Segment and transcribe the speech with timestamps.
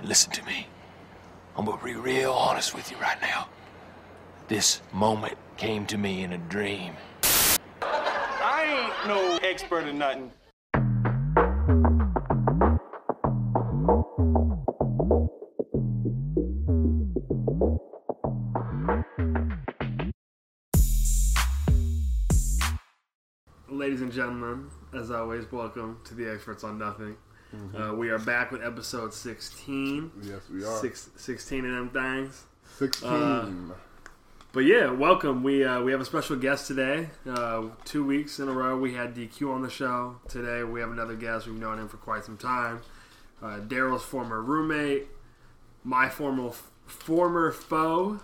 [0.00, 0.66] And listen to me.
[1.58, 3.48] I'm gonna be real honest with you right now.
[4.48, 6.94] This moment came to me in a dream.
[7.82, 10.30] I ain't no expert in nothing.
[23.68, 27.16] Ladies and gentlemen, as always, welcome to the Experts on Nothing.
[27.76, 30.12] Uh, we are back with episode 16.
[30.22, 30.76] Yes, we are.
[30.78, 32.44] Six, 16 of them things.
[32.78, 33.08] 16.
[33.08, 33.50] Uh,
[34.52, 35.42] But yeah, welcome.
[35.42, 37.08] We uh, we have a special guest today.
[37.28, 40.16] Uh, two weeks in a row, we had DQ on the show.
[40.28, 41.46] Today, we have another guest.
[41.46, 42.80] We've known him for quite some time.
[43.42, 45.08] Uh, Darryl's former roommate,
[45.82, 46.50] my former
[46.86, 48.20] former foe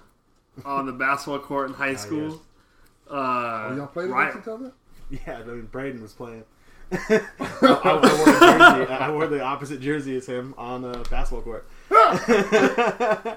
[0.65, 2.43] on the basketball court in high school.
[3.11, 3.15] Uh,
[3.71, 4.73] oh, y'all played against each other?
[5.11, 6.45] Yeah, I mean, Breyden was playing.
[6.93, 7.21] I,
[7.63, 8.41] I wore a
[8.79, 8.93] jersey.
[8.93, 11.67] I wore the opposite jersey as him on the basketball court.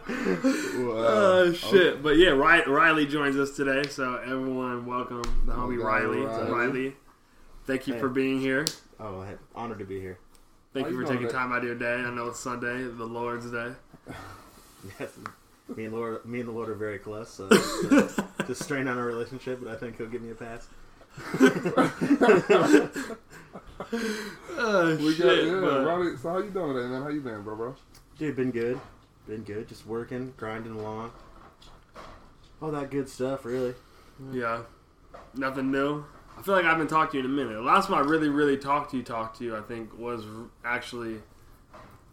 [0.80, 2.02] Well, Oh shit!
[2.04, 6.20] But yeah, Ry- Riley joins us today, so everyone welcome the homie Okay, Riley.
[6.22, 6.52] Riley.
[6.52, 6.96] Riley,
[7.66, 8.00] thank you Hey.
[8.00, 8.66] for being here.
[9.00, 10.18] Oh, hey, honored to be here.
[10.74, 11.38] Thank How you you for taking today?
[11.40, 11.94] time out of your day.
[11.96, 13.72] I know it's Sunday, the Lord's Day.
[15.00, 15.12] Yes,
[15.76, 17.30] me and Lord, me and the Lord are very close.
[17.30, 20.36] So it's, uh, it's strain on our relationship, but I think he'll give me a
[20.36, 20.68] pass.
[23.82, 25.26] Oh we shit!
[25.26, 27.02] got, yeah, but- Ronnie, so how you doing today, man?
[27.02, 27.76] How you been, bro, bro?
[28.18, 28.80] Dude, been good,
[29.28, 29.68] been good.
[29.70, 31.12] Just working, grinding along,
[32.62, 33.46] all that good stuff.
[33.46, 33.74] Really.
[34.34, 34.64] yeah,
[35.34, 36.04] nothing new.
[36.38, 37.54] I feel like I haven't talked to you in a minute.
[37.54, 40.24] The last time I really, really talked to you, talked to you, I think was
[40.64, 41.18] actually,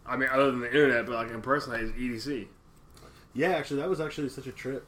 [0.05, 2.47] I mean, other than the internet, but like in person, is EDC.
[3.33, 4.85] Yeah, actually, that was actually such a trip.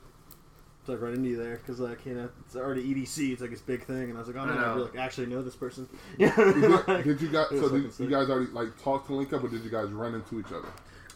[0.90, 3.52] To like run into you there because like you know it's already EDC, it's like
[3.52, 4.76] this big thing, and I was like, oh I man, I, know.
[4.76, 5.88] really like, actually know this person.
[6.18, 6.36] Yeah,
[6.88, 7.48] Did, did you guys?
[7.52, 10.16] So did you guys already like talk to link up, or did you guys run
[10.16, 10.68] into each other?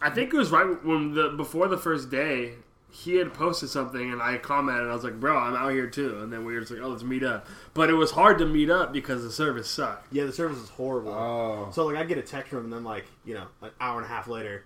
[0.02, 2.54] I think it was right when the before the first day.
[2.96, 4.88] He had posted something and I commented.
[4.88, 6.90] I was like, "Bro, I'm out here too." And then we were just like, "Oh,
[6.90, 10.14] let's meet up." But it was hard to meet up because the service sucked.
[10.14, 11.12] yeah, the service is horrible.
[11.12, 13.72] Oh, So like I get a text from him, and then like you know, an
[13.82, 14.66] hour and a half later,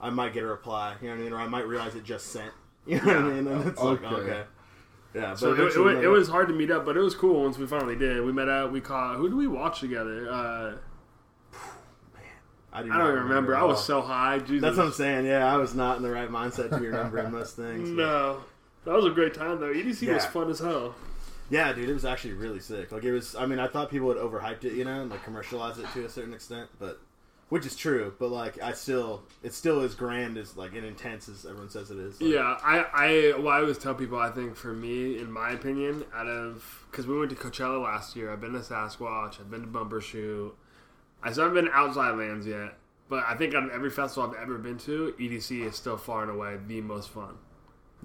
[0.00, 0.94] I might get a reply.
[1.02, 1.32] You know what I mean?
[1.32, 2.52] Or I might realize it just sent.
[2.86, 3.46] You know what I mean?
[3.48, 4.42] And it's like Okay.
[5.14, 5.30] Yeah.
[5.30, 7.56] But So it, it, it was hard to meet up, but it was cool once
[7.58, 8.22] we finally did.
[8.24, 8.72] We met up.
[8.72, 9.16] We caught.
[9.16, 10.28] Who did we watch together?
[10.30, 10.74] Uh,
[12.72, 13.54] I, do I don't even remember.
[13.54, 14.40] at I was so high.
[14.40, 14.60] Jesus.
[14.62, 15.26] That's what I'm saying.
[15.26, 17.88] Yeah, I was not in the right mindset to be remembering most things.
[17.90, 18.40] but- No,
[18.84, 19.72] that was a great time though.
[19.72, 20.94] EDC was fun as hell.
[21.50, 22.90] Yeah, dude, it was actually really sick.
[22.90, 23.36] Like it was.
[23.36, 26.04] I mean, I thought people would overhyped it, you know, and like commercialize it to
[26.04, 26.98] a certain extent, but
[27.54, 28.12] which is true.
[28.18, 31.88] But like, I still, it's still as grand as like and intense as everyone says
[31.88, 32.20] it is.
[32.20, 34.18] Like, Yeah, I, I, well, I always tell people.
[34.18, 38.16] I think for me, in my opinion, out of because we went to Coachella last
[38.16, 38.32] year.
[38.32, 39.38] I've been to Sasquatch.
[39.38, 40.50] I've been to Bumbershoot.
[41.22, 42.76] I still haven't been Outside Lands yet.
[43.08, 46.22] But I think out of every festival I've ever been to, EDC is still far
[46.22, 47.36] and away the most fun.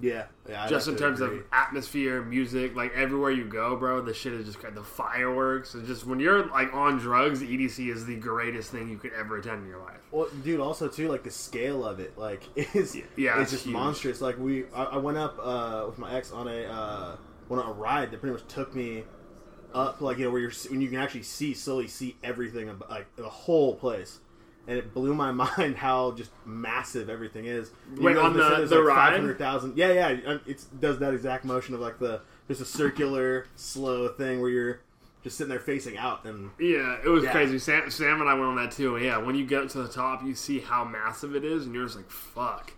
[0.00, 0.66] Yeah, yeah.
[0.68, 1.38] Just in terms agree.
[1.38, 5.74] of atmosphere, music, like everywhere you go, bro, the shit is just the fireworks.
[5.74, 9.38] And just when you're like on drugs, EDC is the greatest thing you could ever
[9.38, 10.00] attend in your life.
[10.10, 12.42] Well, dude, also too, like the scale of it, like
[12.74, 13.74] is Yeah, it's it's just huge.
[13.74, 14.20] monstrous.
[14.20, 17.16] Like we, I, I went up uh, with my ex on a uh,
[17.48, 19.04] went on a ride that pretty much took me
[19.74, 23.14] up, like you know where you're when you can actually see slowly see everything, like
[23.16, 24.20] the whole place.
[24.68, 27.70] And it blew my mind how just massive everything is.
[27.96, 29.12] You Wait, know, on the- the like ride?
[29.14, 30.20] 500,000 Yeah, yeah.
[30.30, 34.50] Um, it does that exact motion of like the just a circular slow thing where
[34.50, 34.80] you're
[35.22, 37.32] just sitting there facing out and Yeah, it was Yeah.
[37.32, 37.58] crazy.
[37.58, 38.96] Sam, Sam and I went on that too.
[38.96, 41.84] Yeah, when you get to the top, you see how massive it is, and you're
[41.84, 42.72] just like, fuck.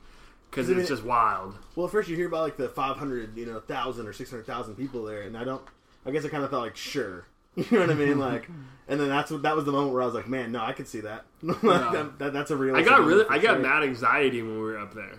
[0.51, 1.57] Because I mean, it's just wild.
[1.77, 5.03] Well, at first you hear about like the 500, you know, thousand or 600,000 people
[5.05, 5.63] there, and I don't.
[6.05, 7.25] I guess I kind of thought like, sure,
[7.57, 8.49] you know what I mean, like,
[8.89, 10.73] and then that's what that was the moment where I was like, man, no, I
[10.73, 11.25] could see that.
[11.43, 12.77] Like, that, that- that's a real.
[12.77, 15.15] I got really, I got mad anxiety when we were up there.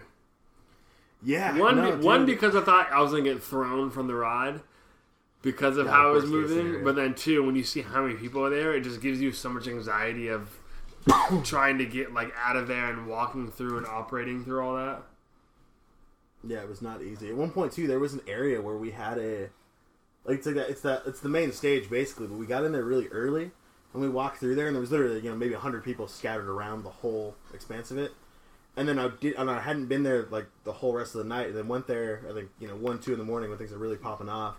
[1.25, 4.59] Yeah, One, no, one because I thought I was gonna get thrown from the ride
[5.41, 6.83] because of Yeah, how it was moving.
[6.83, 9.31] But then two, when you see how many people are there, it just gives you
[9.31, 10.50] so much anxiety of
[11.45, 15.01] trying to get like out of there and walking through and operating through all that.
[16.45, 17.30] Yeah, it was not easy.
[17.30, 19.50] At one point too, there was an area where we had a
[20.25, 20.69] like it's like that.
[20.69, 21.03] It's that.
[21.05, 23.51] It's the main stage basically, but we got in there really early,
[23.93, 26.47] and we walked through there, and there was literally you know maybe hundred people scattered
[26.47, 28.13] around the whole expanse of it.
[28.75, 31.29] And then I did, and I hadn't been there like the whole rest of the
[31.29, 31.47] night.
[31.47, 33.71] And then went there, I think you know one, two in the morning when things
[33.71, 34.55] are really popping off.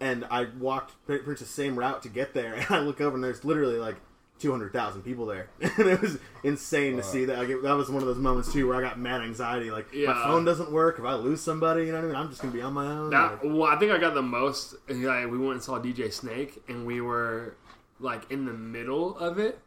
[0.00, 3.14] And I walked pretty much the same route to get there, and I look over
[3.14, 3.96] and there's literally like
[4.38, 7.38] two hundred thousand people there, and it was insane to see that.
[7.38, 9.70] Like, it, that was one of those moments too where I got mad anxiety.
[9.70, 10.12] Like Yeah.
[10.12, 10.98] my phone doesn't work.
[10.98, 12.16] If I lose somebody, you know what I mean?
[12.16, 13.10] I'm just gonna be on my own.
[13.10, 14.74] That like- well, I think I got the most.
[14.88, 17.56] Like, we went and saw DJ Snake, and we were
[18.00, 19.58] like in the middle of it,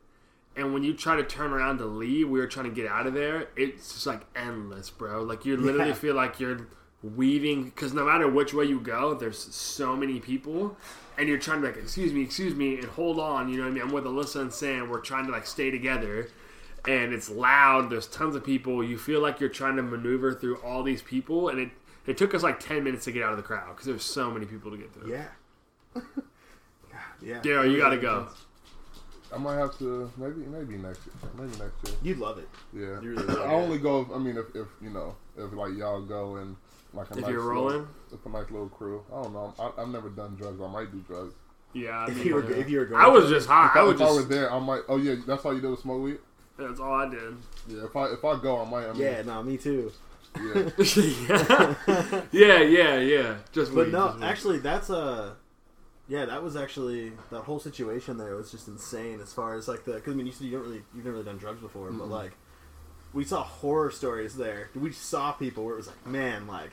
[0.55, 3.07] And when you try to turn around to leave, we were trying to get out
[3.07, 3.47] of there.
[3.55, 5.23] It's just like endless, bro.
[5.23, 5.93] Like you literally Yeah.
[5.95, 6.67] feel like you're
[7.03, 10.77] weaving because no matter which way you go, there's so many people,
[11.17, 13.49] and you're trying to like, excuse me, excuse me, and hold on.
[13.49, 13.83] You know what I mean?
[13.83, 14.89] I'm with Alyssa and Sam.
[14.89, 16.29] We're trying to like stay together,
[16.87, 17.89] and it's loud.
[17.89, 18.83] There's tons of people.
[18.83, 21.69] You feel like you're trying to maneuver through all these people, and it
[22.05, 24.31] it took us like ten minutes to get out of the crowd because there's so
[24.31, 25.11] many people to get through.
[25.11, 25.27] Yeah.
[27.21, 27.39] yeah.
[27.41, 28.27] Darryl, you gotta go.
[29.33, 31.31] I might have to maybe maybe next year.
[31.37, 31.95] Maybe next year.
[32.03, 32.49] You'd love it.
[32.73, 32.99] Yeah.
[33.01, 34.01] Really I only go.
[34.01, 36.55] If, I mean, if, if you know, if like y'all go and
[36.93, 37.87] like a If nice you're little- rolling?
[38.13, 39.03] if a nice little crew.
[39.13, 39.53] I don't know.
[39.59, 40.59] I, I've never done drugs.
[40.61, 41.33] I might do drugs.
[41.73, 42.57] Yeah, I If mean, you were yeah.
[42.57, 43.67] if you were going, I was just high.
[43.67, 44.29] If I I, was if I were just.
[44.29, 44.81] there, I might.
[44.89, 46.17] Oh yeah, that's all you did was smoke weed.
[46.57, 47.33] That's all I did.
[47.69, 47.85] Yeah.
[47.85, 48.87] If I if I go, I might.
[48.87, 49.91] I mean, Yeah, no, me too.
[50.37, 50.69] Yeah.
[50.77, 53.35] yeah, yeah, yeah, yeah.
[53.51, 54.25] Just But weed, no, just weed.
[54.25, 55.35] actually, that's a.
[56.09, 59.85] Yeah, that was actually that whole situation there was just insane as far as like
[59.85, 61.89] the because I mean you said you don't really you've never really done drugs before
[61.91, 62.33] but like
[63.13, 66.71] we saw horror stories there we saw people where it was like man like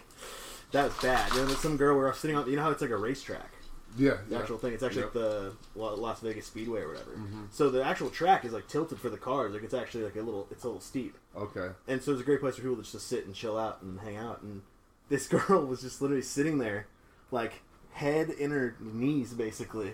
[0.73, 2.63] that was bad you know there's some girl where I was sitting on you know
[2.63, 3.53] how it's like a racetrack
[3.97, 4.19] Yeah.
[4.29, 4.41] the yeah.
[4.41, 5.15] actual thing it's actually Yep.
[5.15, 7.45] like the Las Vegas Speedway or whatever mm-hmm.
[7.51, 10.23] so the actual track is like tilted for the cars like it's actually like a
[10.23, 11.69] little it's a little steep Okay.
[11.87, 14.01] and so it's a great place for people to just sit and chill out and
[14.01, 14.43] hang out.
[14.43, 14.63] And
[15.09, 16.87] this girl was just literally sitting there,
[17.31, 17.63] like
[17.93, 19.93] head in her knees, basically,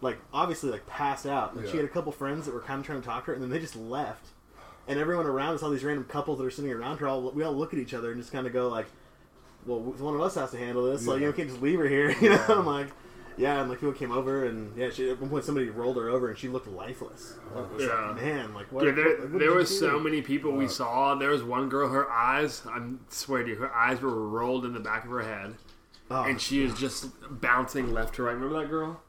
[0.00, 1.54] like obviously like passed out.
[1.54, 3.34] And she had a couple friends that were kind of trying to talk to her,
[3.34, 4.26] and then they just left.
[4.88, 7.44] And everyone around us, all these random couples that are sitting around her, all we
[7.44, 8.86] all look at each other and just kind of go like,
[9.66, 11.06] "Well, one of us has to handle this.
[11.06, 12.88] Like, you know, we can't just leave her here." You know, I'm like.
[13.38, 16.10] Yeah, and like people came over, and yeah, she, at one point somebody rolled her
[16.10, 17.36] over, and she looked lifeless.
[17.56, 18.06] Oh, I Yeah.
[18.08, 18.84] like, man, like what?
[18.84, 20.04] Dude, there, what- what there did you so do?
[20.04, 21.14] many people we saw.
[21.14, 22.78] There was one girl, her eyes, I
[23.08, 25.54] swear to you, her eyes were rolled in the back of her head.
[26.10, 27.06] Oh, And she was just
[27.40, 28.34] bouncing left to right.
[28.34, 29.00] Remember that girl?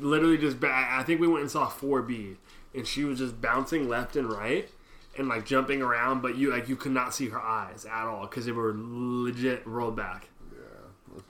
[0.00, 2.36] Literally just, ba- I think we went and saw 4B.
[2.74, 4.70] And she was just bouncing left and right
[5.18, 8.22] and like jumping around, but you like you could not see her eyes at all
[8.22, 10.28] because they were legit rolled back.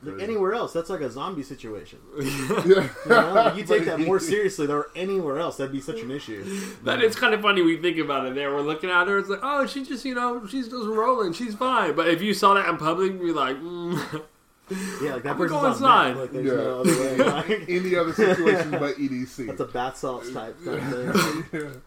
[0.03, 1.99] That's Like anywhere else, that's like a zombie situation.
[2.21, 2.65] Yeah.
[2.67, 3.33] You, know?
[3.33, 6.45] Like, you take that more seriously, or anywhere else, that'd be such an issue.
[6.85, 8.53] That it's kind of funny we think about it there.
[8.55, 11.55] We're looking at her, it's like, oh, she just, you know, she's just rolling, she's
[11.55, 11.95] fine.
[11.97, 14.23] But if you saw that in public, you'd be like, mm.
[15.03, 16.09] Yeah, like that I'm person's going on inside.
[16.11, 16.55] meth, Like there's Yeah.
[16.55, 17.17] no other way.
[17.17, 19.47] Like, Any other situation but EDC.
[19.47, 21.83] that's a bath salts type kind of thing.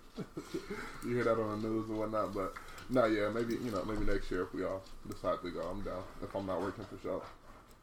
[1.03, 1.09] Yeah.
[1.09, 2.53] You hear that on the news and whatnot, but
[2.89, 5.81] no, yeah, maybe you know, maybe next year if we all decide to go, I'm
[5.81, 6.03] down.
[6.21, 7.21] If I'm not working for sure.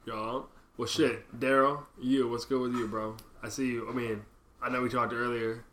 [0.07, 0.47] Y'all.
[0.77, 3.17] Well, shit, Darryl, you, what's good with you, bro?
[3.43, 3.89] I see you.
[3.91, 4.23] I mean,
[4.63, 5.65] I know we talked earlier.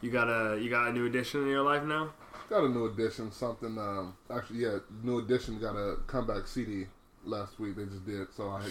[0.00, 2.12] You got a you got a new addition in your life now.
[2.48, 3.30] Got a new addition.
[3.30, 3.76] something.
[3.76, 6.86] Um, actually, yeah, new addition got a comeback CD
[7.24, 7.76] last week.
[7.76, 8.62] They just did, so I.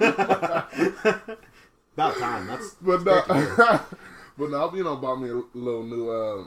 [0.00, 0.64] I,
[1.98, 2.46] About time.
[2.46, 3.22] That's but no,
[4.38, 6.10] but no, you know, bought me a little new.
[6.10, 6.44] Uh,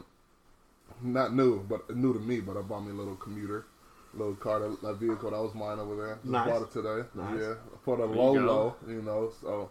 [1.03, 2.39] not new, but new to me.
[2.41, 3.65] But I bought me a little commuter,
[4.13, 6.15] little car, that, that vehicle that was mine over there.
[6.15, 6.47] Just Nice.
[6.49, 7.07] bought it today.
[7.15, 7.39] Nice.
[7.39, 7.53] Yeah,
[7.83, 8.39] for the you low go.
[8.45, 9.31] low, you know.
[9.41, 9.69] So,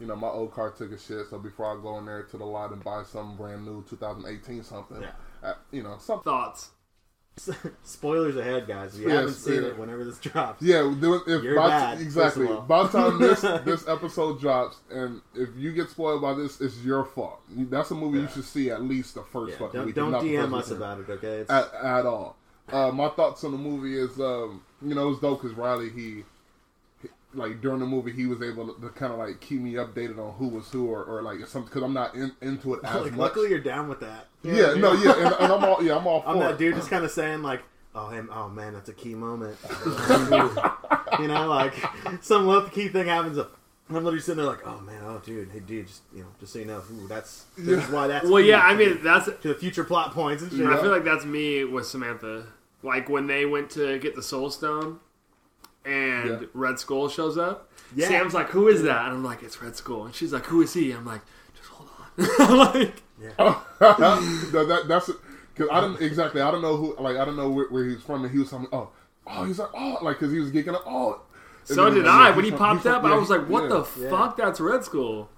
[0.00, 1.26] you know, my old car took a shit.
[1.30, 4.62] So before I go in there to the lot and buy some brand new 2018
[4.64, 5.12] something, Yeah.
[5.42, 6.70] uh, you know, some Thoughts?
[7.82, 8.94] spoilers ahead, guys.
[8.94, 9.68] If you Yes, haven't seen yeah.
[9.70, 12.46] it, whenever this drops, Yeah, if You're by, bad, exactly.
[12.46, 12.62] first of all.
[12.66, 16.78] By the time this this episode drops, and if you get spoiled by this, it's
[16.84, 17.40] your fault.
[17.50, 19.94] That's a movie you should see at least the first Yeah, fucking don't, week.
[19.94, 21.44] don't DM us about it, okay?
[21.48, 22.36] At, at all.
[22.70, 25.90] Uh, my thoughts on the movie is, um, you know, it was dope because Riley,
[25.90, 26.24] he-
[27.34, 30.18] like during the movie, he was able to, to kind of like keep me updated
[30.18, 32.94] on who was who or, or like something because I'm not in, into it as
[32.94, 33.20] like, much.
[33.20, 34.28] luckily you're down with that.
[34.42, 36.58] You yeah, no, yeah, and, and I'm all, yeah, I'm all for I'm that it.
[36.58, 37.62] dude just kind of saying like,
[37.94, 39.56] oh, him, oh man, that's a key moment.
[41.18, 41.74] you know, like
[42.20, 43.38] some low key thing happens.
[43.38, 43.46] And
[43.96, 46.52] I'm literally sitting there like, oh man, oh dude, hey dude, just you know, just
[46.52, 48.60] so you know, ooh, that's this is why that's Well, yeah.
[48.60, 49.26] I mean, that's.
[49.26, 50.66] to the future plot points and shit.
[50.66, 52.46] I feel like that's me with Samantha.
[52.82, 54.98] Like when they went to get the Soul Stone,
[55.84, 56.46] and Yeah.
[56.54, 57.70] Red Skull shows up.
[57.94, 58.08] Yeah.
[58.08, 60.62] Sam's like, "Who is that?" And I'm like, "It's Red Skull." And she's like, "Who
[60.62, 61.22] is he?" I'm like,
[61.56, 63.02] "Just hold on." I'm like,
[63.38, 63.60] no,
[64.66, 65.10] that, that's
[65.54, 66.40] because I don't exactly.
[66.40, 66.96] I don't know who.
[66.98, 68.88] Like I don't know where, where he's from, and he was telling me, oh,
[69.26, 71.20] oh, he's like, oh, like because he was geeking up, oh.
[71.68, 72.28] And so did I.
[72.28, 73.68] like, When he from- popped up, from- I was like, "What yeah.
[73.68, 74.10] the Yeah.
[74.10, 74.36] fuck?
[74.36, 75.28] That's Red Skull."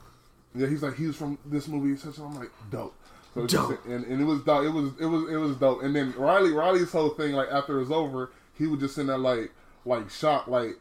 [0.54, 1.96] Yeah, he's like he was from this movie.
[1.98, 2.94] Such I'm like dope.
[3.34, 3.84] So Dope.
[3.86, 4.64] and, and it was dope.
[4.64, 5.82] It was it was it was dope.
[5.82, 9.08] And then Riley Riley's whole thing like after it was over, he would just in
[9.08, 9.50] there like
[9.84, 10.78] like shocked like.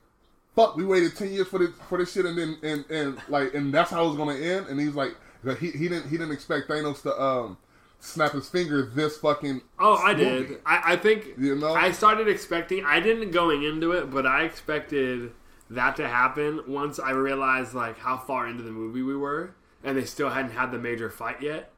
[0.55, 0.75] Fuck!
[0.75, 3.73] We waited ten years for this for this shit, and then and, and like and
[3.73, 4.67] that's how it was gonna end.
[4.67, 5.15] And he's like,
[5.59, 7.57] he, he didn't he didn't expect Thanos to um
[7.99, 9.61] snap his finger this fucking.
[9.79, 10.47] Oh, I movie.
[10.49, 10.57] did.
[10.63, 11.73] I, I think You know?
[11.73, 12.85] I started expecting.
[12.85, 15.31] I didn't going into it, but I expected
[15.71, 19.97] that to happen once I realized like how far into the movie we were, and
[19.97, 21.71] they still hadn't had the major fight yet.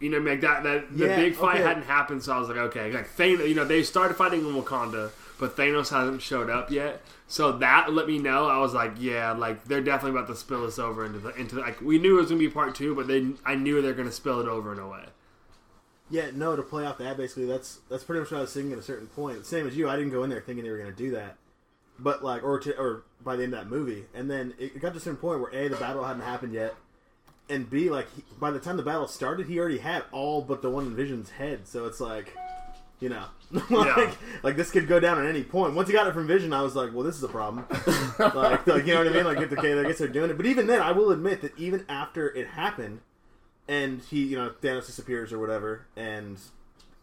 [0.00, 0.62] You know, what like that.
[0.62, 1.64] That the Yeah, big fight okay.
[1.64, 3.46] hadn't happened, so I was like, okay, like Thanos.
[3.46, 5.10] You know, they started fighting in Wakanda,
[5.42, 7.02] but Thanos hasn't showed up yet.
[7.26, 8.46] So that let me know.
[8.46, 11.56] I was like, yeah, like they're definitely about to spill this over into the into
[11.56, 13.92] the, like we knew it was gonna be part two, but they I knew they're
[13.92, 15.02] gonna spill it over in a way.
[16.10, 18.72] Yeah, no, to play off that, basically, that's that's pretty much what I was thinking
[18.72, 19.44] at a certain point.
[19.44, 21.38] Same as you, I didn't go in there thinking they were to do that,
[21.98, 24.92] but like, or to, or by the end of that movie, and then it got
[24.92, 26.76] to a certain point where a the battle hadn't happened yet,
[27.48, 30.62] and b like he, by the time the battle started, he already had all but
[30.62, 31.66] the one in Vision's head.
[31.66, 32.32] So it's like,
[33.02, 34.14] you know, like, Yeah.
[34.44, 35.74] like this could go down at any point.
[35.74, 37.66] Once he got it from Vision, I was like, well, this is a problem.
[38.18, 39.24] like, like, you know what I mean?
[39.24, 40.36] Like, okay, I guess they're doing it.
[40.36, 43.00] But even then, I will admit that even after it happened,
[43.68, 46.38] and he, you know, Thanos disappears or whatever, and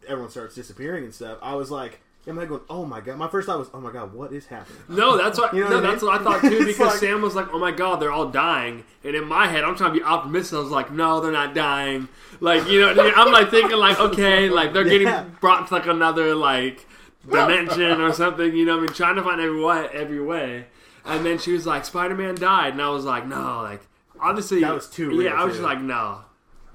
[0.08, 1.38] everyone starts disappearing and stuff.
[1.42, 2.60] I was like, am I going?
[2.70, 3.16] Oh my god!
[3.18, 4.78] My first thought was, oh my god, what is happening?
[4.88, 5.52] No, that's what.
[5.54, 6.10] You know no, what I that's mean?
[6.12, 6.64] what I thought too.
[6.66, 9.64] Because like- Sam was like, "Oh my god, they're all dying," and in my head,
[9.64, 10.58] I'm trying to be optimistic.
[10.58, 12.08] I was like, "No, they're not dying."
[12.40, 14.98] Like you know, I'm like thinking like, okay, like they're Yeah.
[14.98, 16.86] getting brought to like another like
[17.28, 18.54] dimension or something.
[18.56, 20.66] You know, I mean, trying to find every way, every way.
[21.04, 23.80] And then she was like, "Spider Man died," and I was like, "No, like
[24.20, 25.60] obviously That was too Yeah, I was too.
[25.60, 26.20] just like, "No."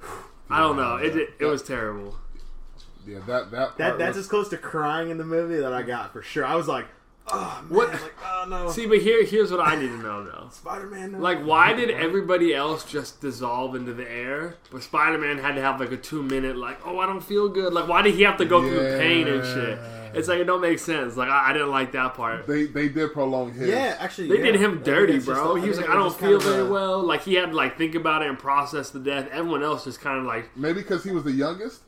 [0.50, 0.96] I don't know.
[0.98, 2.16] It, it, it was terrible.
[3.08, 5.82] Yeah, that that that that's was- as close to crying in the movie that I
[5.84, 6.46] got for sure.
[6.46, 6.86] I was like,
[7.28, 10.24] oh man, What- like oh no, See, but here, here's what I need to know
[10.24, 10.48] though.
[10.52, 11.20] Spider Man.
[11.22, 15.62] Like, why did everybody else just dissolve into the air, but Spider Man had to
[15.62, 17.74] have like a two minute, like, oh, I don't feel good.
[17.74, 19.80] Like, why did he have to go through the pain and shit?
[20.18, 21.18] It's like it don't make sense.
[21.18, 22.48] Like, I, I didn't like that part.
[22.48, 23.68] they they did prolong his.
[23.68, 24.52] Yeah, actually, They yeah.
[24.54, 25.58] did him dirty, think just- bro.
[25.58, 27.02] I He was like, I don't feel very a- well.
[27.04, 29.28] Like, he had to like think about it and process the death.
[29.32, 31.82] Everyone else just kind of like, maybe because he was the youngest.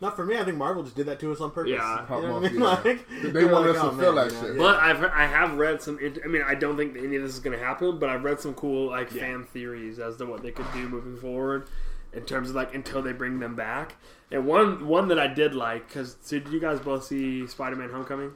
[0.00, 0.38] Not for me.
[0.38, 1.72] I think Marvel just did that to us on purpose.
[1.72, 2.02] Yeah.
[2.20, 2.60] you know what I mean?
[2.60, 2.66] yeah.
[2.68, 4.52] Like, They they're wanted like, us to oh, feel man, that you shit.
[4.56, 4.58] yeah.
[4.62, 5.98] But I've I have read some.
[5.98, 8.22] int- I mean, I don't think any of this is going to happen, but I've
[8.22, 11.68] read some cool like fan theories as to what they could do moving forward
[12.12, 13.96] in terms of like until they bring them back.
[14.30, 17.74] And one one that I did like because so did you guys both see Spider
[17.76, 18.32] Man Homecoming?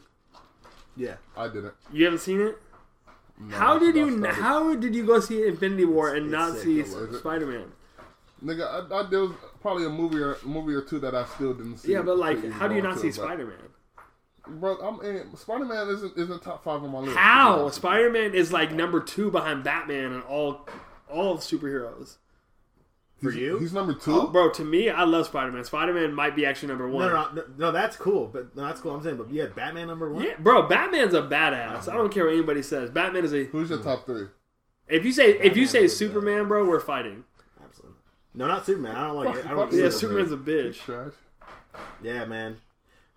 [0.96, 1.14] yeah.
[1.36, 1.74] I didn't.
[1.92, 2.58] You haven't seen it?
[3.38, 4.18] No, How did you?
[4.18, 7.18] started- How did you go see Infinity War and It's not sick, see.
[7.18, 7.72] Spider Man?
[8.44, 11.54] Nigga, I, I, there was probably a movie or movie or two that I still
[11.54, 11.92] didn't see.
[11.92, 14.58] Yeah, but like, how do you not to, see Spider Man?
[14.60, 17.16] Bro, I'm in, Spider Man isn't isn't top five on my list.
[17.16, 20.68] How Spider Man is like number two behind Batman and all
[21.08, 22.16] all superheroes.
[23.22, 23.58] For He's- you?
[23.58, 24.12] He's number two.
[24.12, 25.62] Oh, bro, to me, I love Spider Man.
[25.62, 27.08] Spider Man might be actually number one.
[27.08, 28.26] No, no, no, no, that's cool.
[28.26, 28.92] But no, that's cool.
[28.96, 30.24] I'm saying, but yeah, Batman number one.
[30.24, 31.88] Yeah, bro, Batman's a badass.
[31.88, 32.90] I don't care what anybody says.
[32.90, 33.44] Batman is a.
[33.44, 34.26] Who's your top three?
[34.88, 37.22] If you say if you say is a- Superman, bro, we're fighting.
[38.34, 38.38] Absolutely.
[38.38, 38.96] No, not Superman.
[38.96, 39.46] I don't like it.
[39.46, 39.72] I don't.
[39.72, 40.76] Yeah, Yeah, Superman's a bitch.
[40.76, 41.12] Trash.
[42.02, 42.58] Yeah, man.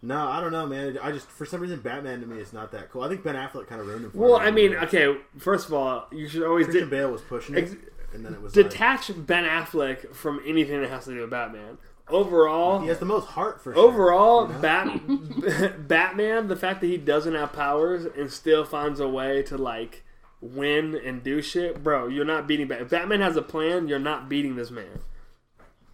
[0.01, 0.99] No, I don't know, man.
[1.01, 3.01] I just for some reason Batman to me is not that cool.
[3.03, 4.11] I think Ben Affleck kind of ruined him.
[4.11, 4.45] For Well, me.
[4.45, 5.17] I mean, okay.
[5.39, 7.75] First of all, you should always Christian de- Bale was pushing it, Ex-
[8.13, 11.31] and then it was like, detach Ben Affleck from anything that has to do with
[11.31, 11.77] Batman.
[12.07, 13.81] Overall, he has the most heart for sure.
[13.83, 16.47] overall, Bat Batman.
[16.49, 20.04] The fact that he doesn't have powers and still finds a way to like
[20.53, 22.07] win and do shit, bro.
[22.07, 22.85] You're not beating Batman.
[22.85, 23.87] If Batman has a plan.
[23.87, 24.99] You're not beating this man.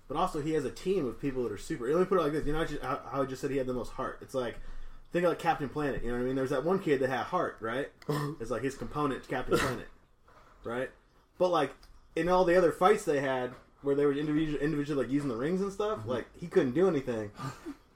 [0.08, 1.88] But also, he has a team of people that are super.
[1.88, 3.58] Let me put it like this: you know how- how how I just said he
[3.58, 4.20] had the most heart.
[4.22, 4.58] It's like
[5.12, 6.04] think of like Captain Planet.
[6.04, 6.36] You know what I mean?
[6.36, 7.90] There's that one kid that had heart, right?
[8.40, 9.88] It's like his component, to Captain Planet,
[10.64, 10.90] right?
[11.38, 11.72] But like
[12.16, 15.36] in all the other fights they had, where they were individual, individually like using the
[15.36, 16.10] rings and stuff, mm-hmm.
[16.10, 17.32] like he couldn't do anything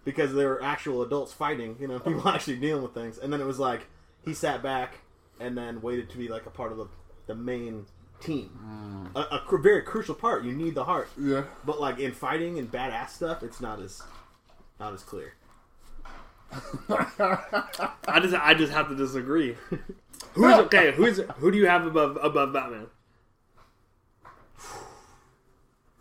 [0.04, 1.76] because there were actual adults fighting.
[1.80, 3.18] You know, people actually dealing with things.
[3.18, 3.88] And then it was like
[4.24, 5.00] he sat back
[5.40, 6.88] and then waited to be like a part of the
[7.28, 7.86] the main
[8.20, 9.20] team, mm.
[9.20, 10.44] a, a cr- very crucial part.
[10.44, 11.10] You need the heart.
[11.20, 11.44] Yeah.
[11.66, 14.04] But like in fighting and badass stuff, it's not as
[14.80, 15.34] not as clear.
[16.90, 19.56] I just I just have to disagree.
[20.34, 20.92] Who's okay?
[20.92, 22.88] Who's who do you have above above Batman?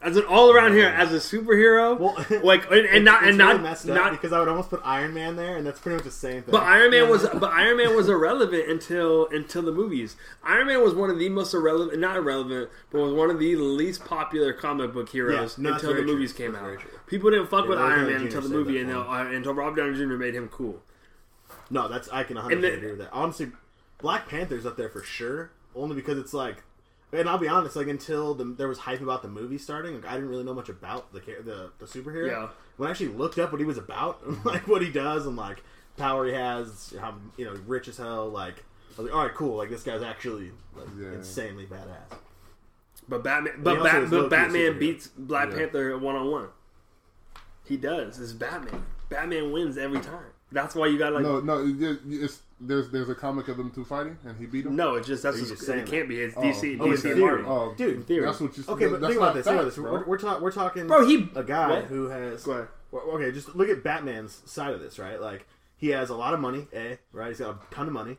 [0.05, 3.39] As an all around hero, as a superhero, Well, like and, and not it's and
[3.39, 4.13] really not not.
[4.13, 6.53] because I would almost put Iron Man there, and that's pretty much the same thing.
[6.53, 10.17] But Iron Man was but Iron Man was irrelevant until until the movies.
[10.43, 13.57] Iron Man was one of the most irrelevant, not irrelevant, but was one of the
[13.57, 16.13] least popular comic book heroes Yeah, no, until the very true.
[16.15, 17.07] movies came That's out.
[17.07, 18.25] People didn't fuck Yeah, with Iron Man Jr.
[18.27, 20.17] until the movie, and for uh, until Rob Downey Jr.
[20.17, 20.83] made him cool.
[21.71, 23.11] no, that's I can 100 agree with that.
[23.13, 23.53] Honestly,
[23.99, 26.63] Black Panther's up there for sure, only because it's like.
[27.15, 30.07] And I'll be honest, like until the, there was hype about the movie starting, like
[30.07, 32.29] I didn't really know much about the the, the superhero.
[32.31, 32.49] Yeah.
[32.77, 35.63] When I actually looked up what he was about, like what he does, and like
[35.97, 38.65] power he has, how you know rich as hell, like
[38.97, 41.13] I was like, all right, cool, like this guy's actually like Yeah.
[41.13, 42.19] insanely badass.
[43.09, 45.59] But Batman, but, Bat, but Batman beats Black Yeah.
[45.59, 46.49] Panther one on one.
[47.67, 48.19] He does.
[48.19, 48.85] It's Batman.
[49.09, 50.25] Batman wins every time.
[50.53, 53.71] That's why you got like No, no, it, it's there's there's a comic of them
[53.71, 54.77] two fighting, and he beat him.
[54.77, 54.95] no.
[54.95, 56.21] It's just that's Are you just, just saying it can't be.
[56.21, 56.41] It's Oh.
[56.43, 57.43] DC, Oh, it's DC and theory.
[57.43, 57.53] Marvel.
[57.53, 58.25] Oh, Dude, theory.
[58.27, 58.65] that's what you.
[58.69, 59.45] Okay, but think about not this.
[59.45, 59.83] Think about facts, this.
[59.83, 59.93] bro.
[59.93, 61.85] We're, we're, ta- we're talking, Bro, he- a guy what?
[61.87, 62.43] who has.
[62.45, 62.69] Go ahead.
[62.93, 65.21] Okay, just look at Batman's side of this, right?
[65.21, 65.47] Like
[65.77, 66.97] he has a lot of money, eh?
[67.13, 67.29] Right?
[67.29, 68.19] He's got a ton of money.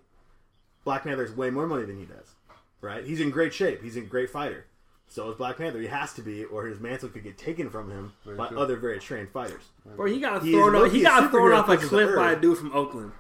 [0.84, 2.36] Black Panther's way more money than he does,
[2.82, 3.04] right?
[3.06, 3.82] He's in great shape.
[3.82, 4.66] He's a great fighter.
[5.08, 5.80] So is Black Panther.
[5.80, 8.60] He has to be, or his mantle could get taken from him by true.
[8.60, 9.62] other very trained fighters.
[9.96, 10.76] Bro, he got He thrown.
[10.76, 12.72] Off, he a got thrown off a because of the cliff by a dude from
[12.74, 13.12] Oakland.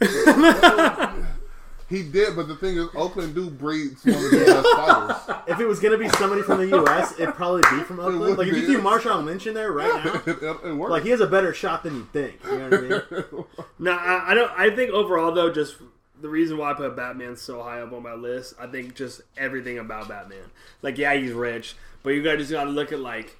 [1.88, 5.42] He did, but the thing is, Oakland do breed some of the best fighters.
[5.46, 8.36] If it was gonna be somebody from the U.S., it'd probably be from Oakland.
[8.36, 8.66] Like if you be.
[8.66, 10.90] threw Marshawn Lynch in there right now, it, it, it works.
[10.90, 12.42] like he has a better shot than you think.
[12.44, 13.44] You know what I mean?
[13.78, 14.50] No, I, I don't.
[14.58, 15.76] I think overall though, just
[16.20, 19.20] the reason why I put Batman so high up on my list, I think just
[19.36, 20.50] everything about Batman.
[20.82, 23.36] Like, yeah, he's rich, but you gotta just gotta look at like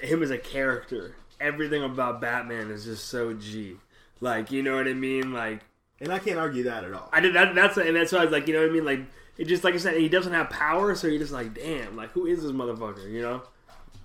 [0.00, 1.16] him as a character.
[1.40, 3.78] Everything about Batman is just so G.
[4.20, 5.32] Like, you know what I mean?
[5.32, 5.60] Like,
[6.00, 7.08] And I can't argue that at all.
[7.12, 7.54] I did that.
[7.54, 8.84] That's and that's why I was like, you know what I mean?
[8.84, 9.00] Like,
[9.38, 12.10] it just like I said, he doesn't have power, so you're just like, damn, like
[12.10, 13.10] who is this motherfucker?
[13.10, 13.42] You know?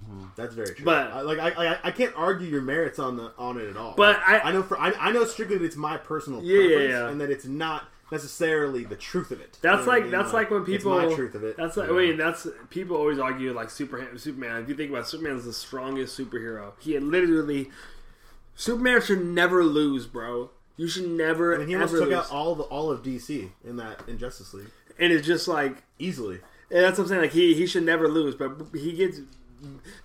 [0.05, 0.85] Hmm, that's very true.
[0.85, 3.75] But- I, like I, I, I can't argue your merits on the on it at
[3.77, 3.93] all.
[3.97, 6.59] But Like, I- I know for I, I know strictly that it's my personal Yeah,
[6.59, 7.09] yeah, preference yeah.
[7.09, 9.57] and that it's not necessarily the truth of it.
[9.61, 10.11] That's You know what I like mean?
[10.11, 10.97] that's like when people.
[10.99, 11.57] it's my truth of it.
[11.57, 14.61] That's like, I mean that's people always argue like super Superman.
[14.63, 16.73] If you think about it, Superman's the strongest superhero.
[16.79, 17.71] He had literally
[18.55, 20.51] Superman should never lose, bro.
[20.77, 22.13] You should never I mean, he almost took lose.
[22.13, 26.39] out all the all of DC in that Injustice League and it's just like easily.
[26.69, 27.21] and that's what I'm saying.
[27.21, 29.19] Like he he should never lose, but he gets.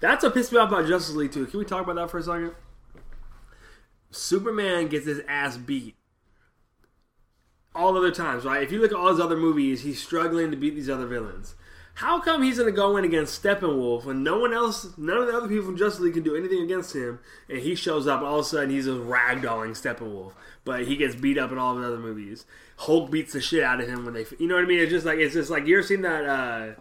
[0.01, 1.47] That's what pissed me off about Justice League too.
[1.47, 2.53] Can we talk about that for a second?
[4.11, 5.97] Superman gets his ass beat
[7.75, 8.63] all other times, right?
[8.63, 11.55] If you look at all his other movies, he's struggling to beat these other villains.
[11.95, 15.27] How come he's going to go in against Steppenwolf when no one else, none of
[15.27, 17.19] the other people from Justice League can do anything against him,
[17.49, 20.33] and he shows up, all of a sudden he's just ragdolling Steppenwolf,
[20.65, 22.47] but he gets beat up in all of his other movies.
[22.79, 24.79] Hulk beats the shit out of him when they, you know what I mean?
[24.81, 26.25] It's just like it's just like you ever seen that?
[26.25, 26.73] uh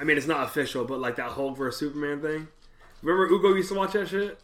[0.00, 2.46] I mean, it's not official, but like that Hulk versus Superman thing.
[3.02, 4.38] Remember Ugo used to watch that shit?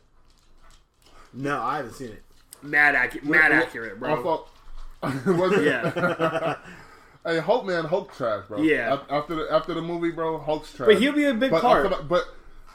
[1.32, 2.22] No, I haven't seen it.
[2.62, 4.22] Mad, acu- mad Well, accurate, I bro.
[4.22, 4.48] thought.
[5.26, 5.64] was it?
[5.66, 6.56] Yeah,
[7.24, 8.60] Hey, Hulk man, Hulk trash, bro.
[8.60, 8.98] Yeah.
[9.08, 10.88] After the after the movie, bro, Hulk's trash.
[10.88, 11.88] but he'll be a big but part.
[11.88, 12.24] feel like- but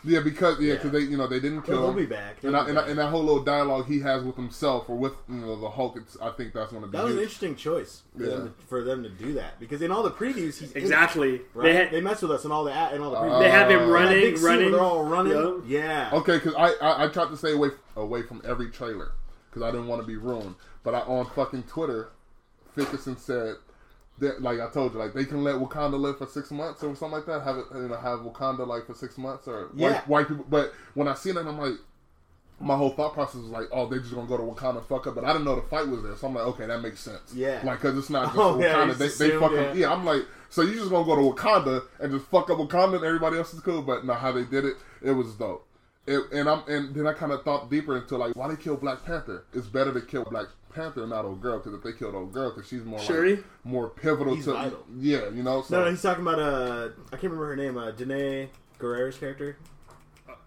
[0.03, 1.95] yeah, because yeah, because they you know they didn't kill He'll him.
[1.97, 2.39] be back.
[2.41, 2.89] He'll And, I, be and, I, back.
[2.91, 5.97] and that whole little dialogue he has with himself or with you know the Hulk,
[5.97, 8.29] it's, I think that's one of be That was an interesting choice for, Yeah.
[8.37, 11.41] them to, for them to do that because in all the previews he's in exactly.
[11.53, 11.91] right?
[11.91, 13.39] They They, mess with us in all the in all the previews.
[13.41, 14.71] they have him Uh, That running, scene where running.
[14.71, 15.33] they're all running.
[15.33, 15.57] Yup.
[15.67, 16.09] Yeah.
[16.13, 19.11] Okay, because I, I I tried to stay away away from every trailer
[19.49, 20.55] because I didn't want to be ruined.
[20.83, 22.09] But I on fucking Twitter,
[22.75, 23.57] Fickerson said that
[24.39, 27.17] like I told you, like they can let Wakanda live for six months or something
[27.17, 27.41] like that.
[27.43, 29.91] Have it you know have Wakanda like for six months or Yeah.
[29.93, 30.45] white, white people.
[30.49, 31.73] But when I seen it, I'm like.
[32.61, 35.15] My whole thought process was like, oh, they're just gonna go to Wakanda, fuck up.
[35.15, 37.33] But I didn't know the fight was there, so I'm like, okay, that makes sense.
[37.33, 37.61] Yeah.
[37.63, 38.87] like because it's not just Oh, Wakanda.
[38.87, 39.73] you they, they fucking yeah.
[39.75, 39.93] yeah.
[39.93, 43.05] I'm like, so you just gonna go to Wakanda and just fuck up Wakanda and
[43.05, 44.73] everybody else is cool, but not how they did it.
[45.01, 45.65] It was dope.
[46.05, 48.75] It, and I'm and then I kind of thought deeper into like why they kill
[48.75, 49.45] Black Panther.
[49.53, 52.31] It's better to kill Black Panther and not old girl because if they killed old
[52.33, 53.35] girl because she's more Shuri?
[53.37, 54.85] like more pivotal He's to vital.
[54.97, 57.77] yeah you know so No, no, he's talking about uh, I can't remember her name.
[57.77, 58.47] Uh, Danai
[58.79, 59.57] Gurira's character,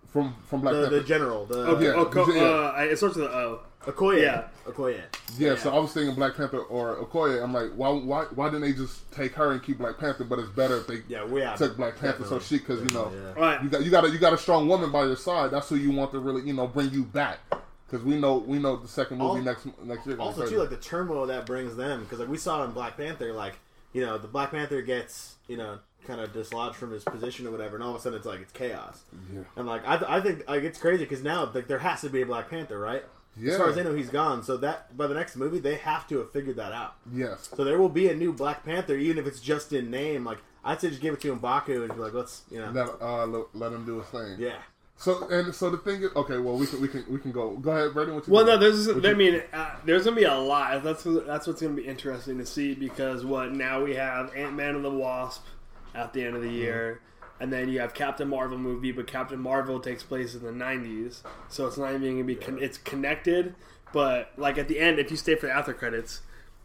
[0.08, 2.42] from from Black the, Panther the general, the Okay, Yeah, oh, co- yeah.
[2.42, 3.60] uh, it starts with an O.
[3.86, 4.22] Okoye.
[4.22, 4.44] Yeah.
[4.64, 5.00] Okoye.
[5.38, 7.42] yeah, so I was thinking Black Panther or Okoye.
[7.42, 10.22] I'm like why why why didn't they just take her and keep Black Panther?
[10.22, 13.10] But it's better if they Yeah, we took Black Panther so she because you know
[13.12, 13.28] Yeah.
[13.34, 13.60] All right.
[13.62, 15.50] you got you got a, you got a strong woman by your side.
[15.50, 17.40] That's who you want to really you know bring you back
[17.92, 20.16] because we know we know the second movie Al- next next year.
[20.18, 23.32] Also, too, like the turmoil that brings them, because like we saw in Black Panther,
[23.34, 23.54] like
[23.92, 27.50] you know, the Black Panther gets you know kind of dislodged from his position or
[27.50, 29.02] whatever, and all of a sudden it's like it's chaos.
[29.32, 29.40] Yeah.
[29.56, 32.08] And like I, th- I think like it's crazy because now like there has to
[32.08, 33.04] be a Black Panther, right?
[33.36, 33.52] Yeah.
[33.52, 34.42] As far as they know, he's gone.
[34.42, 36.96] So that by the next movie, they have to have figured that out.
[37.14, 37.50] yes.
[37.56, 40.24] So there will be a new Black Panther, even if it's just in name.
[40.24, 42.88] Like I'd say, just give it to M'Baku and be like, let's you know, Let,
[43.00, 44.36] uh, let him do his thing.
[44.38, 44.56] yeah.
[45.02, 46.38] So and so the thing is, okay.
[46.38, 47.56] Well, we can we can we can go.
[47.56, 48.12] Go ahead, Brady.
[48.12, 48.60] What you Well, doing?
[48.60, 48.86] no, there's.
[48.88, 50.82] What I you- mean, uh, there's gonna be a lot.
[50.84, 54.76] That's that's what's gonna be interesting to see because what now we have Ant Man
[54.76, 55.44] and the Wasp
[55.94, 57.00] at the end of the year,
[57.40, 61.22] and then you have Captain Marvel movie, but Captain Marvel takes place in the '90s,
[61.48, 62.36] so it's not even gonna be.
[62.36, 63.54] Con- it's connected,
[63.92, 66.20] but like at the end, if you stay for the after credits,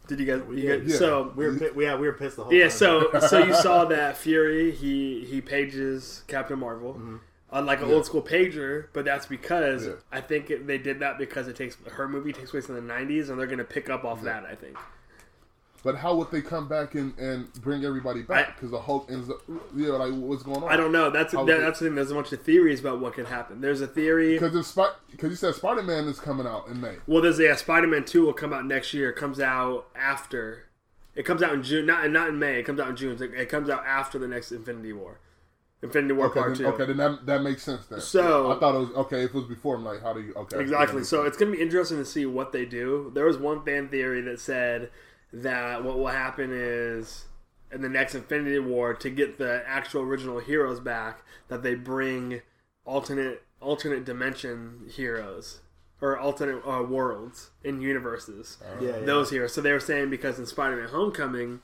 [0.08, 0.42] did you guys?
[0.48, 0.82] You did.
[0.84, 0.98] guys Yeah.
[1.00, 2.72] So We were pi- yeah we were pissed the whole yeah, time.
[2.72, 7.16] so so you saw that Fury he he pages Captain Marvel Mm-hmm.
[7.50, 9.94] On like an old school pager, but that's because Yeah.
[10.12, 12.82] I think it, they did that because it takes her movie takes place in the
[12.94, 14.46] '90s and they're gonna pick up off that.
[14.46, 14.78] I think.
[15.84, 18.56] But how would they come back and, and bring everybody back?
[18.56, 19.38] Because the Hulk ends up,
[19.76, 20.70] yeah, like what's going on?
[20.70, 21.10] I don't know.
[21.10, 21.96] That's that, that's the thing.
[21.96, 23.62] There's a bunch of theories about what could happen.
[23.62, 24.38] There's a theory.
[24.38, 24.76] Because
[25.10, 26.96] because you said Spider Man is coming out in May.
[27.06, 29.12] Well, there's yeah, Spider-Man Two will come out next year.
[29.12, 30.66] It comes out after.
[31.16, 32.60] It comes out in June, not not in May.
[32.60, 33.18] It comes out in June.
[33.22, 35.20] It comes out after the next Infinity War,
[35.84, 36.68] Infinity War Okay, Part then, Two.
[36.74, 38.02] okay, then that, that makes sense then.
[38.02, 39.24] So- I thought it was okay.
[39.24, 40.34] If it was before, I'm like, how do you?
[40.34, 41.00] Okay, Exactly.
[41.02, 43.12] Yeah, So it's going to be interesting to see what they do.
[43.14, 44.90] There was one fan theory that said
[45.32, 47.26] that what will happen is
[47.72, 52.42] in the next Infinity War to get the actual original heroes back that they bring
[52.86, 55.60] alternate alternate dimension heroes
[56.00, 58.58] or alternate uh, worlds in universes.
[58.82, 59.06] Yeah, yeah.
[59.06, 59.54] Those heroes.
[59.54, 61.62] So they were saying because in Spider-Man: Homecoming,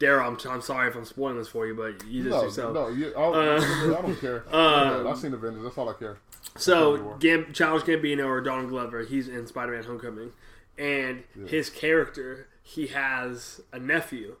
[0.00, 2.74] Darryl, I'm, I'm sorry if I'm spoiling this for you, but you just no, yourself.
[2.74, 4.44] no, you, I'll, I don't care.
[4.54, 5.62] um, I've seen Avengers.
[5.62, 6.18] That's all I care.
[6.56, 10.32] So, Gam- Childish Gambino or Donald Glover, he's in Spider-Man: Homecoming,
[10.78, 14.36] and his character, he has a nephew.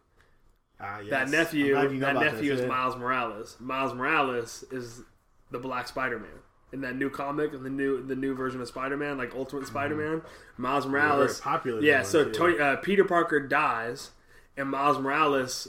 [0.80, 1.10] Ah, yes.
[1.10, 2.68] That nephew, I'm you know that nephew this, is yeah.
[2.68, 3.56] Miles Morales.
[3.60, 5.02] Miles Morales is
[5.50, 6.30] the Black Spider-Man
[6.72, 10.22] in that new comic, and the new the new version of Spider-Man, like Ultimate Spider-Man.
[10.56, 12.28] Miles Morales, very popular Yeah, so.
[12.30, 14.10] Tony, uh, Peter Parker dies,
[14.56, 15.68] and Miles Morales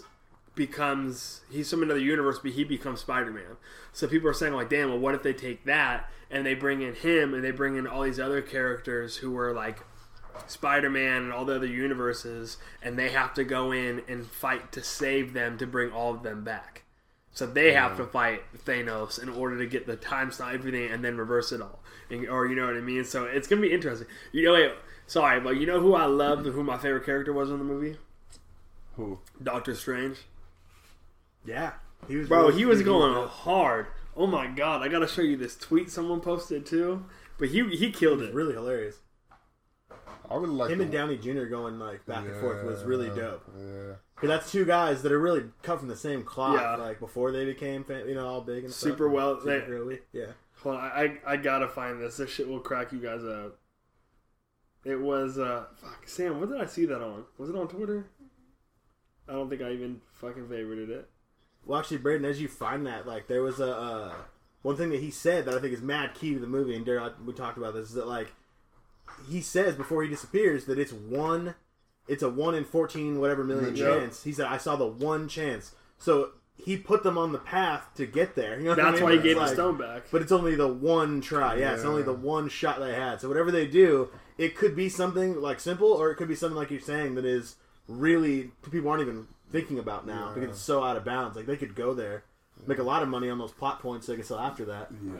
[0.55, 3.57] becomes he's from another universe, but he becomes Spider Man.
[3.93, 6.81] So people are saying like, damn, well, what if they take that and they bring
[6.81, 9.79] in him and they bring in all these other characters who were like
[10.47, 14.71] Spider Man and all the other universes, and they have to go in and fight
[14.73, 16.83] to save them to bring all of them back.
[17.31, 21.03] So they have to fight Thanos in order to get the time stop everything and
[21.03, 23.03] then reverse it all, and, or you know what I mean.
[23.03, 24.07] So it's gonna be interesting.
[24.31, 24.71] You know, wait,
[25.05, 27.97] sorry, but you know who I loved, who my favorite character was in the movie?
[28.95, 29.19] Who?
[29.41, 30.17] Doctor Strange.
[31.45, 31.73] Yeah,
[32.07, 32.27] he was.
[32.27, 33.27] Bro, really- he was was going good.
[33.29, 33.87] hard.
[34.15, 37.05] Oh my god, I gotta show you this tweet someone posted too.
[37.37, 38.33] But he he killed it.
[38.33, 38.97] really hilarious.
[40.29, 41.45] I really like Him and Downey Jr.
[41.45, 43.43] going like back and forth was really Yeah, dope.
[43.57, 43.93] Yeah.
[44.15, 46.59] Because that's two guys that are really cut from the same cloth.
[46.59, 46.75] Yeah.
[46.77, 48.91] Like before they became, fam- you know, all big and stuff.
[48.91, 49.99] Super well- Super they- girly.
[50.13, 50.31] Yeah.
[50.63, 52.17] Hold on, I I gotta find this.
[52.17, 53.59] This shit will crack you guys up.
[54.83, 56.39] It was uh fuck Sam.
[56.39, 57.25] What did I see that on?
[57.37, 58.05] Was it on Twitter?
[59.27, 61.09] I don't think I even fucking favorited it.
[61.65, 64.13] Well, actually, Breyden, as you find that, like, there was a uh,
[64.61, 66.85] one thing that he said that I think is mad key to the movie, and
[66.85, 68.33] Darryl, we talked about this, is that like
[69.29, 71.55] he says before he disappears that it's one,
[72.07, 73.99] it's a one in fourteen whatever million Yep.
[73.99, 74.23] chance.
[74.23, 78.05] He said, "I saw the one chance," so he put them on the path to
[78.05, 78.57] get there.
[78.59, 79.03] You know what I That's mean?
[79.03, 80.03] why he It's gave the like- stone back.
[80.11, 81.55] But it's only the one try.
[81.57, 83.19] Yeah, it's only the one shot they had.
[83.21, 86.55] So whatever they do, it could be something like simple, or it could be something
[86.57, 87.55] like you're saying that is
[87.87, 91.35] really people aren't even thinking about now because it's so out of bounds.
[91.37, 92.23] Like they could go there,
[92.67, 94.89] make a lot of money on those plot points they can sell after that.
[94.91, 95.13] Yeah.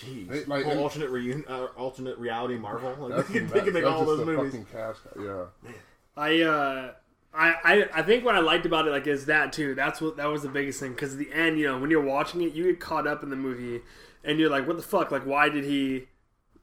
[0.00, 3.08] Jeez, They- like- Whole and- alternate reun- uh, alternate reality Marvel.
[3.08, 4.52] Like they can, they can make that's all just those a movies.
[4.52, 5.22] Fucking cash cow.
[5.64, 5.72] Yeah.
[6.16, 6.92] I uh
[7.36, 9.74] I, I I think what I liked about it like is that too.
[9.74, 12.00] That's what that was the biggest thing because at the end, you know, when you're
[12.02, 13.82] watching it, you get caught up in the movie
[14.24, 15.10] and you're like, what the fuck?
[15.10, 16.06] Like, why did he?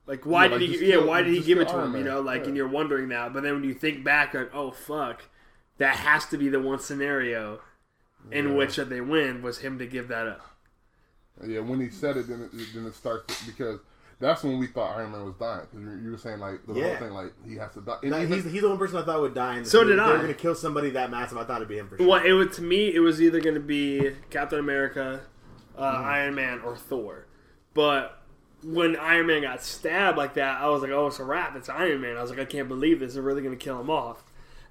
[0.07, 0.85] Like, why Yeah, did like, he?
[0.87, 1.97] yeah, kill- why did he give it to Iron him?
[1.97, 2.47] You know, like, Yeah.
[2.47, 3.33] and you're wondering that.
[3.33, 5.23] But then when you think back, like, oh fuck,
[5.77, 7.61] that has to be the one scenario
[8.31, 8.53] in Yeah.
[8.55, 10.41] which that they win was him to give that up.
[11.45, 13.79] Yeah, when he said it, then it, then it starts to, because
[14.19, 15.61] that's when we thought Iron Man was dying.
[15.71, 16.89] Because you, you were saying like the Yeah.
[16.89, 17.97] whole thing, like he has to die.
[18.03, 19.53] And That- even- he's, he's the one person I thought would die.
[19.57, 19.91] In this So movie.
[19.91, 20.07] did They I.
[20.09, 21.37] were going to kill somebody that massive.
[21.37, 22.07] I thought it'd be him for sure.
[22.07, 25.21] Well, it was to me, it was either going to be Captain America,
[25.77, 26.05] uh, Hmm.
[26.05, 27.25] Iron Man, or Thor.
[27.73, 28.20] But
[28.63, 31.55] when Iron Man got stabbed like that, I was like, "Oh, it's a wrap!
[31.55, 33.13] It's Iron Man." I was like, "I can't believe this!
[33.13, 34.23] They're really going to kill him off."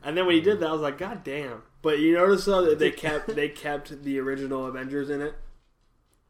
[0.03, 0.61] And then when he did mm.
[0.61, 4.03] that, I was like, "God damn!" But you notice though that they kept they kept
[4.03, 5.35] the original Avengers in it.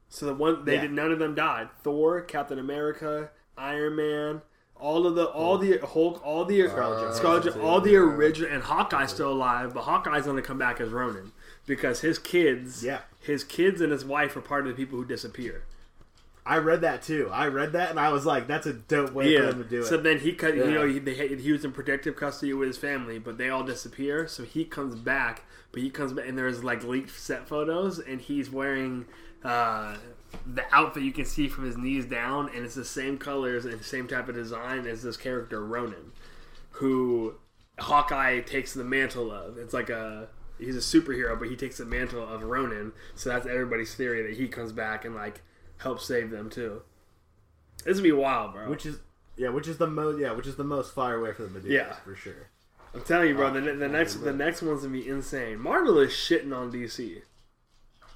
[0.09, 0.83] So the one they Yeah.
[0.83, 1.69] did none of them died.
[1.83, 4.43] Thor, Captain America, Iron Man.
[4.75, 5.79] All of the, all mm.
[5.81, 9.35] the Hulk, all the Scarlet Scarlet, all the original, and Hawkeye's still mm.
[9.35, 11.33] alive, but Hawkeye's going to come back as Ronin
[11.67, 13.01] because his kids, Yeah.
[13.21, 15.65] his kids and his wife are part of the people who disappear.
[16.51, 17.31] I read that too.
[17.33, 19.83] I read that and I was like, "That's a dope way for them to do
[19.83, 20.57] it." So then he cut.
[20.57, 23.63] You know, he, they, he was in protective custody with his family, but they all
[23.63, 24.27] disappear.
[24.27, 28.21] So he comes back, but he comes back, and there's like leaked set photos, and
[28.21, 29.07] he's wearing
[29.45, 29.97] uh,
[30.45, 33.81] the outfit you can see from his knees down, and it's the same colors and
[33.85, 36.11] same type of design as this character Ronin,
[36.71, 37.37] who
[37.79, 39.57] Hawkeye takes the mantle of.
[39.57, 40.27] It's like a
[40.59, 42.91] he's a superhero, but he takes the mantle of Ronin.
[43.15, 45.43] So that's everybody's theory that he comes back and like
[45.81, 46.83] helps save them too.
[47.85, 48.69] This would be wild, bro.
[48.69, 48.99] which is
[49.37, 51.69] yeah, which is the most yeah, which is the most far away from the to.
[51.73, 51.93] Yeah.
[52.05, 52.49] for sure.
[52.93, 53.49] I'm telling you, bro.
[53.49, 55.59] Oh, the, the next the next one's gonna be insane.
[55.61, 57.23] Marvel is shitting on DC.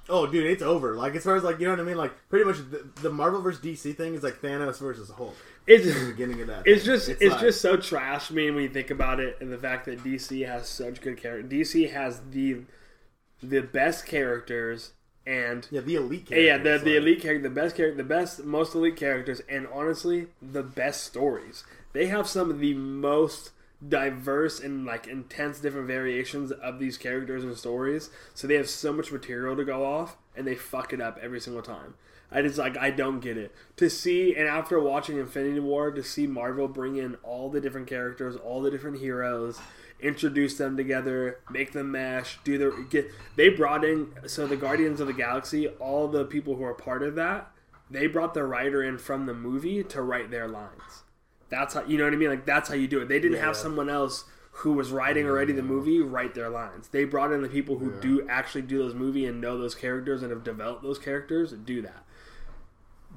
[0.07, 0.95] Oh, dude, it's over.
[0.95, 1.97] Like as far as like you know what I mean.
[1.97, 5.35] Like pretty much the, the Marvel versus DC thing is like Thanos versus Hulk.
[5.65, 6.63] It's just The beginning of that.
[6.67, 6.93] it's thing.
[6.93, 8.29] just it's, like- just so trash.
[8.31, 11.17] I mean, when you think about it, and the fact that DC has such good
[11.17, 12.57] characters, DC has the
[13.41, 14.91] the best characters
[15.25, 16.27] and yeah, the elite.
[16.29, 19.41] yeah, the characters, the like- elite character, the best character, the best, most elite characters,
[19.49, 21.63] and honestly, the best stories.
[21.93, 23.51] They have some of the most
[23.87, 28.09] diverse and like intense different variations of these characters and stories.
[28.33, 31.39] So they have so much material to go off, and they fuck it up every
[31.39, 31.95] single time.
[32.31, 36.03] I just like I don't get it to see, and after watching Infinity War, to
[36.03, 39.59] see Marvel bring in all the different characters, all the different heroes,
[39.99, 43.11] introduce them together, make them mesh, do their get.
[43.35, 47.03] They brought in so the Guardians of the Galaxy, all the people who are part
[47.03, 47.51] of that,
[47.89, 51.03] they brought the writer in from the movie to write their lines.
[51.49, 52.29] That's how you know what I mean.
[52.29, 53.07] Like that's how you do it.
[53.07, 54.25] They didn't have someone else
[54.59, 56.87] who was writing already the movie write their lines.
[56.87, 60.21] They brought in the people who do actually do those movie and know those characters
[60.21, 62.04] and have developed those characters and do that.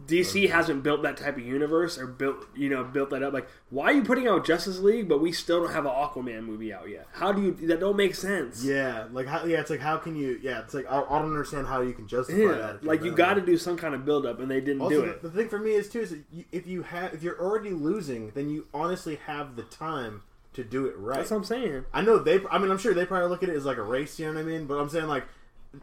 [0.09, 3.33] DC hasn't built that type of universe or built you know built that up.
[3.35, 6.45] Like, why are you putting out Justice League, but we still don't have an Aquaman
[6.45, 7.07] movie out yet?
[7.13, 8.65] How do you that don't make sense?
[8.65, 9.45] Yeah, like how?
[9.45, 10.41] Yeah, it's like how can you?
[10.43, 12.85] Yeah, it's like I, I don't understand how you can justify Yeah, that.
[12.85, 15.11] like you got to do some kind of build up, and they didn't Also, do
[15.11, 15.23] it.
[15.23, 17.71] the thing for me is too is that you, if you have if you're already
[17.71, 20.23] losing, then you honestly have the time
[20.55, 21.19] to do it right.
[21.19, 21.85] That's what I'm saying.
[21.93, 22.41] I know they.
[22.51, 24.19] I mean, I'm sure they probably look at it as like a race.
[24.19, 24.67] You know what I mean?
[24.67, 25.25] But I'm saying like,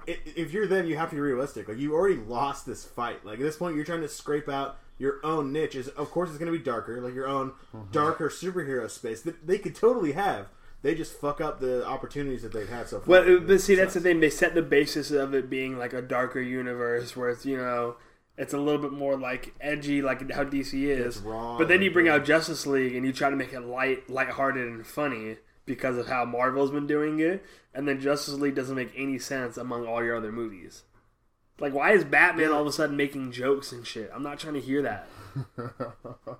[0.07, 1.67] if you're them, you have to be realistic.
[1.67, 3.25] Like you already lost this fight.
[3.25, 5.75] Like at this point, you're trying to scrape out your own niche.
[5.75, 7.91] Is of course it's going to be darker, like your own mm-hmm.
[7.91, 10.47] darker superhero space that they could totally have.
[10.81, 13.07] They just fuck up the opportunities that they've had so far.
[13.07, 14.19] Well, uh, but see, that's the thing.
[14.19, 17.95] They set the basis of it being like a darker universe, where it's you know,
[18.37, 21.17] it's a little bit more like edgy, like how DC is.
[21.57, 24.67] But then you bring out Justice League and you try to make it light, lighthearted,
[24.67, 28.91] and funny because of how Marvel's been doing it, and then Justice League doesn't make
[28.95, 30.83] any sense among all your other movies.
[31.59, 34.11] Like, why is Batman all of a sudden making jokes and shit?
[34.13, 35.07] I'm not trying to hear that.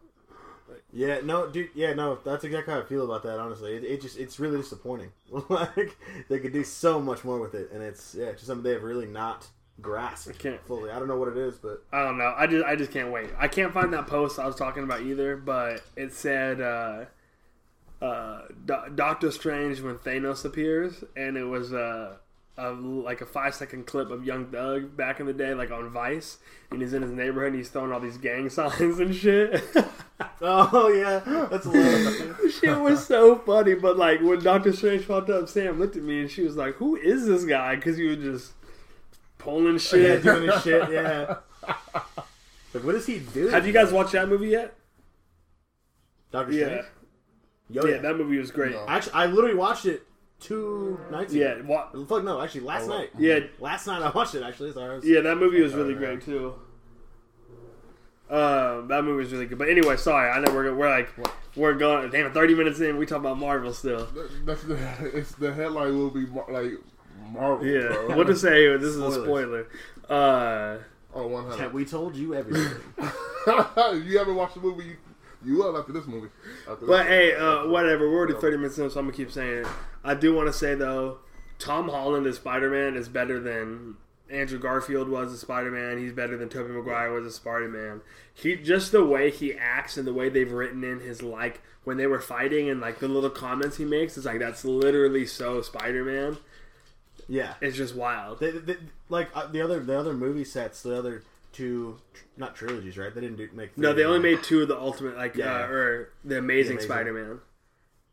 [0.92, 1.70] Yeah, no, dude.
[1.76, 2.18] Yeah, no.
[2.24, 3.38] That's exactly how I feel about that.
[3.38, 5.12] Honestly, it, it just it's really disappointing.
[5.50, 5.98] like
[6.30, 8.72] they could do so much more with it, and it's yeah, it's just something they
[8.72, 9.46] have really not
[9.82, 10.90] grasped I can't- fully.
[10.92, 12.34] I don't know what it is, but I don't know.
[12.38, 13.30] I just I just can't wait.
[13.38, 17.06] I can't find that post I was talking about either, but it said uh,
[18.02, 22.16] uh, Do- Doctor Strange when Thanos appears, and it was uh,
[22.58, 25.90] a, like a five second clip of Young Thug back in the day, like on
[25.90, 26.38] Vice,
[26.72, 29.64] and he's in his neighborhood and he's throwing all these gang signs and shit.
[30.42, 32.60] oh yeah, that's hilarious.
[32.60, 36.22] shit was so funny, but like when Doctor Strange popped up, Sam looked at me
[36.22, 38.54] and she was like, "Who is this guy?" Because he was just
[39.38, 40.24] pulling yeah, shit.
[40.24, 40.92] doing his shit.
[40.92, 41.36] Yeah.
[42.74, 43.48] Like, what does he do?
[43.48, 44.76] Have you guys watched that movie yet?
[46.32, 46.66] Doctor Yeah.
[46.66, 46.86] Strange?
[47.70, 48.02] Yo, Yeah, yeah.
[48.02, 48.74] that movie was great.
[48.74, 48.86] No.
[48.88, 50.04] Actually, I literally watched it
[50.40, 51.42] two nights ago.
[51.44, 51.66] Yeah, ago.
[51.94, 53.10] wa- Fuck no, actually last Oh, night.
[53.18, 54.44] yeah, Last night I watched it.
[54.44, 54.92] Actually, sorry.
[54.92, 55.22] I was- yeah.
[55.22, 56.54] That movie was really great too.
[58.30, 59.58] Um, that movie was really good.
[59.60, 60.32] But anyway, sorry.
[60.32, 61.10] I know we're we're like
[61.56, 62.10] we're going.
[62.10, 64.08] Damn, thirty minutes in, we talk about Marvel still.
[64.46, 64.78] That's the
[65.14, 66.72] it's the headline will be mar- like
[67.32, 67.66] Marvel.
[67.66, 68.18] Yeah, bro.
[68.18, 68.76] what to say?
[68.78, 69.68] This is a Spoilers.
[70.08, 70.20] spoiler.
[70.22, 70.78] Uh,
[71.18, 71.74] Oh, one Yeah, hundred.
[71.74, 72.74] we told you everything.
[72.98, 74.84] you haven't watched the movie.
[74.84, 74.98] You,
[75.46, 76.30] you will after this movie.
[76.70, 78.10] After But this hey, uh, whatever.
[78.10, 79.68] We're already 30 minutes in, so I'm gonna keep saying it.
[80.04, 81.20] I do want to say though,
[81.60, 83.96] Tom Holland as Spider Man is better than
[84.30, 85.98] Andrew Garfield was as Spider Man.
[85.98, 88.02] He's better than Tobey Maguire was as Spider Man.
[88.34, 91.98] He just the way he acts and the way they've written in his like when
[91.98, 95.62] they were fighting and like the little comments he makes is like that's literally so
[95.62, 96.38] Spider Man.
[97.28, 97.54] yeah.
[97.62, 98.40] It's just wild.
[98.40, 98.78] They, they,
[99.10, 101.24] like uh, the other the other movie sets, the other
[101.56, 101.98] two,
[102.38, 103.14] not trilogies, right?
[103.14, 103.78] They didn't do, make.
[103.78, 105.56] No, they only made two of the Ultimate like Yeah.
[105.64, 106.88] uh, or the Amazing, Amazing.
[106.90, 107.40] Spider Man.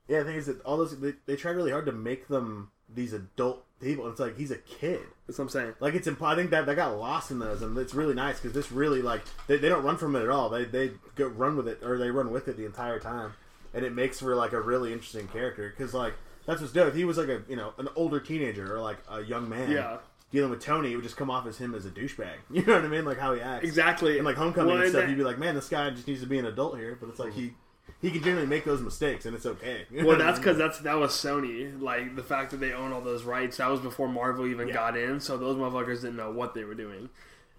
[0.08, 2.70] Yeah, the thing is that all those they, they tried really hard to make them
[2.92, 4.04] these adult people.
[4.04, 5.00] And it's like he's a kid.
[5.26, 5.74] That's what I'm saying.
[5.80, 8.38] Like it's imp- I think that that got lost in those, and it's really nice
[8.40, 10.48] because this really like they, they don't run from it at all.
[10.50, 13.32] They they go run with it or they run with it the entire time,
[13.74, 16.14] and it makes for like a really interesting character because like
[16.46, 16.88] that's what's dope.
[16.88, 19.70] If he was like a you know an older teenager or like a young man,
[19.70, 19.98] Yeah.
[20.32, 22.34] Dealing with Tony, it would just come off as him as a douchebag.
[22.50, 23.04] You know what I mean?
[23.04, 24.16] Like how he acts Exactly.
[24.16, 26.20] And like Homecoming Well, and stuff, that- you'd be like, man, this guy just needs
[26.22, 26.96] to be an adult here.
[27.00, 27.52] But it's like he
[28.00, 29.86] he can generally make those mistakes, and it's okay.
[29.92, 31.80] Well, that's because that's that was Sony.
[31.80, 33.58] Like the fact that they own all those rights.
[33.58, 34.74] That was before Marvel even Yeah.
[34.74, 35.20] got in.
[35.20, 37.08] So those motherfuckers didn't know what they were doing.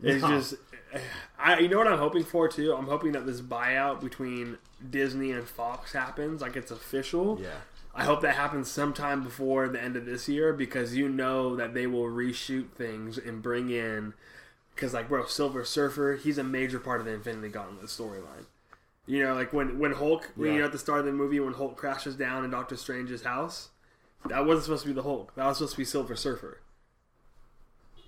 [0.01, 0.27] It's No.
[0.29, 0.55] just,
[1.39, 2.73] I you know what I'm hoping for too.
[2.73, 4.57] I'm hoping that this buyout between
[4.89, 6.41] Disney and Fox happens.
[6.41, 7.39] Like it's official.
[7.41, 7.49] yeah.
[7.95, 11.75] I hope that happens sometime before the end of this year because you know that
[11.75, 14.13] they will reshoot things and bring in.
[14.73, 18.45] Because like bro, Silver Surfer, he's a major part of the Infinity Gauntlet storyline.
[19.05, 21.39] You know, like when when Hulk, when, you know, at the start of the movie
[21.39, 23.69] when Hulk crashes down in Doctor Strange's house,
[24.25, 25.35] that wasn't supposed to be the Hulk.
[25.35, 26.61] That was supposed to be Silver Surfer.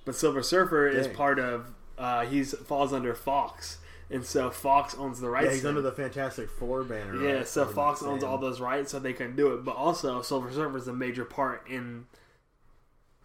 [0.05, 1.73] but Silver Surfer is part of.
[1.97, 3.77] Uh, he's falls under Fox,
[4.09, 5.47] and so Fox owns the rights.
[5.47, 7.21] Yeah, he's under the Fantastic Four banner.
[7.21, 7.47] Yeah, right?
[7.47, 9.63] so Fox owns all those rights, so they can do it.
[9.63, 12.07] But also, Silver Surfer is a major part in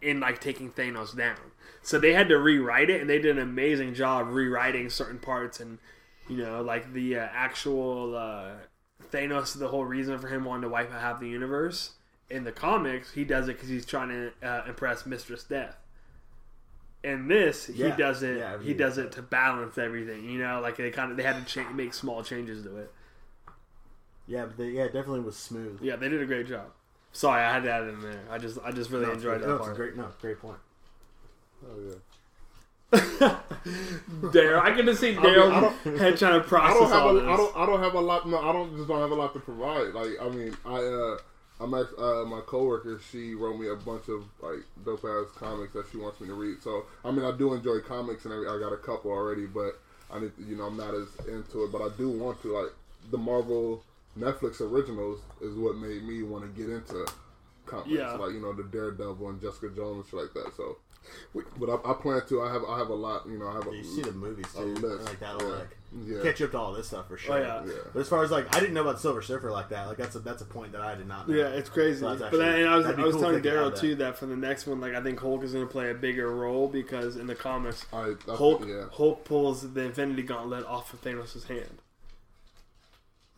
[0.01, 1.37] in like taking Thanos down.
[1.81, 5.59] So they had to rewrite it, and they did an amazing job rewriting certain parts,
[5.59, 5.79] and
[6.29, 8.51] you know, like the uh, actual uh,
[9.11, 9.57] Thanos.
[9.57, 11.91] The whole reason for him wanting to wipe out half the universe
[12.31, 15.75] in the comics, he does it because he's trying to uh, impress Mistress Death.
[17.03, 18.37] In this, he Yeah, does it.
[18.37, 20.29] yeah, I he does it to balance everything.
[20.29, 22.91] You know, like they kind of they had to cha- make small changes to it.
[24.27, 25.79] Yeah, but they, yeah, it definitely was smooth.
[25.81, 26.67] Yeah, they did a great job.
[27.11, 28.21] Sorry, I had to that in there.
[28.29, 29.41] I just, I just really No, enjoyed great.
[29.41, 29.75] that No, part.
[29.75, 30.57] great, no, great point.
[31.65, 31.95] Oh yeah.
[34.21, 37.03] Darryl, I can just see mean, I Darryl head trying to I process don't have
[37.03, 37.23] all a, this.
[37.29, 38.27] I don't I don't have a lot.
[38.29, 39.93] No, I don't just don't have a lot to provide.
[39.93, 41.17] Like I mean, I uh,
[41.61, 42.99] I'm at uh, my coworker.
[43.11, 46.33] She wrote me a bunch of like dope ass comics that she wants me to
[46.33, 46.61] read.
[46.63, 49.79] So I mean, I do enjoy comics, and I, I got a couple already, but
[50.11, 51.71] I need to, you know I'm not as into it.
[51.71, 52.73] But I do want to like
[53.11, 53.83] the Marvel
[54.17, 57.07] Netflix originals is what made me want to get into
[57.65, 57.89] comics.
[57.89, 58.11] Yeah.
[58.13, 60.55] Like you know the Daredevil and Jessica Jones and shit like that.
[60.57, 60.77] So.
[61.33, 62.41] But I, I plan to.
[62.41, 62.63] I have.
[62.65, 63.25] I have a lot.
[63.27, 63.47] You know.
[63.47, 63.75] I have a.
[63.75, 65.55] You see the movies too, like that'll Yeah.
[65.55, 66.21] like Yeah.
[66.23, 67.35] catch up to all this stuff for sure.
[67.35, 67.63] Oh, yeah.
[67.65, 67.79] Yeah.
[67.93, 69.87] But as far as like, I didn't know about Silver Surfer like that.
[69.87, 71.35] Like that's a that's a point that I did not know.
[71.35, 71.99] yeah, it's crazy.
[72.01, 73.53] So that's but actually- then, and I was, I was cool if telling they could
[73.59, 75.71] have Darryl too that for the next one, like I think Hulk is going to
[75.71, 78.85] play a bigger role because in the comics, I, I, Hulk Yeah.
[78.91, 81.80] Hulk pulls the Infinity Gauntlet off of Thanos' hand.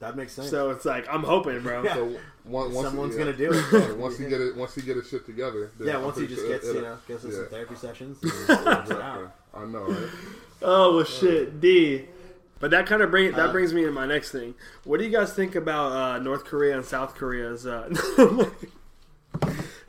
[0.04, 0.50] That makes sense.
[0.50, 1.84] So it's like I'm hoping, bro.
[1.84, 1.94] Yeah.
[1.96, 3.24] So one, once Someone's yeah.
[3.24, 3.66] gonna do it.
[3.72, 5.72] Yeah, once he get it, once he get his shit together.
[5.80, 8.18] yeah, I'm once he just sure gets it'll- you know goes to some therapy sessions,
[8.22, 8.50] and he's
[8.92, 9.36] out.
[9.54, 10.10] I know, right?
[10.62, 12.06] Oh well, shit, D.
[12.60, 14.56] But that kind of bring that Uh, brings me to my next thing.
[14.86, 17.88] What do you guys think about uh, North Korea and South Korea's uh,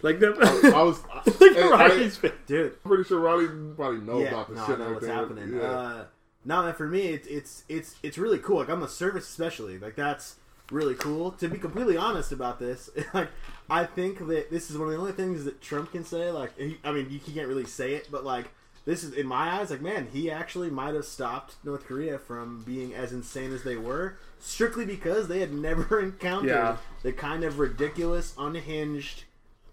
[0.02, 1.00] like the I was.
[1.40, 2.32] like hey, I, Riley's face.
[2.46, 2.72] dude.
[2.72, 3.46] am pretty sure Riley
[3.76, 5.36] probably knows yeah, about the no, shit I know and what's everything.
[5.52, 5.60] happening.
[5.60, 6.02] Yeah.
[6.44, 8.58] No, man, for me, it's it's it's it's really cool.
[8.58, 10.36] Like I'm a service especially, like that's
[10.70, 11.32] really cool.
[11.32, 13.28] To be completely honest about this, like
[13.70, 16.30] I think that this is one of the only things that Trump can say.
[16.30, 18.50] Like, he, I mean, he can't really say it, but like
[18.84, 22.62] this is in my eyes, like man, he actually might have stopped North Korea from
[22.64, 26.76] being as insane as they were, strictly because they had never encountered Yeah.
[27.02, 29.24] the kind of ridiculous, unhinged.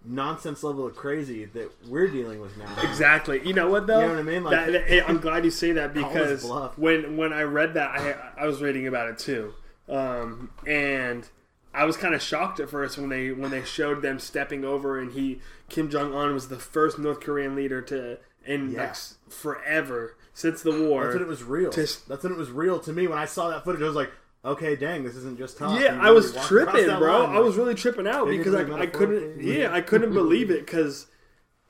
[0.04, 2.66] Nonsense level of crazy that we're dealing with now.
[2.82, 3.40] Exactly.
[3.46, 4.00] You know what though?
[4.00, 4.44] You know what I mean?
[4.44, 6.44] Like- That- that- hey, I'm glad you say that because
[6.76, 9.54] when when I read that, I I was reading about it too,
[9.88, 11.28] um, and
[11.74, 14.98] I was kind of shocked at first when they when they showed them stepping over
[14.98, 18.86] and he Kim Jong Un was the first North Korean leader to in Yeah.
[18.88, 18.96] like
[19.32, 21.04] forever since the war.
[21.04, 21.70] That's when it was real.
[21.70, 23.06] to- That's when it was real to me.
[23.06, 24.10] When I saw that footage, I was like,
[24.44, 25.80] okay, dang, this isn't just talk.
[25.80, 27.24] Yeah, I was really walked across tripping, bro.
[27.24, 29.40] line, I was really tripping out because I, I couldn't.
[29.42, 31.06] Yeah, I couldn't believe it because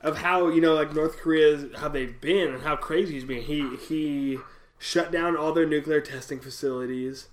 [0.00, 3.42] of how you know like North Korea how they've been and how crazy he's been.
[3.42, 4.38] He he
[4.78, 7.28] shut down all their nuclear testing facilities.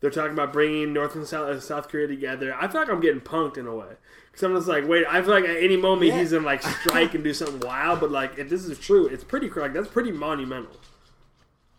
[0.00, 2.54] They're talking about bringing North and South, uh, South Korea together.
[2.54, 3.94] I feel like I'm getting punked in a way.
[4.26, 6.20] Because I'm just like, wait, I feel like at any moment Yeah.
[6.20, 7.98] he's gonna like strike and do something wild.
[7.98, 10.70] But like, if this is true, it's pretty like that's pretty monumental.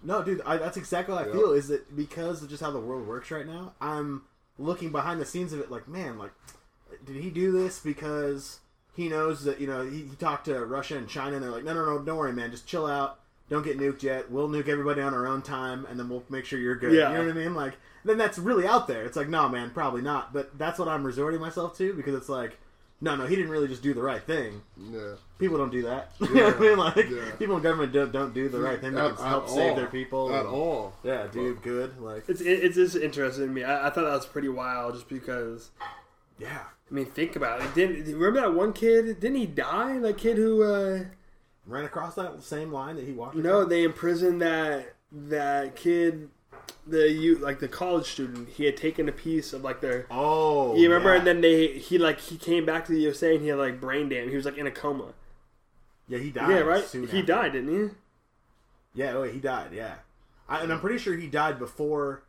[0.02, 1.52] No, dude, I, that's exactly what I feel.
[1.52, 3.74] Is that because of just how the world works right now?
[3.82, 4.24] I'm
[4.58, 6.32] looking behind the scenes of it, like, man, like,
[7.06, 8.60] did he do this because
[8.96, 11.64] he knows that you know he, he talked to Russia and China, and they're like,
[11.64, 14.32] no, no, no, don't worry, man, just chill out, don't get nuked yet.
[14.32, 16.94] We'll nuke everybody on our own time, and then we'll make sure you're good.
[16.94, 17.10] Yeah.
[17.12, 17.56] You know what I mean?
[17.56, 17.74] Like,
[18.06, 19.04] then that's really out there.
[19.04, 20.34] It's like, no, man, probably not.
[20.34, 22.58] But that's what I'm resorting myself to because it's like.
[23.02, 24.62] No, no, he didn't really just do the right thing.
[24.92, 25.14] yeah.
[25.38, 26.12] People don't do that.
[26.20, 26.78] you know what I mean?
[26.78, 27.32] Like Yeah.
[27.40, 29.76] people in government don't, don't do the right thing to help at save all.
[29.78, 30.34] their people.
[30.34, 30.94] At and- all.
[31.04, 32.00] Yeah, dude, good.
[32.02, 33.64] Like, It's it, it's just interesting to me.
[33.64, 35.70] I, I thought that was pretty wild, just because.
[36.38, 37.74] yeah, I mean, think about it.
[37.74, 39.20] Didn't remember that one kid?
[39.22, 40.00] Didn't he die?
[40.00, 41.04] That kid who, uh,
[41.66, 43.36] ran across that same line that he walked.
[43.36, 43.70] No, across?
[43.70, 46.30] they imprisoned that that kid,
[46.88, 48.50] the you like the college student.
[48.50, 50.06] He had taken a piece of like their.
[50.12, 51.12] Oh, You remember?
[51.14, 51.18] Yeah.
[51.20, 53.80] And then they he like he came back to the USA and he had like
[53.80, 54.30] brain damage.
[54.30, 55.14] He was like in a coma.
[56.08, 56.50] yeah, he died.
[56.50, 56.84] yeah, right.
[56.92, 57.22] He after.
[57.22, 57.96] died, didn't he?
[58.94, 59.72] Yeah, oh, he died.
[59.74, 59.96] Yeah,
[60.48, 62.24] I, and I'm pretty sure he died before.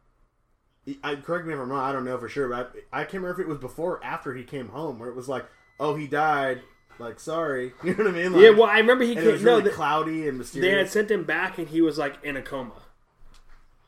[1.04, 1.82] I correct me if I'm wrong.
[1.84, 4.04] I don't know for sure, but I, I can't remember if it was before or
[4.04, 5.46] after he came home, where it was like,
[5.78, 6.62] oh, he died.
[6.98, 8.32] Like, sorry, you know what I mean?
[8.34, 8.50] Like, yeah.
[8.50, 9.32] Well, I remember he it came.
[9.32, 12.22] was No, the, cloudy and mysterious they had sent him back and he was like
[12.22, 12.72] in a coma.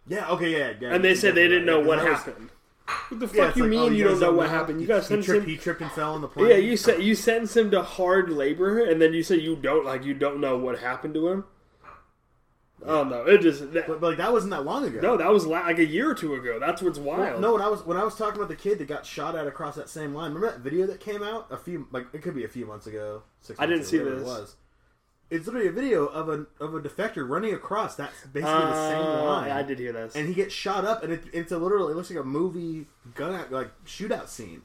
[0.07, 0.95] Yeah, okay, yeah, yeah.
[0.95, 2.51] And they said they didn't know Yeah, what happened.
[3.09, 4.81] What the fuck it's you like, mean oh, you guys don't know what happened?
[4.81, 5.51] You guys he, sent tripped, him.
[5.51, 6.51] he tripped and fell on the plane.
[6.51, 9.85] Yeah, you said you sentenced him to hard labor, and then you say you don't
[9.85, 11.45] like you don't know what happened to him.
[12.85, 15.01] Oh no, it just that, but, but like that wasn't that long ago.
[15.01, 16.59] no, that was la- like a year or two ago.
[16.59, 17.41] That's what's wild.
[17.41, 19.47] No, when I was when I was talking about the kid that got shot at
[19.47, 20.33] across that same line.
[20.35, 22.87] Remember that video that came out a few like it could be a few months
[22.89, 23.22] ago.
[23.41, 24.20] Six I didn't see this.
[24.20, 24.57] It was.
[25.33, 28.99] It's literally a video of a of a defector running across that's basically the same
[29.03, 29.51] Uh, line.
[29.51, 30.14] I did hear this.
[30.14, 31.89] and he gets shot up, and it, it's a literal.
[31.89, 34.62] It looks like a movie gun out, like shootout scene,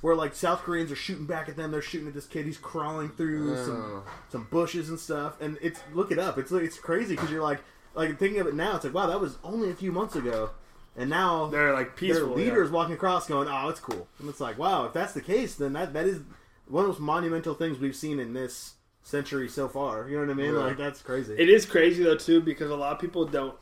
[0.00, 1.70] where like South Koreans are shooting back at them.
[1.70, 2.44] They're shooting at this kid.
[2.46, 5.40] He's crawling through some some bushes and stuff.
[5.40, 6.38] And it's look it up.
[6.38, 7.60] It's it's crazy because you're like
[7.94, 8.76] like thinking of it now.
[8.76, 10.50] It's like wow, that was only a few months ago,
[10.96, 14.58] and now They're like their leaders walking across going, "Oh, it's cool." And it's like,
[14.58, 16.20] wow, if that's the case, then that that is
[16.68, 18.74] one of the most monumental things we've seen in this
[19.10, 20.08] century so far.
[20.08, 20.54] You know what I mean?
[20.54, 21.34] Like that's crazy.
[21.36, 23.54] It is crazy though too because a lot of people don't.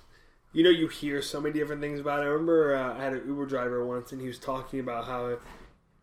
[0.53, 2.23] You know, you hear so many different things about it.
[2.23, 5.37] I remember uh, I had an Uber driver once, and he was talking about how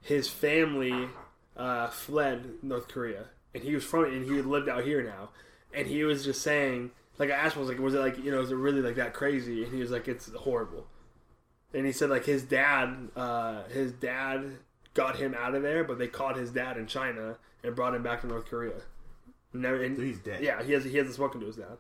[0.02, 1.10] his family
[1.58, 5.30] uh, fled North Korea, and he was from and he lived out here now,
[5.74, 8.24] and he was just saying, like I asked him, I was like, was it like
[8.24, 9.64] you know, is it really like that crazy?
[9.64, 10.88] And he was like, it's horrible.
[11.74, 14.58] And he said like his dad, uh, his dad
[14.94, 18.04] got him out of there, but they caught his dad in China and brought him
[18.04, 18.82] back to North Korea.
[19.56, 20.44] Never, and, So he's dead.
[20.44, 21.78] Yeah, he has he hasn't spoken to his dad.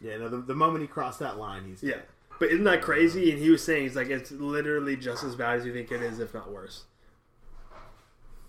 [0.00, 2.00] Yeah, no, the, the moment he crossed that line, he's Yeah,
[2.38, 3.30] but isn't that crazy?
[3.30, 6.02] And he was saying he's like it's literally just as bad as you think it
[6.02, 6.84] is, if not worse.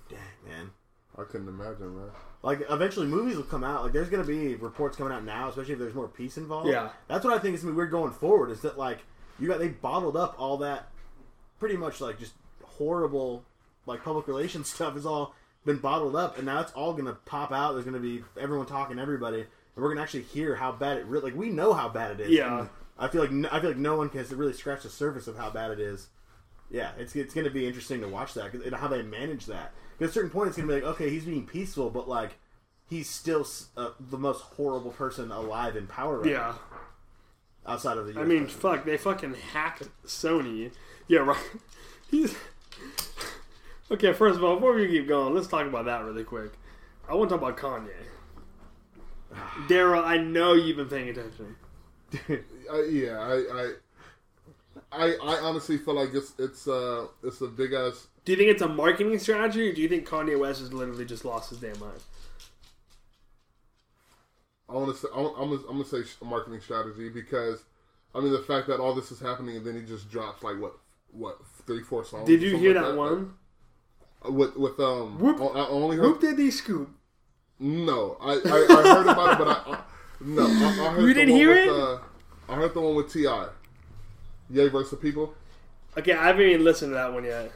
[0.09, 0.71] dang man.
[1.17, 2.09] I couldn't imagine, man.
[2.41, 3.83] Like eventually, movies will come out.
[3.83, 6.69] Like there's gonna be reports coming out now, especially if there's more peace involved.
[6.69, 6.89] Yeah.
[7.07, 8.49] that's what I think is gonna be weird going forward.
[8.49, 8.99] Is that like
[9.39, 10.89] you got they bottled up all that,
[11.59, 13.43] pretty much like just horrible,
[13.85, 15.35] like public relations stuff is all
[15.65, 17.73] been bottled up, and now it's all gonna pop out.
[17.73, 19.47] There's gonna be everyone talking, to everybody, and
[19.83, 21.31] we're gonna actually hear how bad it really.
[21.31, 22.31] Like we know how bad it is.
[22.31, 22.59] Yeah.
[22.61, 25.27] And I feel like no, I feel like no one has really scratched the surface
[25.27, 26.07] of how bad it is.
[26.69, 29.73] Yeah, it's it's to be interesting to watch that and how they manage that.
[29.99, 32.31] at a certain point, it's to be like, okay, he's being peaceful, but like
[32.89, 33.45] he's still
[33.77, 36.19] uh, the most horrible person alive in power.
[36.19, 36.59] Right Yeah, now,
[37.73, 38.19] outside of the.
[38.19, 38.51] I mean, president.
[38.51, 40.71] fuck, they fucking hacked Sony.
[41.07, 41.37] Yeah, right.
[42.11, 42.35] He's
[43.91, 44.13] okay.
[44.13, 46.51] First of all, before we keep going, let's talk about that really quick.
[47.09, 47.89] I want to talk about Kanye.
[49.67, 51.55] Darryl, I know you've been paying attention.
[52.71, 53.71] I, yeah, I, I,
[54.91, 58.07] I, I honestly feel like it's it's uh it's a big ass.
[58.25, 61.05] Do you think it's a marketing strategy, or do you think Kanye West has literally
[61.05, 61.99] just lost his damn mind?
[64.69, 67.63] I want to say I'm, I'm, gonna, I'm gonna say marketing strategy because
[68.15, 70.59] I mean the fact that all this is happening and then he just drops like
[70.59, 70.73] what
[71.11, 72.27] what three four songs.
[72.27, 73.33] Did you hear like that one?
[74.29, 75.39] With with um, Whoop.
[75.41, 76.89] I I only heard Whoop did he scoop?
[77.59, 79.79] no, I, I I heard about it, but I, I
[80.21, 81.69] no, I, I heard You didn't hear with, it?
[81.69, 81.99] Uh,
[82.49, 83.27] I heard the one with Ti.
[84.49, 85.33] Ye versus the people.
[85.97, 87.51] Okay, I haven't even listened to that one yet.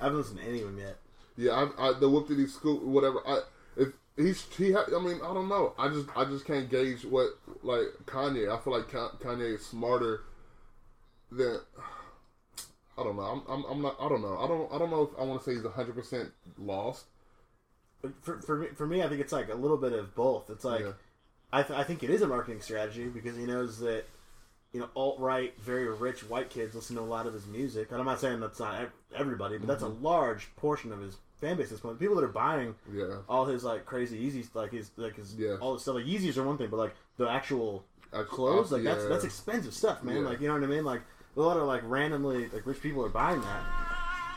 [0.00, 0.96] I haven't listened to any of them yet.
[1.36, 3.20] Yeah, I, I the whoop did he scoop whatever.
[3.26, 3.40] I
[3.76, 5.74] if he's he ha, I mean I don't know.
[5.78, 7.30] I just I just can't gauge what
[7.62, 8.52] like Kanye.
[8.52, 10.22] I feel like Ka- Kanye is smarter
[11.30, 11.60] than
[12.98, 13.22] I don't know.
[13.22, 14.38] I'm, I'm I'm not I don't know.
[14.38, 17.06] I don't I don't know if I want to say he's hundred percent lost.
[18.20, 20.50] For, for me, for me, I think it's like a little bit of both.
[20.50, 20.92] It's like Yeah.
[21.52, 24.04] I, th- I think it is a marketing strategy because he knows that
[24.72, 27.90] you know alt right, very rich white kids listen to a lot of his music.
[27.92, 30.04] And I'm not saying that's not everybody, but that's a mm-hmm.
[30.04, 31.66] large portion of his fan base.
[31.66, 33.18] at This point, people that are buying Yeah.
[33.28, 35.56] all his like crazy Yeezys, like his like his Yeah.
[35.60, 35.94] all his stuff.
[35.94, 40.02] Like Yeezys are one thing, but like the actual clothes, like that's that's expensive stuff,
[40.02, 40.24] man.
[40.24, 40.84] Like you know what I mean?
[40.84, 41.02] Like
[41.36, 43.62] a lot of like randomly like rich people are buying that,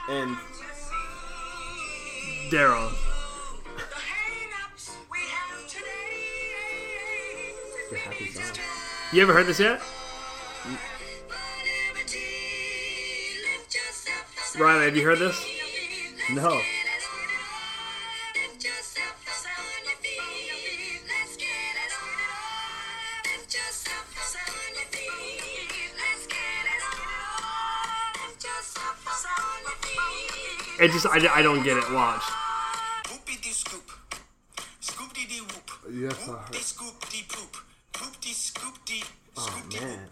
[0.10, 0.36] and
[2.52, 2.92] Darryl,
[7.82, 8.44] it's a happy song.
[9.12, 9.80] you ever heard this yet?
[10.64, 10.78] Mm.
[14.60, 15.46] Riley, have you heard this?
[16.32, 16.62] No.
[30.86, 31.92] It just I, I don't get it.
[31.92, 32.22] Watch.
[33.06, 33.90] Whoopity scoop.
[34.80, 35.72] Scoopty dee whoop.
[35.92, 36.56] Yes, I heard.
[36.58, 37.58] Scoop dee poop.
[37.92, 39.04] Poopty scoop dee
[39.36, 40.10] Oh scoop man,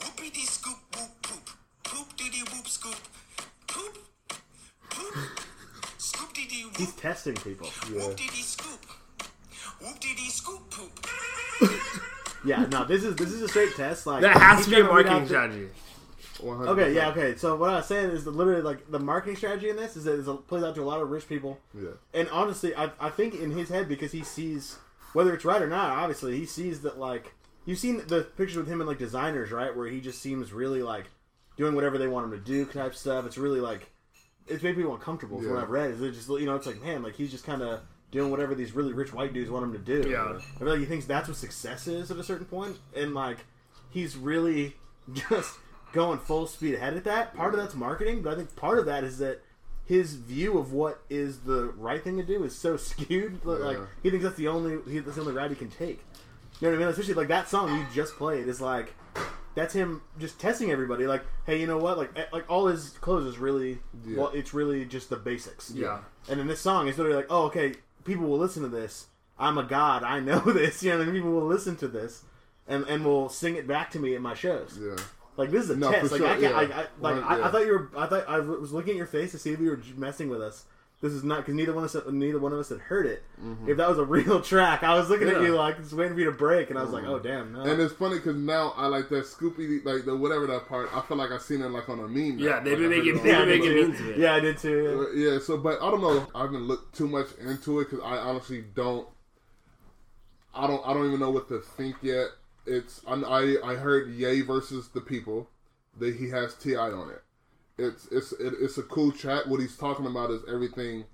[0.00, 1.50] Whoopity scoop whoop poop.
[1.84, 2.96] Poop dee dee whoop scoop.
[3.68, 3.98] Poop.
[4.90, 5.14] Poop.
[5.98, 7.68] Scoop dee dee he's testing people.
[7.92, 8.84] Whoop dee dee scoop.
[9.80, 11.06] Whoop dee dee scoop poop.
[12.44, 14.06] Yeah, no, this is this is a straight test.
[14.06, 15.68] Like That has to be a marketing strategy.
[16.38, 16.68] 100%.
[16.68, 17.36] Okay, yeah, okay.
[17.36, 20.04] So what I was saying is that literally like the marketing strategy in this is
[20.04, 21.58] that it plays out to a lot of rich people.
[21.74, 21.90] Yeah.
[22.14, 24.78] And honestly, I, I think in his head because he sees
[25.16, 25.92] whether it's right or not.
[25.92, 27.32] Obviously, he sees that like
[27.64, 29.74] you've seen the pictures with him and like designers, right?
[29.74, 31.06] Where he just seems really like
[31.56, 33.24] doing whatever they want him to do, type stuff.
[33.24, 33.90] It's really like
[34.46, 35.40] it's making people uncomfortable.
[35.40, 37.46] From what I've read, is it just you know it's like man, like he's just
[37.46, 37.80] kind of
[38.10, 40.08] doing whatever these really rich white dudes want him to do.
[40.08, 40.38] Yeah.
[40.38, 43.38] I feel like he thinks that's what success is at a certain point, and like
[43.88, 44.76] he's really
[45.14, 45.56] just
[45.96, 47.34] going full speed ahead at that.
[47.34, 49.42] Part of that's marketing, but I think part of that is that
[49.84, 53.44] his view of what is the right thing to do is so skewed.
[53.44, 53.86] Like Yeah.
[54.02, 56.04] he thinks that's the only he, that's the only route he can take.
[56.60, 56.88] You know what I mean?
[56.88, 58.94] Especially like that song you just played is like
[59.54, 61.06] that's him just testing everybody.
[61.06, 61.96] Like, hey, you know what?
[61.98, 64.18] Like, eh, like all his clothes is really Yeah.
[64.18, 64.28] well.
[64.28, 65.70] It's really just the basics.
[65.70, 66.00] Yeah.
[66.28, 67.74] And in this song, it's literally like, oh, okay,
[68.04, 69.06] people will listen to this.
[69.38, 70.02] I'm a god.
[70.02, 70.82] I know this.
[70.82, 72.22] You know, and people will listen to this,
[72.68, 74.78] and and will sing it back to me at my shows.
[74.80, 74.96] Yeah.
[75.36, 76.06] Like this is a No, test.
[76.06, 76.42] for Like sure, I can't.
[76.42, 76.76] yeah.
[76.76, 77.46] I, I, like Right, I, yeah.
[77.48, 77.90] I thought you were.
[77.96, 80.40] I thought I was looking at your face to see if you were messing with
[80.40, 80.64] us.
[81.02, 83.22] This is not because neither one of us neither one of us had heard it.
[83.38, 83.68] Mm-hmm.
[83.68, 86.20] If that was a real track, I was looking at you like just waiting for
[86.20, 87.60] you to break, and I was like, oh damn, no.
[87.60, 90.88] And it's funny because now I like that Scoopy, like the whatever that part.
[90.96, 92.38] I feel like I've seen it like on a meme.
[92.38, 92.44] now.
[92.44, 94.18] Yeah, they've Like, been making- it they've yeah, been did making memes of it.
[94.18, 95.06] Yeah, I did too.
[95.10, 96.26] Uh, yeah, so but I don't know.
[96.34, 99.06] I haven't looked too much into it because I honestly don't.
[100.54, 100.80] I don't.
[100.86, 102.28] I don't even know what to think yet.
[102.66, 103.00] It's.
[103.06, 103.14] I.
[103.14, 105.48] I, I heard Ye versus the People.
[105.98, 106.90] That he has T.I.
[106.90, 107.22] on it.
[107.78, 108.06] It's.
[108.12, 108.32] It's.
[108.32, 109.46] It, it's a cool track.
[109.46, 111.04] What he's talking about is everything.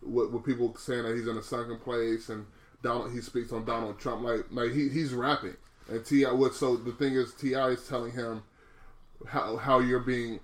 [0.00, 2.46] What, what people saying that he's in a sunken place and
[2.82, 3.12] Donald.
[3.12, 5.56] He speaks on Donald Trump like like he, he's rapping
[5.88, 6.24] and Ti.
[6.24, 7.68] What so the thing is T.I.
[7.68, 8.42] is telling him
[9.28, 10.40] how how you're being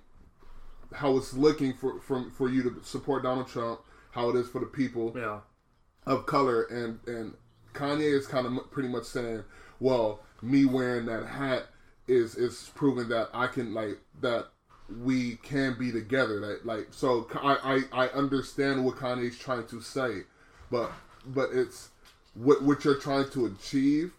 [0.93, 4.59] how it's looking for from for you to support Donald Trump, how it is for
[4.59, 5.39] the people Yeah.
[6.05, 7.33] of color, and and
[7.73, 9.43] Kanye is kind of pretty much saying,
[9.79, 11.67] well, me wearing that hat
[12.07, 14.47] is is proving that I can like that
[15.01, 16.39] we can be together.
[16.39, 20.23] That like so I I, I understand what Kanye's trying to say,
[20.71, 20.91] but
[21.25, 21.89] but it's
[22.33, 24.13] what what you're trying to achieve.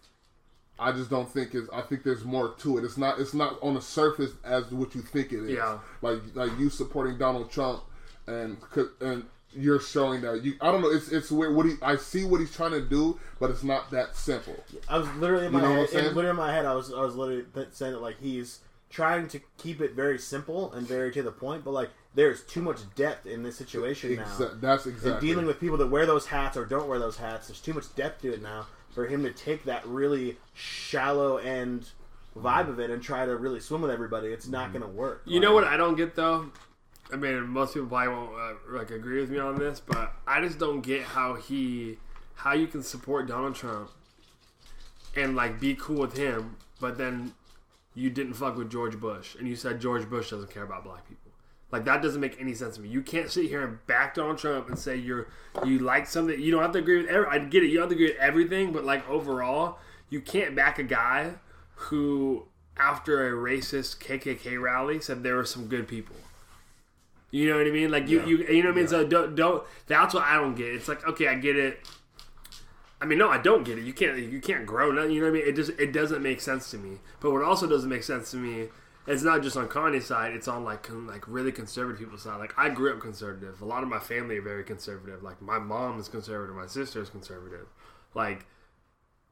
[0.79, 1.69] I just don't think is.
[1.71, 2.83] I think there's more to it.
[2.83, 3.19] It's not.
[3.19, 5.51] It's not on the surface as what you think it is.
[5.51, 5.77] Yeah.
[6.01, 7.83] Like like you supporting Donald Trump,
[8.25, 8.57] and
[8.99, 10.55] and you're showing that you.
[10.61, 10.89] I don't know.
[10.89, 11.55] It's it's weird.
[11.55, 11.75] What he.
[11.81, 14.55] I see what he's trying to do, but it's not that simple.
[14.87, 16.65] I was literally in my You know head, I'm in, literally in my head.
[16.65, 20.19] I was I was literally th- saying that like he's trying to keep it very
[20.19, 24.15] simple and very to the point, but like there's too much depth in this situation
[24.15, 24.23] now.
[24.23, 25.27] Exa- that's And exactly.
[25.27, 27.93] dealing with people that wear those hats or don't wear those hats, there's too much
[27.95, 31.89] depth to it now for him to take that really shallow end
[32.37, 34.27] vibe of it and try to really swim with everybody.
[34.27, 34.79] It's not mm-hmm.
[34.79, 35.23] going to work.
[35.25, 36.51] You know what I don't get though?
[37.11, 40.41] I mean, most people probably won't uh, like agree with me on this, but I
[40.41, 41.97] just don't get how he,
[42.35, 43.91] how you can support Donald Trump
[45.15, 47.33] and like be cool with him, but then
[47.93, 51.07] you didn't fuck with George Bush and you said George Bush doesn't care about black
[51.07, 51.31] people.
[51.71, 52.89] Like that doesn't make any sense to me.
[52.89, 55.27] You can't sit here and back Donald Trump and say you're
[55.65, 56.39] you like something.
[56.39, 57.07] You don't have to agree with.
[57.07, 57.67] Every, I get it.
[57.67, 59.77] You don't have to agree with everything, but like overall,
[60.09, 61.35] you can't back a guy
[61.75, 62.45] who,
[62.77, 66.15] after a racist KKK rally, said there were some good people.
[67.31, 67.89] You know what I mean?
[67.91, 68.87] Like you, you, you know what I mean.
[68.87, 69.63] So don't, don't.
[69.87, 70.67] That's what I don't get.
[70.67, 71.79] It's like okay, I get it.
[73.01, 73.83] I mean, no, I don't get it.
[73.83, 74.91] You can't, you can't grow.
[74.91, 75.49] nothing, You know what I mean?
[75.49, 76.99] It just, it doesn't make sense to me.
[77.19, 78.67] But what also doesn't make sense to me,
[79.07, 80.33] it's not just on Kanye's side.
[80.33, 82.37] It's on like, con- like really conservative people's side.
[82.37, 83.59] Like I grew up conservative.
[83.59, 85.23] A lot of my family are very conservative.
[85.23, 86.55] Like my mom is conservative.
[86.55, 87.65] My sister is conservative.
[88.13, 88.45] Like,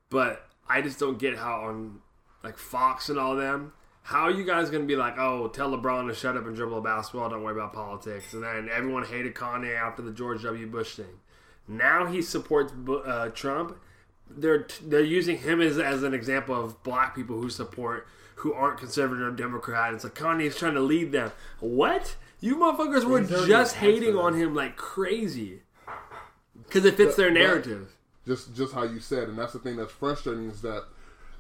[0.09, 1.99] but I just don't get how on
[2.43, 3.73] like Fox and all them.
[4.03, 6.79] How are you guys gonna be like, oh, tell LeBron to shut up and dribble
[6.79, 10.65] a basketball, don't worry about politics, and then everyone hated Kanye after the George W.
[10.67, 11.19] Bush thing.
[11.67, 12.73] Now he supports
[13.05, 13.77] uh, Trump.
[14.29, 18.79] They're they're using him as, as an example of black people who support who aren't
[18.79, 19.93] conservative or Democrat.
[19.93, 21.31] It's like Kanye's trying to lead them.
[21.59, 22.15] What?
[22.39, 25.61] You motherfuckers were just hating on him like crazy
[26.63, 27.95] because it fits their narrative.
[28.25, 30.85] just just how you said, and that's the thing that's frustrating is that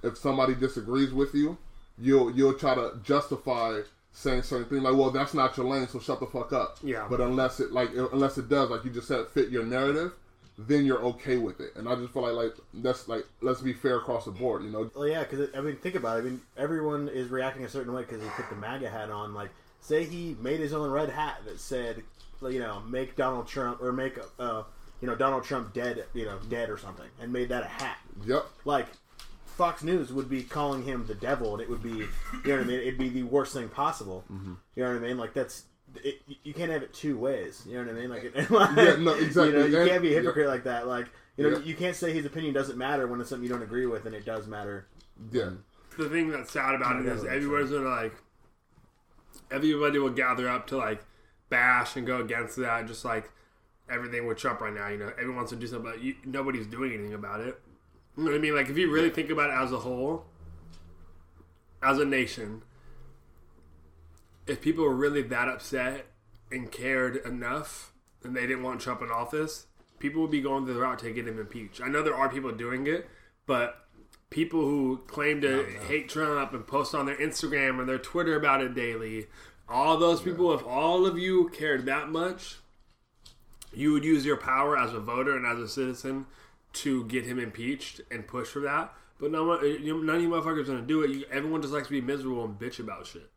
[0.03, 1.57] if somebody disagrees with you,
[1.99, 3.81] you'll you'll try to justify
[4.11, 7.07] saying certain things like, "Well, that's not your lane, so shut the fuck up." Yeah.
[7.09, 10.13] But unless it like unless it does, like you just said, fit your narrative,
[10.57, 11.71] then you're okay with it.
[11.75, 14.69] And I just feel like like that's like let's be fair across the board, you
[14.69, 14.89] know.
[14.93, 16.21] Well, yeah, because I mean, think about it.
[16.21, 19.33] I mean, everyone is reacting a certain way because he put the MAGA hat on.
[19.33, 22.03] Like, say he made his own red hat that said,
[22.41, 24.63] you know, make Donald Trump or make, uh,
[25.01, 27.97] you know, Donald Trump dead, you know, dead or something, and made that a hat.
[28.25, 28.45] Yep.
[28.65, 28.87] Like,
[29.59, 32.07] Fox News would be calling him the devil, and it would be, you
[32.45, 32.79] know what I mean?
[32.79, 34.23] It'd be the worst thing possible.
[34.31, 34.53] Mm-hmm.
[34.75, 35.17] You know what I mean?
[35.17, 35.65] Like, that's.
[36.03, 37.63] It, you can't have it two ways.
[37.67, 38.09] You know what I mean?
[38.09, 39.47] Like, it, Yeah, no, exactly.
[39.47, 40.87] You know, you And- can't be a hypocrite like that.
[40.87, 41.63] Like, you know, Yeah.
[41.65, 44.15] you can't say his opinion doesn't matter when it's something you don't agree with, and
[44.15, 44.87] it does matter.
[45.31, 45.49] Yeah.
[45.97, 48.13] the thing that's sad about it is Yeah, is gonna like
[49.51, 51.03] everybody will gather up to like
[51.49, 53.29] bash and go against that just like
[53.91, 56.67] everything with Trump right now you know everyone wants to do something but you, nobody's
[56.67, 57.59] doing anything about it
[58.19, 58.55] you know what I mean?
[58.55, 60.25] Like if you really think about it as a whole
[61.81, 62.61] as a nation
[64.45, 66.07] if people were really that upset
[66.51, 67.93] and cared enough
[68.23, 69.67] and they didn't want Trump in office
[69.99, 71.81] people would be going the route to get him impeached.
[71.81, 73.07] I know there are people doing it
[73.45, 73.87] but
[74.29, 78.61] people who claim to hate Trump and post on their Instagram or their Twitter about
[78.61, 79.27] it daily,
[79.67, 82.57] all those people, if all of you cared that much,
[83.73, 86.25] you would use your power as a voter and as a citizen
[86.73, 88.93] to get him impeached and push for that.
[89.19, 91.09] But no uh, one, none of you motherfuckers gonna do it.
[91.09, 93.29] You, everyone just likes to be miserable and bitch about shit.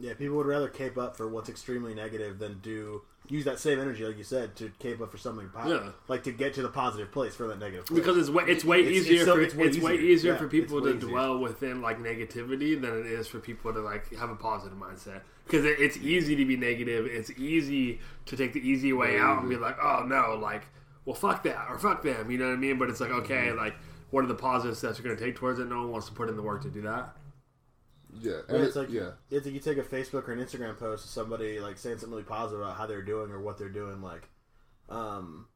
[0.00, 3.78] Yeah, people would rather cape up for what's extremely negative than do use that same
[3.80, 5.90] energy, like you said, to cape up for something positive, Yeah.
[6.08, 7.84] like to get to the positive place for that negative.
[7.86, 7.98] Place.
[8.00, 10.10] Because it's way, it's way It's- it's easier so- for it's it's way way, easier.
[10.10, 11.00] easier Yeah, for people to easier.
[11.10, 15.22] dwell within like negativity than it is for people to like have a positive mindset.
[15.44, 17.06] Because it, it's easy to be negative.
[17.06, 20.62] It's easy to take the easy way out and be like, oh no, like,
[21.08, 22.30] well, fuck that or fuck them.
[22.30, 22.78] You know what I mean?
[22.78, 23.58] But it's like, okay, Mm-hmm.
[23.58, 23.74] like,
[24.10, 25.66] what are the positive steps you're going to take towards it?
[25.68, 27.14] No one wants to put in the work to do that.
[28.20, 30.38] Yeah, Yeah, and it's it- like yeah, it's like you take a Facebook or an
[30.38, 33.58] Instagram post of somebody like saying something really positive about how they're doing or what
[33.58, 34.28] they're doing, like,
[34.88, 35.46] um,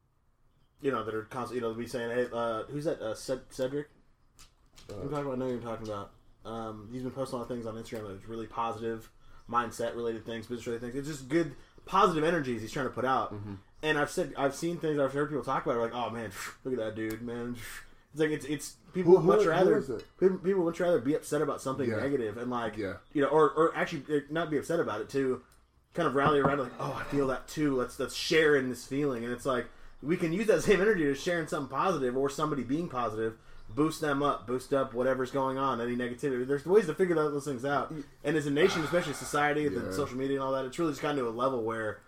[0.80, 3.00] you know, that are constantly, you know, be saying, hey, uh, who's that?
[3.00, 3.88] Uh, Ced- Cedric.
[4.90, 5.32] I'm talking about.
[5.32, 6.10] I know you're talking about.
[6.44, 9.08] Um, he's been posting a lot of things on Instagram that's really positive,
[9.48, 11.08] mindset related things, business related things.
[11.08, 11.54] It's just good,
[11.86, 13.32] positive energies he's trying to put out.
[13.82, 16.30] And I've said, I've seen things, I've heard people talk about, it, like, oh man,
[16.64, 17.56] look at that dude, man.
[18.14, 19.80] It's like it's it's people Who- would much rather
[20.20, 21.96] people, people would rather be upset about something Yeah.
[21.96, 22.96] negative and like Yeah.
[23.14, 25.40] you know, or or actually uh, not be upset about it to
[25.94, 27.74] kind of rally around like, oh, I feel that too.
[27.74, 29.64] Let's let's share in this feeling, and it's like
[30.02, 33.38] we can use that same energy to share in something positive or somebody being positive,
[33.74, 36.46] boost them up, boost up whatever's going on, any negativity.
[36.46, 39.70] There's ways to figure those things out, and as a nation, especially society, Yeah.
[39.70, 42.00] the social media and all that, it's really just gotten to a level where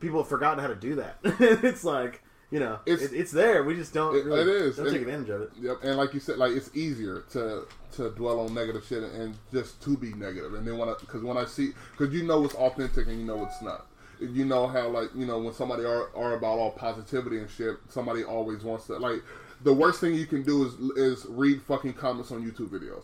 [0.00, 1.18] people have forgotten how to do that.
[1.24, 2.22] it's like.
[2.50, 3.62] You know, It's- it's, it's there.
[3.62, 4.16] We just don't.
[4.16, 4.76] It- really, it is.
[4.76, 5.50] Don't And- take advantage of it.
[5.60, 9.36] Yep, and like you said, like it's easier to to dwell on negative shit and
[9.52, 10.54] just to be negative.
[10.54, 13.26] and then when I because when I see because you know it's authentic and you
[13.26, 13.86] know it's not.
[14.18, 17.76] You know how like you know when somebody are, are about all positivity and shit,
[17.90, 19.22] somebody always wants to like
[19.62, 23.02] the worst thing you can do is is read fucking comments on YouTube videos.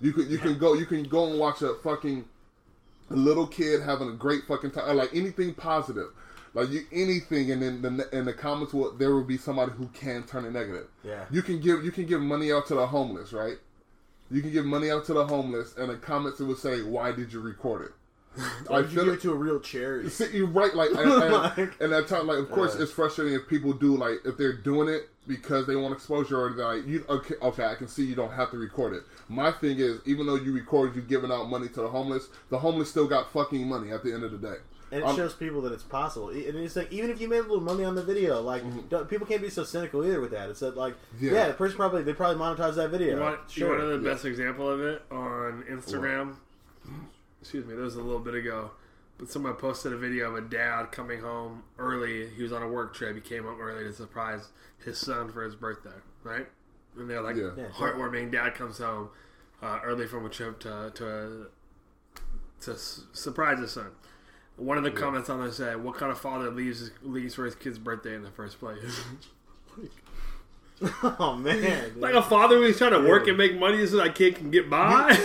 [0.00, 2.24] You could you can go you can go and watch a fucking
[3.10, 6.08] little kid having a great fucking time, like anything positive,
[6.54, 9.86] like you anything, and then the in the comments will there will be somebody who
[9.88, 10.88] can turn it negative.
[11.04, 11.24] Yeah.
[11.30, 13.58] you can give you can give money out to the homeless, right?
[14.30, 17.12] You can give money out to the homeless, and the comments it will say, "Why
[17.12, 17.92] did you record it?"
[18.70, 19.16] I If you feel give it.
[19.18, 20.08] it to a real charity.
[20.08, 22.82] See, you're right, like, and, and, Like- and that time, like, of course, Uh.
[22.82, 26.52] it's frustrating if people do, like, if they're doing it because they want exposure, or
[26.52, 29.02] they're like, you, okay, okay, I can see you don't have to record it.
[29.28, 32.58] My thing is, even though you recorded, you giving out money to the homeless, the
[32.58, 34.56] homeless still got fucking money at the end of the day.
[34.90, 36.28] And it I'm- shows people that it's possible.
[36.30, 39.08] And it's like even if you made a little money on the video, like don't,
[39.08, 40.50] people can't be so cynical either with that.
[40.50, 41.26] It's that like Mm-hmm.
[41.26, 41.32] Yeah.
[41.32, 43.14] yeah, the person probably they probably monetized that video.
[43.14, 43.78] You want, you sure.
[43.78, 46.34] want the best example of it on Instagram?
[47.42, 48.70] Excuse me, that was a little bit ago.
[49.18, 52.28] But someone posted a video of a dad coming home early.
[52.30, 53.14] He was on a work trip.
[53.14, 54.48] He came home early to surprise
[54.84, 55.90] his son for his birthday,
[56.22, 56.46] right?
[56.96, 57.50] And they're like, Yeah.
[57.56, 57.66] Yeah.
[57.68, 58.32] heartwarming.
[58.32, 59.10] Dad comes home
[59.62, 61.48] uh, early from a trip to to
[62.62, 63.88] to surprise his son.
[64.56, 67.44] One of the comments on there said, "What kind of father leaves his, leaves for
[67.44, 68.78] his kid's birthday in the first place?"
[71.02, 74.36] oh man, like a father who's trying to work and make money so that kid
[74.36, 75.16] can get by.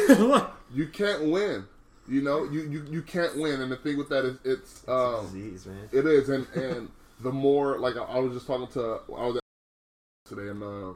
[0.72, 1.66] You can't win.
[2.08, 3.62] You know, you, you, you can't win.
[3.62, 5.90] And the thing with that is, it's, um, disease, man.
[5.92, 6.90] It is, and and
[7.22, 9.42] the more like I, I was just talking to I was at
[10.26, 10.92] today, and uh,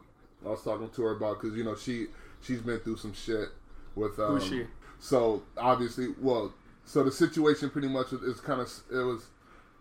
[0.46, 2.08] I was talking to her about because you know she
[2.42, 3.50] she's been through some shit
[3.96, 4.66] with um, Who's she?
[5.00, 6.54] So obviously, well,
[6.86, 9.26] so the situation pretty much is, is kind of it was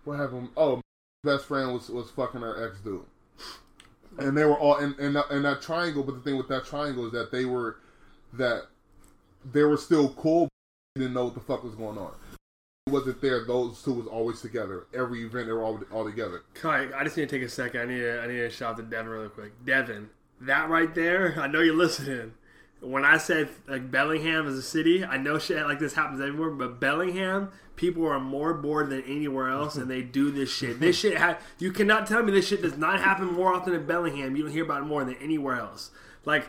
[0.05, 0.49] what happened.
[0.57, 0.81] Oh,
[1.23, 3.05] best friend was was fucking her ex dude,
[4.19, 6.03] and they were all in in that, in that triangle.
[6.03, 7.77] But the thing with that triangle is that they were
[8.33, 8.67] that
[9.53, 10.49] they were still cool.
[10.97, 12.11] Didn't know what the fuck was going on
[12.87, 14.89] He wasn't there, those two was always together.
[14.93, 16.43] Every event, they were all, all together.
[16.55, 17.83] Kai, I just need to take a second.
[17.83, 19.53] I need to, I need to shout to Devin really quick.
[19.65, 20.11] Devin,
[20.41, 22.35] that right there, I know you're listening.
[22.81, 26.51] When I said like Bellingham is a city, I know shit like this happens everywhere,
[26.51, 30.81] but Bellingham, people are more bored than anywhere else, and they do this shit.
[30.81, 33.87] This shit, ha- you cannot tell me this shit does not happen more often in
[33.87, 34.35] Bellingham.
[34.35, 35.91] You don't hear about it more than anywhere else.
[36.25, 36.49] Like,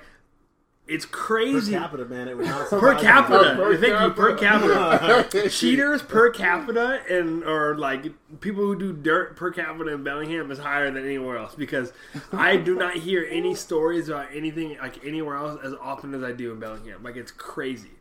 [0.88, 1.74] it's crazy.
[1.74, 4.10] Per capita, man, it was not Per capita, Per thank you.
[4.12, 5.50] Per capita, capita.
[5.50, 8.06] cheaters per capita and or like
[8.42, 11.94] people who do dirt per capita in Bellingham is higher than anywhere else because
[12.34, 16.32] I do not hear any stories about anything like anywhere else as often as I
[16.32, 17.04] do in Bellingham.
[17.04, 17.92] Like it's crazy.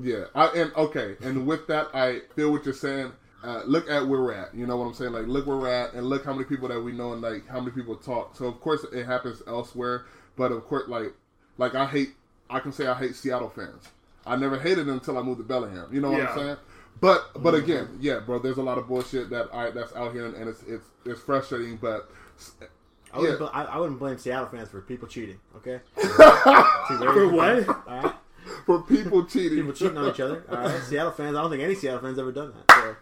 [0.00, 3.12] Yeah, I, and okay, and with that, I feel what you're saying.
[3.42, 4.54] Uh, look at where we're at.
[4.54, 5.12] You know what I'm saying?
[5.12, 7.46] Like, look where we're at, and look how many people that we know, and like
[7.48, 8.34] how many people talk.
[8.36, 10.06] So of course it happens elsewhere,
[10.36, 11.12] but of course, like,
[11.58, 12.10] like I hate.
[12.50, 13.88] I can say I hate Seattle fans.
[14.26, 15.92] I never hated them until I moved to Bellingham.
[15.92, 16.30] You know what Yeah.
[16.30, 16.56] I'm saying?
[17.00, 17.64] But but mm-hmm.
[17.64, 18.38] again, yeah, bro.
[18.38, 21.20] There's a lot of bullshit that I that's out here, and, and it's it's it's
[21.20, 21.76] frustrating.
[21.76, 22.10] But
[23.12, 23.46] I wouldn't, Yeah.
[23.46, 25.38] bl- I, I wouldn't blame Seattle fans for people cheating.
[25.56, 27.68] Okay, For what?
[27.68, 28.14] All right,
[28.66, 30.44] for people cheating, people cheating on each other.
[30.50, 31.36] All right, Seattle fans.
[31.36, 32.96] I don't think any Seattle fans ever done that.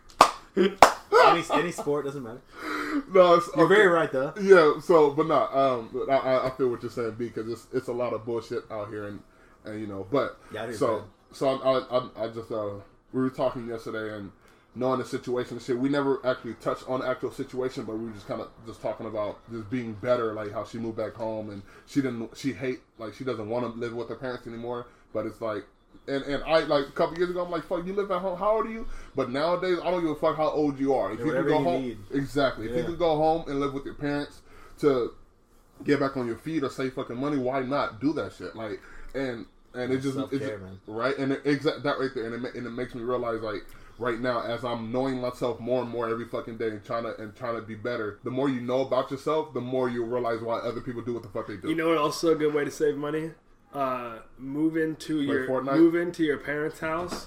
[0.55, 0.71] So.
[1.25, 2.41] any, any sport doesn't matter.
[3.13, 3.75] no, it's, You're okay.
[3.75, 4.33] very right though.
[4.41, 5.55] Yeah, so but not.
[5.57, 8.13] um, but I- I, I feel what you're saying, B, because it's it's a lot
[8.13, 9.21] of bullshit out here, and
[9.65, 12.75] and you know, but Yeah, so so I, I I just uh
[13.13, 14.31] we were talking yesterday and
[14.75, 18.05] knowing the situation and shit, we never actually touched on the actual situation, but we
[18.07, 21.15] were just kind of just talking about just being better, like how she moved back
[21.15, 24.47] home and she didn't she hate like she doesn't want to live with her parents
[24.47, 25.65] anymore, but it's like.
[26.09, 28.39] And, and I like a couple years ago I'm like fuck you live at home
[28.39, 28.87] how old are you
[29.17, 31.47] but nowadays I don't give a fuck how old you are if Yeah, you can
[31.47, 31.99] go you home need.
[32.13, 34.41] exactly if you can go home and live with your parents
[34.79, 35.15] to
[35.85, 38.57] get back on your feet or save fucking money, why not do that shit?
[38.57, 38.81] Like,
[39.15, 42.47] and and it just, it Self-care, just right, and it, exact that right there, and
[42.47, 43.67] it and it makes me realize like
[43.99, 47.15] right now as I'm knowing myself more and more every fucking day and trying to
[47.21, 48.19] and trying to be better.
[48.25, 51.23] The more you know about yourself, the more you realize why other people do what
[51.25, 51.69] the fuck they do.
[51.69, 51.99] You know what?
[51.99, 53.33] Also, a good way to save money:
[53.77, 55.77] uh, move into your Fortnite?
[55.77, 57.27] move into your parents' house,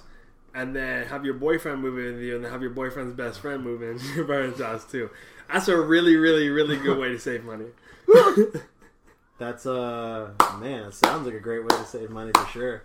[0.55, 3.39] and then have your boyfriend move in with you, and then have your boyfriend's best
[3.39, 5.09] friend move into your parents' house too.
[5.51, 7.67] That's a really, really, really good way to save money.
[9.37, 12.83] That's uh man, it sounds like a great way to save money for sure.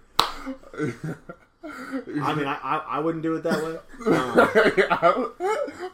[1.67, 3.79] I mean, I, I, I wouldn't do it that way.
[4.07, 5.33] Um,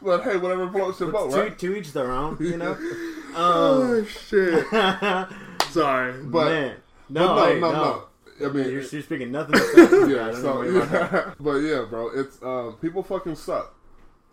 [0.01, 1.57] but hey, whatever floats your boat, to, right?
[1.59, 2.77] to each their own, you know.
[3.33, 4.67] Um, shit!
[5.69, 8.03] Sorry, But man, but no, no, hey, no, no, no.
[8.39, 9.55] I mean, You're, you're speaking nothing.
[10.09, 11.11] Yeah, so worry about that.
[11.13, 11.33] yeah.
[11.39, 13.75] but yeah, bro, it's um, people fucking suck.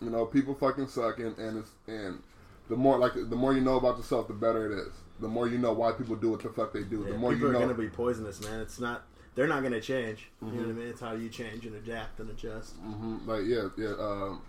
[0.01, 2.23] You know, people fucking suck, and and it's and
[2.69, 4.93] the more like the more you know about yourself, the better it is.
[5.21, 7.03] The more you know why people do what the fuck they do.
[7.05, 7.59] Yeah, the more people you know.
[7.59, 8.61] are gonna be poisonous, man.
[8.61, 9.05] It's not.
[9.35, 10.31] They're not gonna change.
[10.43, 10.89] You know what I mean?
[10.89, 12.81] It's how you change and adapt and adjust.
[12.83, 14.43] Mhm, like yeah, yeah, um,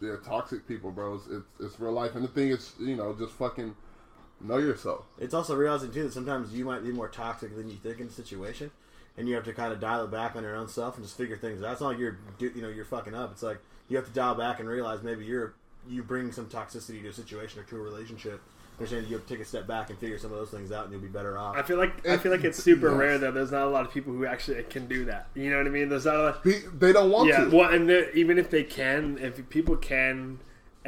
[0.00, 1.14] yeah, toxic people, bro.
[1.14, 3.74] It's, it's it's real life, and the thing is, you know, just fucking
[4.40, 5.04] know yourself.
[5.18, 8.06] It's also realizing too that sometimes you might be more toxic than you think in
[8.06, 8.70] a situation,
[9.16, 11.16] and you have to kind of dial it back on your own self and just
[11.16, 11.72] figure things out.
[11.72, 13.32] It's not like you're, you know, you're fucking up.
[13.32, 13.58] It's like
[13.88, 15.54] you have to dial back and realize maybe you're
[15.88, 18.40] you bring some toxicity to a situation or to a relationship.
[18.78, 20.84] Understand you have to take a step back and figure some of those things out,
[20.84, 21.56] and you'll be better off.
[21.56, 22.96] I feel like I feel like it's super Yes.
[22.98, 23.32] rare though.
[23.32, 25.26] there's not a lot of people who actually can do that.
[25.34, 25.88] You know what I mean?
[25.88, 26.44] There's not a lot.
[26.44, 27.56] Pe- They don't want Yeah, to.
[27.56, 30.38] well, and there- even if they can, if people can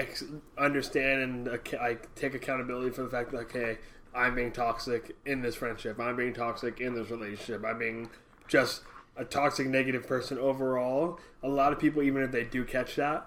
[0.00, 0.24] ex-
[0.58, 3.78] understand and uh, like take accountability for the fact that okay,
[4.14, 8.10] I'm being toxic in this friendship, I'm being toxic in this relationship, I'm being
[8.48, 8.82] just
[9.16, 11.20] a toxic negative person overall.
[11.42, 13.26] A lot of people, even if they do catch that,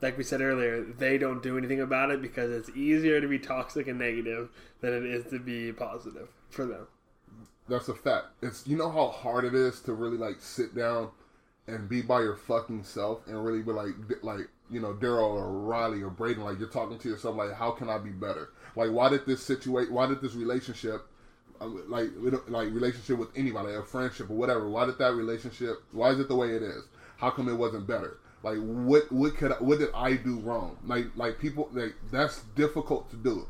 [0.00, 3.38] like we said earlier, they don't do anything about it because it's easier to be
[3.38, 4.50] toxic and negative
[4.80, 6.86] than it is to be positive for them.
[7.68, 8.26] That's a fact.
[8.42, 11.10] It's you know how hard it is to really like sit down
[11.68, 15.50] and be by your fucking self and really be like like you know Darryl or
[15.52, 18.50] Riley or Breyden like you're talking to yourself like how can I be better?
[18.74, 19.90] Like why did this situate?
[19.90, 21.06] Why did this relationship?
[21.60, 22.08] um, Like
[22.48, 24.68] like relationship with anybody, a friendship or whatever.
[24.68, 25.82] Why did that relationship?
[25.92, 26.84] Why is it the way it is?
[27.18, 28.18] How come it wasn't better?
[28.42, 30.78] Like what what could what did I do wrong?
[30.86, 33.46] Like like people like that's difficult to do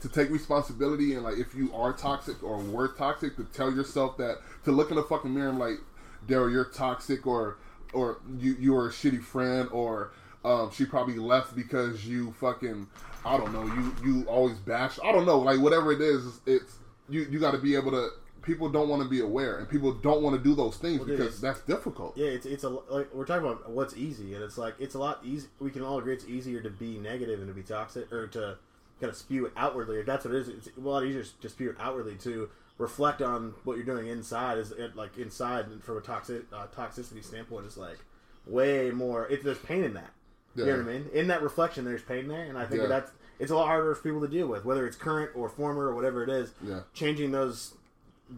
[0.00, 4.16] to take responsibility and like if you are toxic or were toxic to tell yourself
[4.16, 5.78] that to look in the fucking mirror and like
[6.26, 7.58] Darryl you're toxic or
[7.92, 10.12] or you you were a shitty friend or
[10.44, 12.86] um, she probably left because you fucking
[13.24, 16.78] I don't know you you always bash I don't know like whatever it is it's
[17.08, 18.08] you you got to be able to
[18.42, 21.18] people don't want to be aware and people don't want to do those things dude,
[21.18, 24.56] because that's difficult Yeah, it's it's a like we're talking about what's easy, and it's
[24.56, 25.48] like it's a lot easy.
[25.58, 28.56] We can all agree it's easier to be negative and to be toxic, or to
[29.00, 29.98] kind of spew it outwardly.
[29.98, 32.16] If that's what it is, it's a lot easier to spew it outwardly.
[32.16, 36.44] To reflect on what you're doing inside is it, like inside and from a toxic
[36.52, 37.98] uh, toxicity standpoint is like
[38.46, 39.26] way more.
[39.28, 40.10] If there's pain in that,
[40.56, 41.06] you know what I mean.
[41.12, 42.88] In that reflection, there's pain there, and I think Yeah.
[42.88, 45.86] that's it's a lot harder for people to deal with, whether it's current or former
[45.86, 46.52] or whatever it is.
[46.62, 46.80] Yeah.
[46.92, 47.74] Changing those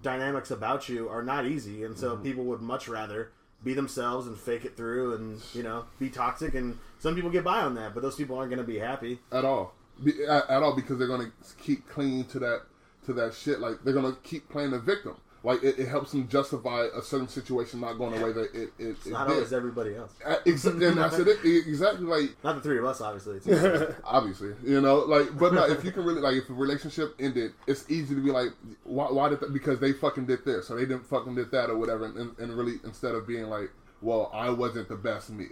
[0.03, 2.23] dynamics about you are not easy, and so Mm-hmm.
[2.23, 3.31] people would much rather
[3.65, 6.55] be themselves and fake it through, and you know, be toxic.
[6.55, 9.21] And some people get by on that, but those people aren't going to be happy.
[9.31, 12.63] at all Be, at, at all because they're gonna keep clinging to that
[13.07, 16.29] to that shit like they're gonna keep playing the victim like it, it helps them
[16.29, 19.35] justify a certain situation not going the way that it it, It's it not did.
[19.35, 20.13] always everybody else.
[20.25, 23.41] Uh, ex- and that's it exactly like Not the three of us, obviously.
[24.05, 27.53] Obviously you know like but no if you can really like if a relationship ended
[27.67, 28.49] it's easy to be like
[28.85, 31.71] why, why did that because they fucking did this or they didn't fucking did that
[31.71, 33.71] or whatever and, and, and really instead of being like
[34.01, 35.47] well i wasn't the best me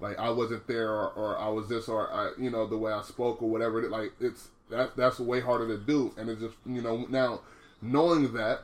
[0.00, 2.92] like i wasn't there or, or i was this or i you know the way
[2.92, 6.56] i spoke or whatever like it's that that's way harder to do and it just
[6.66, 7.40] you know now
[7.82, 8.62] knowing that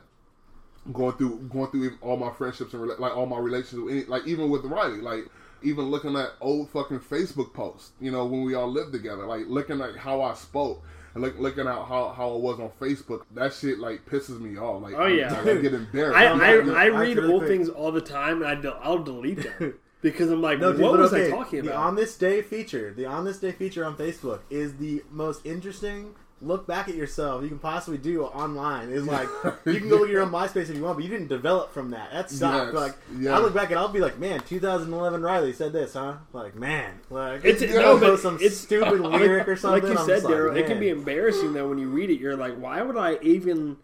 [0.91, 3.93] going through going through even all my friendships and rela- like all my relationships with
[3.95, 5.25] any, like even with Riley like
[5.61, 9.45] even looking at old fucking Facebook posts you know when we all lived together like
[9.47, 13.21] looking at how I spoke and look, looking at how, how I was on Facebook
[13.35, 15.31] that shit like pisses me off like Oh, yeah.
[15.31, 18.01] like, I get embarrassed I, I'm I, I I read old think- things all the
[18.01, 19.75] time, and I del- I'll delete them.
[20.01, 21.85] because I'm like, No, what but was okay, I talking the about?
[21.85, 26.15] on this day feature, the on this day feature on Facebook is the most interesting.
[26.43, 27.41] Look back at yourself.
[27.43, 28.89] You can possibly do online.
[28.89, 29.27] Is like
[29.65, 31.73] you can go look at your own MySpace if you want, but you didn't develop
[31.73, 32.11] from that.
[32.11, 32.73] That sucked.
[32.73, 33.35] Yes, Like yeah.
[33.35, 36.15] I look back and I'll be like, man, 2011 Riley said this, huh?
[36.33, 39.83] Like man, like It's Yeah, no, post but some it's stupid like- lyric or something.
[39.83, 42.09] Like you I'm said, just like, Darryl, it can be embarrassing though when you read
[42.09, 42.19] it.
[42.19, 43.77] You're like, why would I even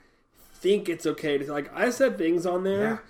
[0.55, 1.71] think it's okay to like?
[1.75, 3.01] I said things on there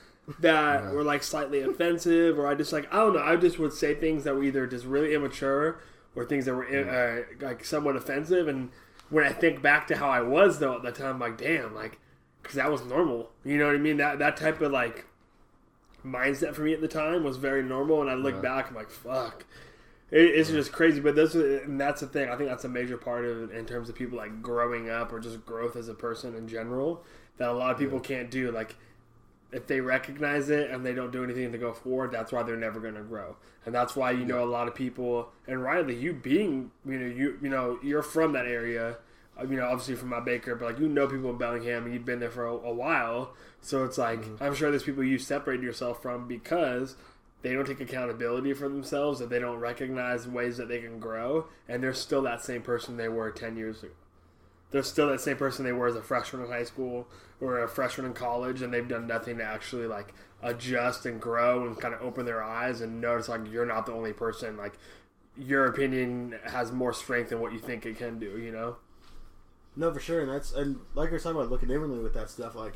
[0.41, 3.23] that were like slightly offensive, or I just like I don't know.
[3.23, 5.79] I just would say things that were either just really immature
[6.15, 8.47] or things that were uh, like somewhat offensive.
[8.47, 8.69] And
[9.09, 11.73] when I think back to how I was though at the time, I'm like, damn,
[11.73, 11.99] like
[12.41, 13.29] because that was normal.
[13.43, 13.97] You know what I mean?
[13.97, 15.05] That that type of like
[16.05, 18.01] mindset for me at the time was very normal.
[18.01, 19.45] And I look back, I'm like, fuck.
[20.11, 22.29] It, it's just crazy, but this and that's the thing.
[22.29, 25.13] I think that's a major part of it in terms of people like growing up
[25.13, 27.03] or just growth as a person in general
[27.37, 28.51] that a lot of people can't do.
[28.51, 28.75] Like,
[29.51, 32.55] if they recognize it and they don't do anything to go forward, that's why they're
[32.55, 33.35] never going to grow,
[33.65, 35.29] and that's why you know a lot of people.
[35.47, 38.97] And Riley, you being you know you you know you're from that area,
[39.39, 41.93] uh, you know obviously from my Baker, but like you know people in Bellingham and
[41.93, 45.17] you've been there for a, a while, so it's like I'm sure there's people you
[45.17, 46.95] separate yourself from because
[47.41, 51.47] they don't take accountability for themselves and they don't recognize ways that they can grow
[51.67, 53.93] and they're still that same person they were 10 years ago
[54.71, 57.07] they're still that same person they were as a freshman in high school
[57.41, 61.65] or a freshman in college and they've done nothing to actually like adjust and grow
[61.65, 64.77] and kind of open their eyes and notice like you're not the only person like
[65.37, 68.77] your opinion has more strength than what you think it can do you know
[69.75, 72.55] No, for sure, and that's and like you're talking about looking inwardly with that stuff.
[72.55, 72.73] Like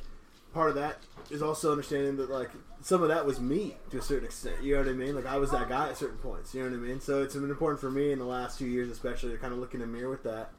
[0.53, 0.97] part of that
[1.29, 2.49] is also understanding that like
[2.81, 4.61] some of that was me to a certain extent.
[4.61, 5.15] You know what I mean?
[5.15, 6.53] Like I was that guy at certain points.
[6.53, 6.99] You know what I mean?
[6.99, 9.59] So it's been important for me in the last few years, especially, to kind of
[9.59, 10.51] look in the mirror with that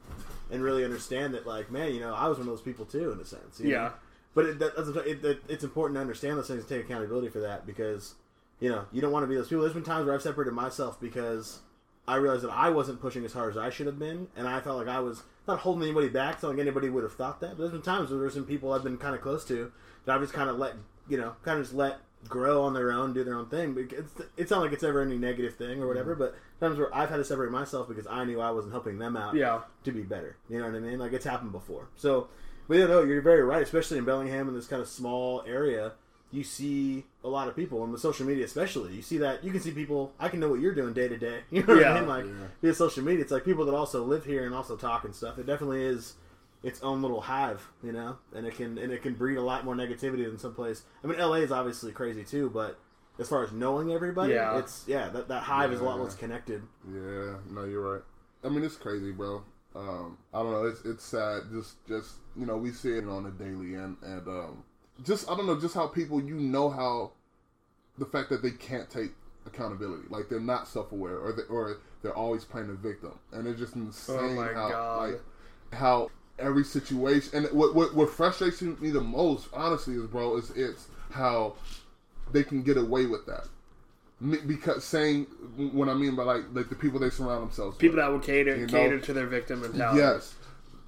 [0.51, 3.13] and really understand that, like, man, you know, I was one of those people too,
[3.13, 3.61] in a sense.
[3.61, 3.71] you know?
[3.71, 3.91] Yeah.
[4.35, 7.41] But it, that, it, it, it's important to understand those things and take accountability for
[7.41, 8.15] that because
[8.61, 9.63] you know you don't want to be those people.
[9.63, 11.61] There's been times where I've separated myself because
[12.09, 14.61] I realized that I wasn't pushing as hard as I should have been, and I
[14.61, 16.43] felt like I was not holding anybody back.
[16.43, 17.51] Not like anybody would have thought that.
[17.51, 19.71] But there's been times where there's some people I've been kind of close to
[20.05, 20.75] that I've just kind of let
[21.09, 21.99] you know, kind of just let
[22.29, 23.77] grow on their own, do their own thing.
[23.93, 26.17] It's, it's not like it's ever any negative thing or whatever.
[26.17, 26.19] Mm.
[26.21, 29.17] But times where I've had to separate myself because I knew I wasn't helping them
[29.17, 29.61] out Yeah.
[29.85, 30.37] to be better.
[30.49, 30.99] You know what I mean?
[30.99, 31.89] Like it's happened before.
[31.97, 32.29] So,
[32.67, 33.61] but you know, you're very right.
[33.63, 35.93] Especially in Bellingham, in this kind of small area,
[36.33, 39.53] you see a lot of people, and with social media especially, you see that you
[39.53, 40.13] can see people.
[40.19, 41.41] I can know what you're doing day to day.
[41.51, 41.93] You know what Yeah.
[41.93, 42.09] I mean?
[42.09, 42.25] Like
[42.63, 45.39] via social media, it's like people that also live here and also talk and stuff.
[45.39, 46.15] It definitely is
[46.65, 49.65] its own little hive, you know, and it can and it can breed a lot
[49.65, 50.83] more negativity than some place.
[51.05, 52.79] I mean, LA is obviously crazy too, but
[53.19, 54.59] as far as knowing everybody, Yeah.
[54.59, 56.03] it's yeah, that that hive is a lot Yeah.
[56.05, 56.63] less connected.
[56.91, 58.03] Yeah, no, you're right.
[58.43, 59.45] I mean, it's crazy, bro.
[59.77, 60.65] Um, I don't know.
[60.67, 61.43] It's it's sad.
[61.53, 64.65] Just just you know, we see it on a daily, and and um,
[65.05, 67.13] just I don't know, just how people you know how
[67.99, 69.13] the fact that they can't take
[69.47, 73.47] accountability, like they're not self aware, or they, or they're always playing the victim, and
[73.47, 74.99] it's just insane Oh my how God.
[75.11, 75.21] like
[75.73, 76.09] how
[76.39, 80.89] every situation and what, what what frustrates me the most, honestly, is bro, is it's
[81.11, 81.55] how
[82.33, 83.47] they can get away with that.
[84.47, 85.25] Because saying
[85.73, 88.05] what I mean by like like the people they surround themselves people with.
[88.05, 88.73] that will cater You know?
[88.73, 90.35] cater to their victim mentality Yes,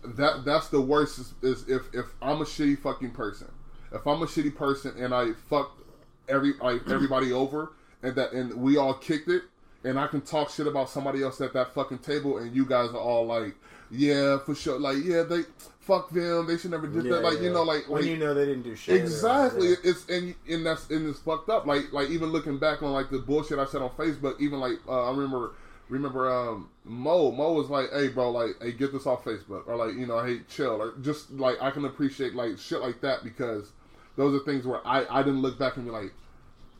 [0.04, 1.18] that that's the worst.
[1.18, 3.50] Is, is if if I'm a shitty fucking person,
[3.92, 5.82] if I'm a shitty person and I fucked
[6.28, 7.72] every like everybody over,
[8.02, 9.42] and that and we all kicked it,
[9.84, 12.90] and I can talk shit about somebody else at that fucking table, and you guys
[12.90, 13.54] are all like,
[13.90, 15.42] yeah, for sure, like yeah, they
[15.80, 18.34] fuck them, they should never did that, like you know, like when like, you know
[18.34, 18.96] they didn't do shit.
[19.00, 19.68] Exactly.
[19.70, 19.74] yeah.
[19.84, 21.66] It's and and that's and it's fucked up.
[21.66, 24.78] Like like even looking back on like the bullshit I said on Facebook, even like
[24.88, 25.52] uh, I remember
[25.88, 29.76] remember um Mo Mo was like, hey bro, like hey get this off Facebook or
[29.76, 33.22] like you know hey chill or just like I can appreciate like shit like that
[33.22, 33.70] because
[34.16, 36.12] those are things where I I didn't look back and be like.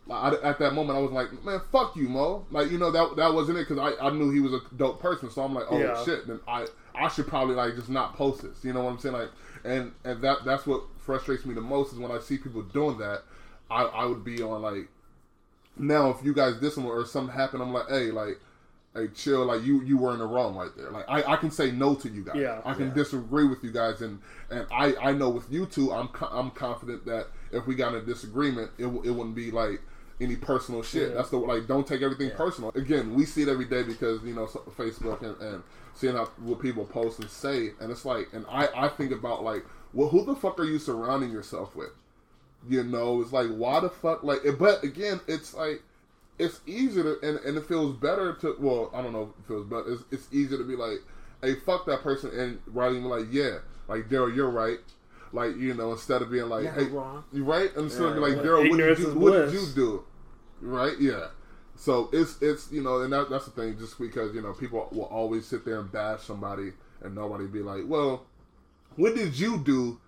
[0.08, 2.90] like, I, at that moment, I was like, "Man, fuck you, Mo." Like, you know
[2.92, 5.30] that that wasn't it because I, I knew he was a dope person.
[5.30, 6.04] So I'm like, "Oh Yeah.
[6.04, 8.64] shit!" Then I I should probably like just not post this.
[8.64, 9.14] You know what I'm saying?
[9.14, 9.30] Like,
[9.64, 12.98] and and that that's what frustrates me the most is when I see people doing
[12.98, 13.22] that.
[13.70, 14.88] I I would be on like,
[15.78, 18.40] now if you guys diss them or something happened, I'm like, hey, like,
[18.94, 19.44] hey, chill.
[19.44, 20.90] Like you you were in the wrong right there.
[20.90, 22.36] Like I, I can say no to you guys.
[22.36, 22.60] Yeah.
[22.64, 22.94] I can Yeah.
[22.94, 24.20] disagree with you guys, and
[24.50, 28.00] and I I know with you two, I'm I'm confident that if we got in
[28.00, 29.80] a disagreement, it it wouldn't be like
[30.20, 31.14] any personal shit.
[31.14, 32.70] That's the like don't take everything personal.
[32.74, 35.62] Again, we see it every day because you know Facebook and, and
[35.96, 39.42] seeing how what people post and say, and it's like, and I I think about
[39.42, 41.90] like, well, who the fuck are you surrounding yourself with?
[42.68, 45.82] You know, it's like why the fuck like, but again, it's like
[46.38, 49.48] it's easier to and, and it feels better to well i don't know if it
[49.48, 50.98] feels better it's, it's easier to be like
[51.40, 53.56] hey fuck that person and rather than like yeah
[53.88, 54.76] like Darryl you're right
[55.32, 57.24] like you know instead of being like Yeah, hey wrong.
[57.32, 58.42] you right instead of Yeah, be like yeah.
[58.42, 60.04] Darryl what did you what did you do
[60.60, 61.28] right yeah
[61.76, 63.78] So it's it's you know, and that, that's the thing.
[63.78, 66.72] Just because you know people will always sit there and bash somebody,
[67.02, 68.26] and nobody be like, well,
[68.96, 69.98] what did you do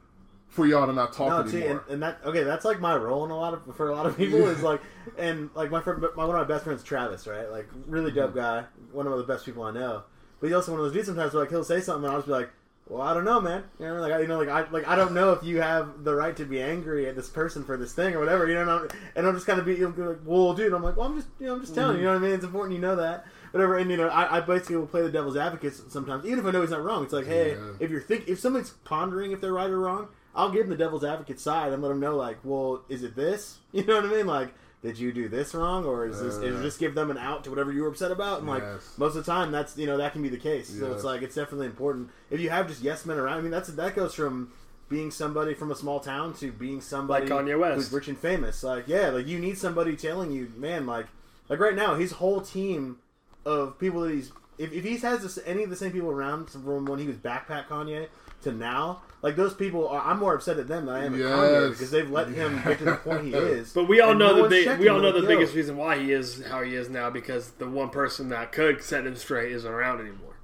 [0.49, 1.85] for y'all to not talk No, see, and, anymore?
[1.91, 4.17] and that okay, that's like my role in a lot of for a lot of
[4.17, 4.81] people is like,
[5.19, 7.51] and like my friend, my, one of my best friends, Travis, right?
[7.51, 8.39] Like really dope Mm-hmm.
[8.39, 10.05] guy, one of the best people I know.
[10.41, 12.19] But he's also one of those dudes sometimes where like he'll say something and I'll
[12.21, 12.51] just be like,
[12.89, 13.65] well, I don't know, man.
[13.79, 16.05] You know, like I, you know, like I like I don't know if you have
[16.05, 18.47] the right to be angry at this person for this thing or whatever.
[18.47, 20.73] You know, and I'm just kind of be be like, well, dude.
[20.73, 22.03] I'm like, well, I'm just you know, I'm just telling you.
[22.03, 22.15] You mm-hmm.
[22.15, 22.35] know what I mean?
[22.37, 23.27] It's important you know that.
[23.51, 26.45] Whatever, and you know, I, I basically will play the devil's advocate sometimes, even if
[26.45, 27.05] I know he's not wrong.
[27.05, 27.73] It's like, hey, Yeah.
[27.81, 30.77] if you're think if someone's pondering if they're right or wrong, I'll give them the
[30.77, 33.59] devil's advocate side and let them know, like, well, is it this?
[33.73, 34.27] You know what I mean?
[34.27, 36.37] Like, did you do this wrong, or is this?
[36.37, 38.41] Uh, Is just give them an out to whatever you were upset about?
[38.41, 38.63] And like
[38.97, 40.69] most of the time, that's you know that can be the case.
[40.69, 43.39] So it's like it's definitely important if you have just yes men around.
[43.39, 44.53] I mean, that's that goes from
[44.89, 47.75] being somebody from a small town to being somebody Like Kanye West.
[47.77, 48.63] who's rich and famous.
[48.63, 51.07] Like, yeah, like you need somebody telling you, man, like,
[51.49, 52.99] like right now, his whole team
[53.45, 56.51] of people that he's if, if he has this, any of the same people around
[56.51, 58.09] from when he was backpack Kanye
[58.43, 61.21] to now, like those people, are, I'm more upset at them than I am at
[61.21, 63.73] Kanye because they've let him get to the point he is.
[63.73, 65.99] But we all know no the big, we all know the like, biggest reason why
[65.99, 69.53] he is how he is now because the one person that could set him straight
[69.53, 70.38] isn't around anymore.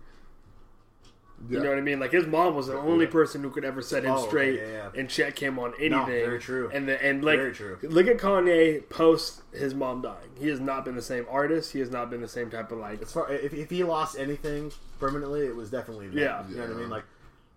[1.48, 1.58] Yeah.
[1.58, 2.00] You know what I mean?
[2.00, 4.66] Like his mom was the only person who could ever set him Oh, straight yeah,
[4.94, 5.00] yeah.
[5.00, 5.90] and check him on anything.
[5.90, 6.70] No, very true.
[6.72, 7.78] And the and like Very true.
[7.82, 10.30] look at Kanye post his mom dying.
[10.38, 11.72] He has not been the same artist.
[11.72, 13.02] He has not been the same type of like.
[13.02, 16.18] as far if, if he lost anything permanently, it was definitely that.
[16.20, 16.48] Yeah.
[16.48, 16.90] You know what I mean?
[16.90, 17.04] Like,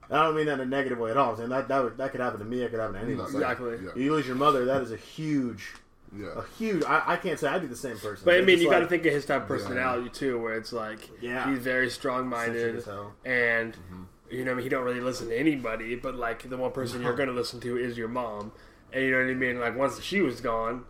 [0.09, 1.31] I don't mean that in a negative way at all.
[1.31, 2.61] I'm saying that that, would, that could happen to me.
[2.63, 3.25] It could happen to anyone.
[3.25, 3.77] Like, Exactly.
[3.83, 3.89] Yeah.
[3.95, 4.65] You lose your mother.
[4.65, 5.73] That is a huge,
[6.15, 6.27] Yeah.
[6.37, 6.83] a huge.
[6.85, 8.23] I, I can't say I'd be the same person.
[8.25, 10.55] But I mean, just you got to think of his type of personality too, where
[10.57, 11.49] it's like Yeah.
[11.49, 13.13] he's very strong-minded as hell.
[13.25, 14.03] and mm-hmm.
[14.31, 15.95] you know, I mean, he don't really listen to anybody.
[15.95, 18.51] But like the one person you're going to listen to is your mom,
[18.93, 19.59] and you know what I mean.
[19.59, 20.85] Like once she was gone,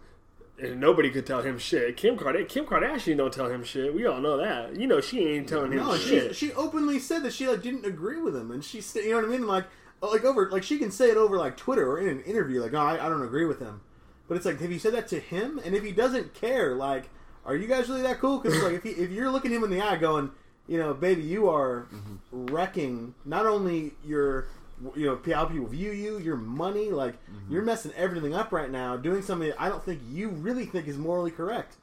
[0.59, 1.97] and nobody could tell him shit.
[1.97, 3.93] Kim Kardashian, Kim Kardashian don't tell him shit.
[3.93, 4.75] We all know that.
[4.79, 6.35] You know, she ain't telling him No, she shit.
[6.35, 9.17] she openly said that she like didn't agree with him, and she said, you know
[9.17, 9.65] what I mean, like
[10.01, 12.73] like over like she can say it over like Twitter or in an interview, like,
[12.73, 13.81] oh, I, I don't agree with him.
[14.27, 15.59] But it's like, have you said that to him?
[15.63, 17.09] And if he doesn't care, like,
[17.45, 18.39] are you guys really that cool?
[18.39, 20.31] Because like, if he, if you're looking him in the eye, going,
[20.67, 22.45] you know, baby, you are mm-hmm.
[22.47, 24.47] wrecking not only your
[24.95, 27.51] you know how people view you, your money, like mm-hmm.
[27.51, 30.87] you're messing everything up right now, doing something that I don't think you really think
[30.87, 31.77] is morally correct.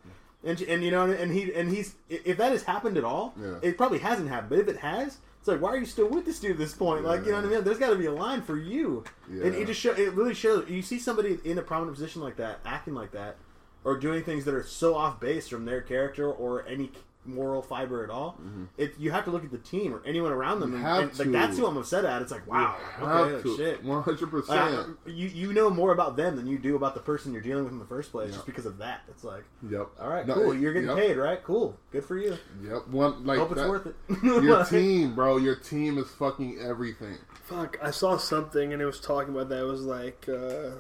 [0.45, 3.55] And, and you know, and he and he's if that has happened at all, Yeah.
[3.63, 4.51] it probably hasn't happened.
[4.51, 6.73] But if it has, it's like, why are you still with this dude at this
[6.73, 7.05] point?
[7.05, 7.65] Like, you know what I mean?
[7.65, 9.05] There's got to be a line for you.
[9.29, 10.71] And it just show it really shows.
[10.71, 13.37] You see somebody in a prominent position like that, acting like that,
[13.85, 16.93] or doing things that are so off base from their character or any
[17.27, 18.39] moral fiber at all.
[18.77, 20.71] It you have to look at the team or anyone around them.
[20.73, 22.23] You and, have and, like that's who I'm upset at.
[22.23, 23.85] It's like, wow, okay, like, shit.
[23.85, 24.97] One hundred percent.
[25.07, 27.73] you you know more about them than you do about the person you're dealing with
[27.73, 29.01] in the first place, just because of that.
[29.09, 29.89] It's like, Yep.
[30.01, 30.99] all right, No, cool, it- you're getting yep.
[30.99, 31.43] paid, right?
[31.43, 32.37] Cool, good for you.
[32.63, 32.89] Yep.
[32.89, 33.97] One like Hope it's that- worth it.
[34.23, 35.37] Your team, bro.
[35.39, 37.17] Your team is fucking everything.
[37.45, 39.61] Fuck, I saw something and it was talking about that.
[39.61, 40.71] It was like, uh,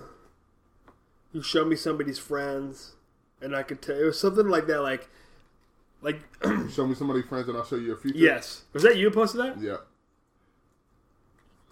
[1.33, 2.93] you show me somebody's friends,
[3.41, 3.99] and I could tell.
[3.99, 5.09] It was something like that, like,
[6.05, 6.21] like,
[6.71, 8.19] Show me somebody friends, and I'll show you your future.
[8.19, 8.63] yes.
[8.73, 9.61] Was that you who posted that?
[9.61, 9.79] Yeah.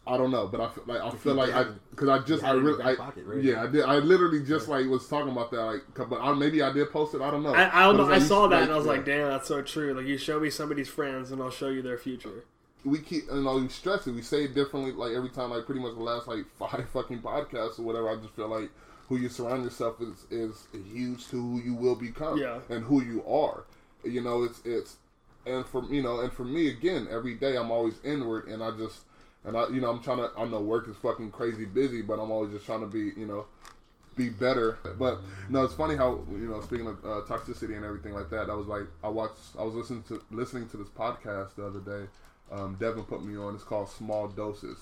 [0.04, 2.48] I don't know, but I feel like I feel like I because I just I
[2.48, 3.40] had it in your really I, pocket, right?
[3.40, 6.60] yeah I did I literally just like was talking about that like but I, maybe
[6.60, 8.02] I did post it I don't know I, I don't know.
[8.08, 8.92] it's I like, saw you- that and I was yeah.
[8.92, 9.94] like, damn, that's so true.
[9.94, 12.44] Like, you show me somebody's friends, and I'll show you their future.
[12.84, 15.66] we keep you know we stress it we say it differently like every time like
[15.66, 18.70] pretty much the last like five fucking podcasts or whatever I just feel like
[19.08, 22.58] who you surround yourself is is huge to who you will become Yeah.
[22.70, 23.62] and who you are
[24.04, 24.96] you know it's it's
[25.46, 28.70] and for you know and for me again every day I'm always inward and I
[28.76, 29.00] just
[29.44, 32.14] and I you know I'm trying to I know work is fucking crazy busy but
[32.20, 33.46] I'm always just trying to be you know
[34.14, 34.76] be better.
[34.98, 38.50] But no, it's funny how you know speaking of uh, toxicity and everything like that.
[38.50, 41.80] I was like, I watched, I was listening to listening to this podcast the other
[41.80, 42.06] day.
[42.50, 43.54] Um, Devin put me on.
[43.54, 44.76] It's called Small Doses.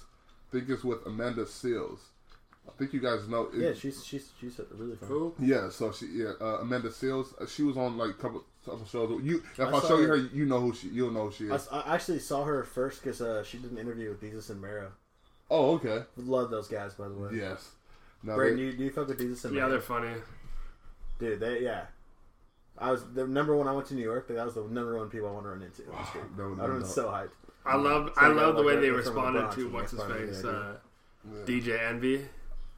[0.48, 2.00] I think it's with Amanda Seales.
[2.68, 3.48] I think you guys know.
[3.54, 5.08] it- Yeah, she's she's she's really fun.
[5.08, 5.34] Cool.
[5.38, 5.68] yeah.
[5.70, 7.40] So she, yeah, uh, Amanda Seales.
[7.40, 9.20] Uh, she was on like a couple couple shows.
[9.22, 11.32] You, if I, I show you her- her, you know who she, you'll know who
[11.32, 11.68] she is.
[11.72, 14.92] I actually saw her first because uh, she did an interview with Desus and Mero.
[15.50, 16.04] oh, okay.
[16.16, 17.30] Love those guys, by the way.
[17.34, 17.70] Yes.
[18.22, 19.70] No, Breyden, they- do you, do you fuck with Desus and Yeah, Mero?
[19.72, 20.12] they're funny.
[21.18, 21.84] Dude, they yeah.
[22.78, 23.68] I was the number one.
[23.68, 24.28] I went to New York.
[24.28, 25.82] That was the number one people I want to run into.
[25.92, 26.24] on the street.
[26.38, 26.94] I was dope.
[26.94, 27.30] so hyped.
[27.66, 29.90] I love, So I they love the got, way they they're the responded to what's
[29.90, 30.76] his face, uh,
[31.30, 31.38] Yeah.
[31.44, 32.24] DJ Envy.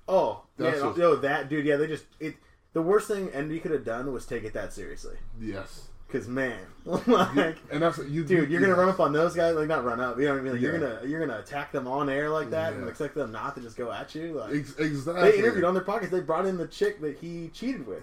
[0.09, 1.64] Oh, That's yeah, just- yo, that dude.
[1.66, 2.35] Yeah, they just it.
[2.73, 5.16] The worst thing Envy could have done was take it that seriously.
[5.41, 5.89] Yes.
[6.09, 9.66] Cause man, like, And that's you, dude, you're gonna run up on those guys, like
[9.66, 10.18] not run up.
[10.18, 10.53] You know what I mean?
[10.53, 13.55] Like, You're gonna you're gonna attack them on air like that and expect them not
[13.55, 14.35] to just go at you.
[14.35, 15.31] Like Ex- exactly.
[15.31, 16.11] they interviewed on their podcast.
[16.11, 18.03] They brought in the chick that he cheated with.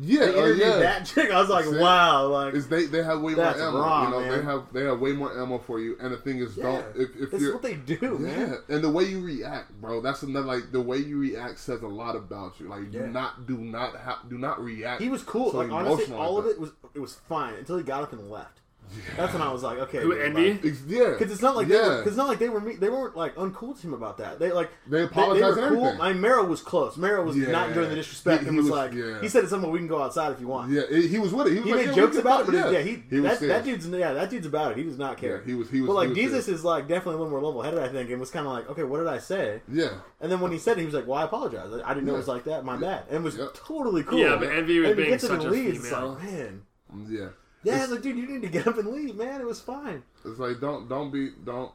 [0.00, 0.76] Yeah, They uh, yeah.
[0.78, 1.30] that chick.
[1.30, 1.76] I was like, See?
[1.76, 3.78] wow, like Is they they have way more ammo.
[3.80, 4.30] raw, you know, man.
[4.30, 5.96] they have they have way more ammo for you.
[6.00, 8.58] And the thing is, yeah, don't if if this you're what they do, yeah, man.
[8.68, 10.00] and the way you react, bro.
[10.00, 12.68] That's another like the way you react says a lot about you.
[12.68, 13.06] Like, do Yeah.
[13.06, 15.02] not do not ha- do not react.
[15.02, 15.50] He was cool.
[15.50, 18.12] so like honestly, all like of it was it was fine until he got up
[18.12, 18.60] and left.
[19.16, 20.52] That's when I was like, okay, Who, Envy?
[20.52, 20.64] that.
[20.64, 21.78] It's- yeah, Because it's not like yeah.
[21.82, 23.94] they were, cause it's not like they were me- they weren't like uncool to him
[23.94, 24.38] about that.
[24.38, 25.86] They like They apologized were and cool.
[25.86, 26.00] everything.
[26.00, 26.96] I mean, Mero was close.
[26.96, 27.50] Mero was Yeah.
[27.50, 29.20] not enjoying the disrespect He- and was, was- like yeah.
[29.20, 30.70] he said it's something we can go outside if you want.
[30.70, 31.52] yeah, he was with it.
[31.54, 33.46] He, was He like, made yeah, jokes about it, but yeah, he, he was that,
[33.48, 34.78] that dude's yeah that dude's about it.
[34.78, 35.38] He does not care.
[35.38, 36.48] Yeah, he was- he was- But like was Desus serious.
[36.48, 38.68] is like definitely a little more level headed, I think, and was kind of like,
[38.70, 39.60] okay, what did I say?
[39.72, 41.68] Yeah, And then when he said it, he was like, well, I apologize.
[41.72, 42.64] I I didn't know it was like that.
[42.64, 43.04] My bad.
[43.08, 44.18] And it was totally cool.
[44.18, 46.14] Yeah, but Envy was he being gets up such and a female.
[46.22, 46.62] man.
[47.08, 47.28] yeah.
[47.64, 49.40] Yeah, it's like, dude, you need to get up and leave, man.
[49.40, 50.02] It was fine.
[50.24, 51.72] It's like don't don't be don't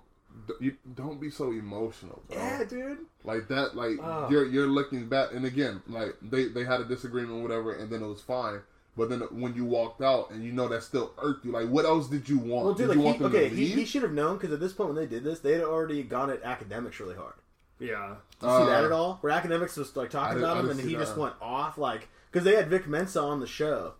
[0.60, 2.38] you don't be so emotional, bro.
[2.38, 3.00] Yeah, dude.
[3.24, 4.28] Like that, like Oh.
[4.32, 8.02] you're you're looking back, and again, like they they had a disagreement, whatever, and then
[8.02, 8.62] it was fine.
[8.96, 11.86] But then when you walked out, and you know that still irked you, like what
[11.86, 12.66] else did you want?
[12.66, 13.76] Well, dude, did like you want he, them okay, to he, leave?
[13.76, 16.02] he should have known because at this point when they did this, they had already
[16.04, 17.34] gone at Akademiks really hard.
[17.80, 18.16] Yeah.
[18.40, 19.18] Did you see that Uh, at all?
[19.22, 22.08] Where Akademiks was like talking didn't- about him, and see he just went off like
[22.32, 23.94] because they had Vic Mensa on the show.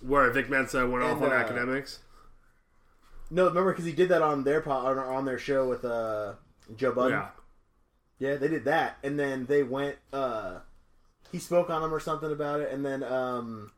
[0.00, 1.98] Where Vic Mensa went off And, on uh, Akademiks.
[3.30, 6.34] No, remember because he did that on their po- on, on their show with uh,
[6.76, 7.12] Joe Budden.
[7.18, 7.28] Yeah.
[8.20, 9.96] Yeah, they did that, and then they went.
[10.12, 10.58] uh
[11.30, 13.70] He spoke on him or something about it, and then um,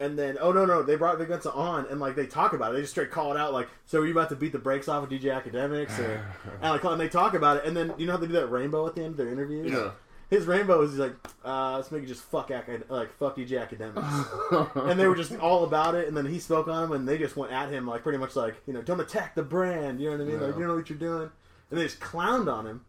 [0.00, 2.70] and then oh no no, they brought Vic Mensa on, and like they talk about
[2.72, 2.74] it.
[2.76, 4.88] They just straight call it out, like, so are you about to beat the brakes
[4.88, 6.24] off of DJ Akademiks, or
[6.62, 8.46] and like and they talk about it, and then you know how they do that
[8.46, 9.70] rainbow at the end of their interviews.
[9.70, 9.90] Yeah.
[10.32, 11.14] His rainbow is he's like,
[11.44, 15.36] uh, let's make it just fuck acad- like fuck DJ Akademiks, and they were just
[15.38, 16.08] all about it.
[16.08, 18.34] And then he spoke on him, and they just went at him like pretty much
[18.34, 20.40] like you know don't attack the brand, you know what I mean?
[20.40, 21.30] Like you don't know what you're doing,
[21.70, 22.86] and they just clowned on him.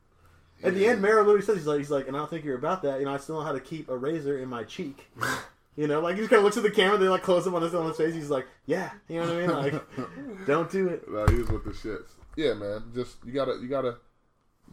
[0.63, 2.57] At the end, Mero literally says he's like he's like, and I don't think you're
[2.57, 2.99] about that.
[2.99, 5.09] You know, I still know how to keep a razor in my cheek.
[5.75, 6.99] You know, like he just kind of looks at the camera.
[6.99, 8.13] They like close up on his on his face.
[8.13, 9.39] He's like, yeah, you know what I
[9.71, 9.73] mean?
[9.73, 11.09] Like, don't do it.
[11.09, 12.09] No, he was with the shits.
[12.35, 12.83] Yeah, man.
[12.93, 13.97] Just you gotta you gotta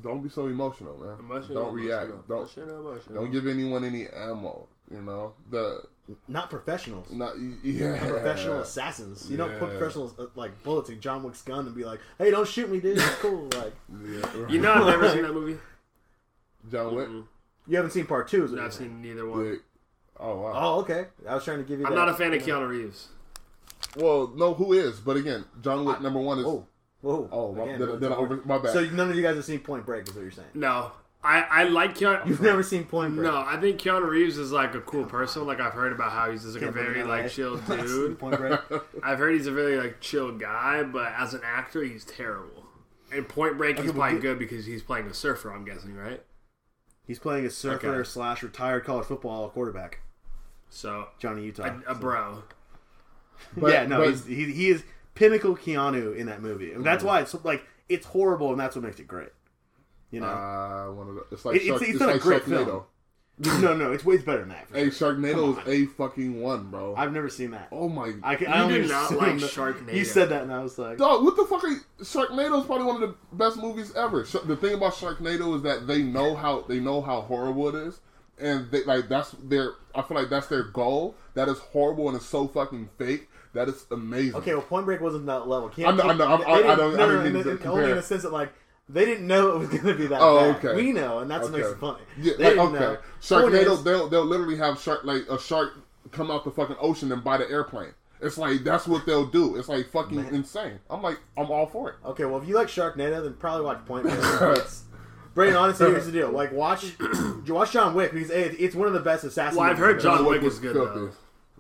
[0.03, 1.17] don't be so emotional, man.
[1.19, 2.07] Emotional, don't react.
[2.11, 3.15] emotional, Don't emotional, emotional.
[3.23, 4.67] don't give anyone any ammo.
[4.91, 5.83] You know the
[6.27, 7.11] Not professionals.
[7.13, 9.31] not yeah Professional assassins.
[9.31, 9.79] You don't put Yeah.
[9.79, 12.81] professional uh, like bullets in John Wick's gun and be like, "Hey, don't shoot me,
[12.81, 12.99] dude.
[12.99, 13.75] It's cool." Like,
[14.05, 14.49] Yeah.
[14.49, 15.59] You know, I've never seen that movie.
[16.71, 17.09] John Wick.
[17.69, 18.91] you haven't seen part two, is what you're I've saying.
[18.91, 19.39] seen neither one.
[19.51, 19.61] Wick.
[20.19, 20.53] Oh wow.
[20.55, 21.07] Oh, okay.
[21.29, 21.87] I was trying to give you.
[21.87, 22.43] I'm that, not a fan of.
[22.43, 23.09] Keanu Reeves.
[23.97, 25.01] Well, no, who is?
[25.01, 26.45] But again, John Wick number one is.
[26.47, 26.67] Oh,
[27.03, 27.29] whoa.
[27.33, 28.35] Oh, my, Again, then, then I over.
[28.35, 28.73] over, my bad.
[28.73, 30.49] So none of you guys have seen Point Break, is what you're saying?
[30.55, 30.93] No,
[31.23, 32.27] I I like Keanu.
[32.27, 33.31] You've never seen Point Break?
[33.31, 35.47] No, I think Keanu Reeves is like a cool person.
[35.47, 37.57] Like I've heard about how he's just like a Can't believe very like I- chill
[37.69, 38.19] dude.
[38.19, 38.59] Point Break.
[39.03, 42.65] I've heard he's a very like chill guy, but as an actor, he's terrible.
[43.13, 45.51] And Point Break, he's Okay, but playing who- good because he's playing a surfer.
[45.53, 46.23] I'm guessing, right?
[47.07, 48.09] He's playing a surfer Okay.
[48.09, 49.99] slash retired college football quarterback,
[50.69, 51.75] So Johnny Utah.
[51.89, 52.45] a, a bro.
[53.57, 54.85] But- yeah, no, but- he's, he he is
[55.21, 56.85] pinnacle Keanu in that movie, and Mm.
[56.85, 59.29] that's why it's like it's horrible, and that's what makes it great.
[60.11, 62.19] You know, Uh, one of the, it's like It- it's- Shark, it's it's, not a
[62.19, 62.65] great Sharknado.
[62.67, 62.83] film.
[63.63, 64.69] no, no, it's way better than that.
[64.69, 65.15] for Hey, sure.
[65.15, 66.95] Sharknado is a fucking one, bro.
[66.97, 67.69] I've never seen that.
[67.73, 68.21] oh my god.
[68.23, 69.95] I, can, You I only do not like that- Sharknado.
[69.95, 72.67] You said that, and I was like, Dog, what the fuck are you, Sharknado is
[72.67, 74.25] probably one of the best movies ever.
[74.25, 77.75] Sh- The thing about Sharknado is that they know how they know how horrible it
[77.77, 78.01] is,
[78.39, 79.73] and they like that's their.
[79.95, 81.15] I feel like that's their goal.
[81.35, 83.29] That is horrible and it's so fucking fake.
[83.53, 84.37] That is amazing.
[84.37, 85.71] okay, well, Point Break wasn't that level.
[85.71, 87.33] Keanu, I know- I know, I'm- they I- I didn't- don't- no, no, didn't in
[87.33, 87.73] mean the- to in- compare.
[87.73, 88.53] only in the sense that like
[88.89, 90.65] they didn't know it was going to be that Oh, bad.
[90.65, 90.75] okay.
[90.77, 91.99] We know, and that's what makes it funny.
[92.19, 92.79] Yeah, They like, didn't okay.
[92.81, 92.97] know.
[92.97, 93.01] Point
[93.55, 95.73] Sharknado, is- they'll they'll literally have shark like a shark
[96.13, 97.95] come out the fucking ocean and buy the airplane.
[98.21, 99.57] It's like that's what they'll do.
[99.57, 100.79] It's like fucking insane.
[100.91, 101.95] I'm like I'm all for it.
[102.05, 104.15] Okay, well, if you like Sharknado, then probably watch Point Break.
[104.59, 104.85] It's-
[105.35, 106.29] Breyden, honestly, here's the deal.
[106.31, 106.85] Like, watch,
[107.45, 109.59] you watch John Wick because A, it's one of the best assassin.
[109.59, 110.01] Well, I've heard.
[110.01, 111.11] John Wick Wick is good though.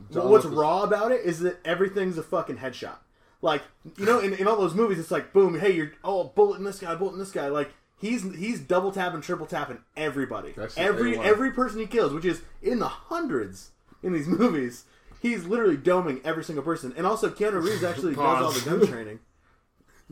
[0.09, 2.97] What's is- raw about it is that everything's a fucking headshot.
[3.43, 3.63] Like
[3.97, 6.65] you know, in, in all those movies, it's like boom, hey, you're oh bullet in
[6.65, 7.49] this guy, bullet in this guy.
[7.49, 10.53] Like he's he's double tapping, triple tapping everybody.
[10.53, 13.71] That shit Every every person he kills, which is in the hundreds
[14.03, 14.85] in these movies,
[15.23, 16.93] he's literally doming every single person.
[16.97, 19.21] And also, Keanu Reeves actually does all the gun training.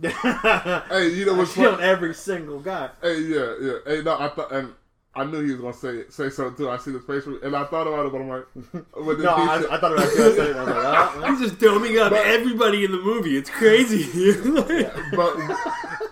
[0.01, 1.89] Hey, you know what's killing funny?
[1.89, 2.91] every single guy.
[3.03, 3.73] Hey, yeah, yeah.
[3.85, 4.73] Hey, no, I thought, and
[5.21, 6.71] I knew he was gonna say say something too.
[6.71, 8.47] I see the face, and I thought about it, but I'm like,
[8.95, 10.13] but then No, I, said- I thought about it.
[10.13, 10.57] I said it.
[10.57, 11.31] and I was like, well.
[11.31, 13.37] He's just doming up everybody in the movie.
[13.37, 14.05] It's crazy.
[15.17, 15.37] but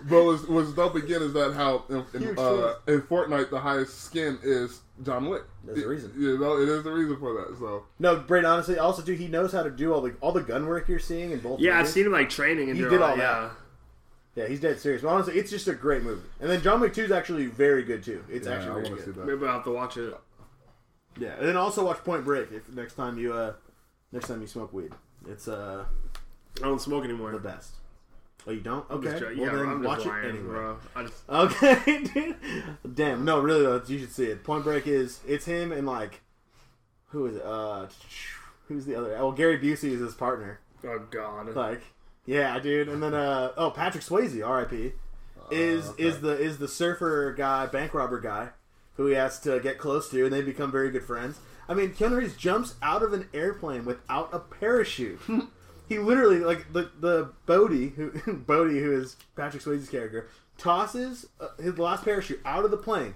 [0.09, 4.01] but what's, what's dope again is that how in, in, uh, in Fortnite the highest
[4.03, 5.43] skin is John Wick.
[5.63, 6.13] There's a reason.
[6.17, 7.57] You know, it is the reason for that.
[7.59, 8.45] So No, Brain.
[8.45, 10.99] Honestly, also, dude, he knows how to do all the all the gun work you're
[10.99, 11.59] seeing in both.
[11.59, 13.23] yeah, I've seen him like training and He did all all that.
[13.23, 13.41] that.
[13.43, 13.49] Yeah.
[14.37, 15.01] Yeah, he's dead serious.
[15.01, 16.21] But honestly, it's just a great movie.
[16.39, 18.23] And then John Wick 2 is actually very good too.
[18.29, 19.15] It's yeah, I actually want very to see good.
[19.15, 19.25] that.
[19.25, 20.15] Maybe I'll have to watch it.
[21.19, 23.53] Yeah, and then also watch Point Break if next time you uh
[24.11, 24.91] next time you smoke weed.
[25.27, 25.85] It's uh
[26.59, 27.31] I don't smoke anymore.
[27.31, 27.71] the best.
[28.45, 28.85] Oh, you don't?
[28.89, 29.07] I'm Okay.
[29.09, 29.39] just joking.
[29.39, 30.45] well, yeah, then I'm watch just lying, it anyway.
[30.45, 30.77] bro.
[30.95, 32.35] I just, Okay, dude.
[32.95, 33.25] Damn.
[33.25, 34.43] No, really though, you should see it.
[34.43, 36.21] Point Break is it's him and like
[37.07, 37.43] who is it?
[37.43, 37.87] Uh,
[38.67, 39.09] who's the other?
[39.15, 40.59] Well, Gary Busey is his partner.
[40.85, 41.55] oh god.
[41.55, 41.81] Like,
[42.27, 42.89] yeah, dude.
[42.89, 44.91] And then uh oh, Patrick Swayze, R.I.P.
[45.49, 48.49] is is the is the surfer guy, bank robber guy,
[48.95, 51.39] who he has to get close to, and they become very good friends.
[51.69, 55.19] I mean, Keanu Reeves jumps out of an airplane without a parachute.
[55.87, 60.27] he literally like the the Bodhi who Bodhi who is Patrick Swayze's character
[60.57, 63.13] tosses uh, his last parachute out of the plane.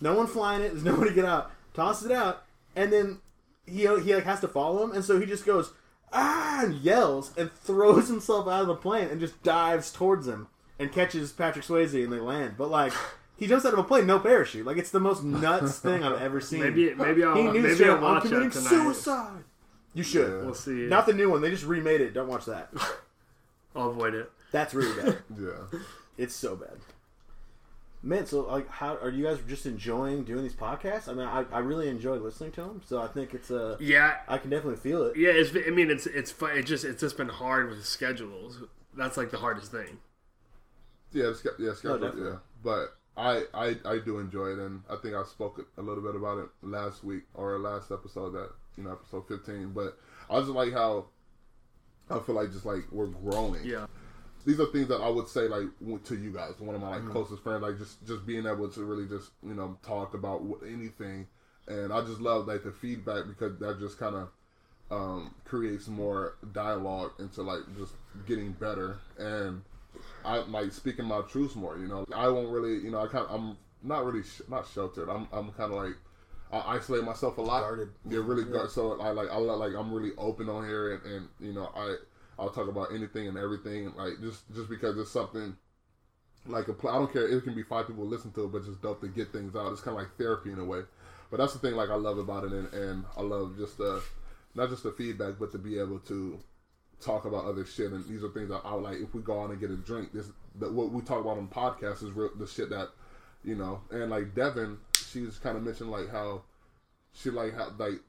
[0.00, 0.70] No one flying it.
[0.70, 1.52] There's nobody to get out.
[1.74, 2.44] Tosses it out,
[2.74, 3.20] and then
[3.66, 5.72] he he like has to follow him, and so he just goes
[6.12, 10.48] ah and yells and throws himself out of the plane and just dives towards him
[10.78, 12.54] and catches Patrick Swayze and they land.
[12.58, 12.92] But like
[13.36, 14.66] he jumps out of a plane, no parachute.
[14.66, 16.60] Like it's the most nuts thing I've ever seen.
[16.60, 18.68] Maybe maybe I'll he knew maybe straight I'll up, I'm watch committing it tonight.
[18.70, 19.44] suicide.
[19.94, 20.44] You should.
[20.44, 20.86] We'll see.
[20.86, 21.40] Not the new one.
[21.40, 22.14] They just remade it.
[22.14, 22.70] Don't watch that.
[23.76, 24.30] I'll avoid it.
[24.52, 25.18] That's really bad.
[25.38, 25.78] Yeah.
[26.18, 26.76] It's so bad.
[28.02, 31.06] Man, so like, how are you guys just enjoying doing these podcasts?
[31.06, 33.76] I mean, I, I really enjoy listening to them, so I think it's a.
[33.78, 35.16] Yeah, I can definitely feel it.
[35.18, 35.30] yeah.
[35.30, 35.50] It's.
[35.54, 36.56] I mean, it's it's fun.
[36.56, 38.62] It just it's just been hard with schedules.
[38.96, 39.98] That's like the hardest thing.
[41.12, 42.30] Yeah, it's, yeah, it's got- definitely.
[42.30, 42.36] yeah.
[42.64, 46.14] But I, I, I do enjoy it, and I think I spoke a little bit
[46.14, 49.72] about it last week or last episode that you know episode fifteen.
[49.74, 49.98] But
[50.30, 51.06] I just like how
[52.10, 53.62] I feel like just like we're growing.
[53.62, 53.86] Yeah.
[54.46, 55.66] These are things that I would say like
[56.04, 57.04] to you guys, one of my Mm-hmm.
[57.06, 60.42] like closest friends, like just just being able to really just you know talk about
[60.66, 61.26] anything,
[61.68, 64.28] and I just love like the feedback because that just kind of
[64.90, 67.92] um, creates more dialogue into like just
[68.26, 69.62] getting better and
[70.24, 71.78] I like speaking my truths more.
[71.78, 75.08] You know, I won't really, you know, I kind, I'm not really, sh- not sheltered.
[75.08, 75.94] I'm, I'm kind of like,
[76.52, 77.60] I isolate myself a lot.
[77.62, 77.88] Guarded.
[78.08, 78.70] Yeah, really guard.
[78.70, 81.96] So I like, I like, I'm really open on here, and, and you know, I,
[82.40, 85.56] I'll talk about anything and everything, like just, just because it's something.
[86.46, 87.28] Like a I don't care.
[87.28, 89.72] It can be five people listen to it, but just dope to get things out.
[89.72, 90.80] It's kind of like therapy in a way.
[91.30, 91.74] But that's the thing.
[91.74, 94.02] Like I love about it, and, and I love just the,
[94.54, 96.40] not just the feedback, but to be able to
[97.00, 98.98] talk about other shit, and these are things that I would like.
[98.98, 100.26] If we go out and get a drink, this
[100.58, 102.88] that what we talk about on podcasts is real, the shit that
[103.44, 103.80] you know.
[103.90, 106.42] And like Devin, she's kind of mentioned like how
[107.12, 108.00] she like how like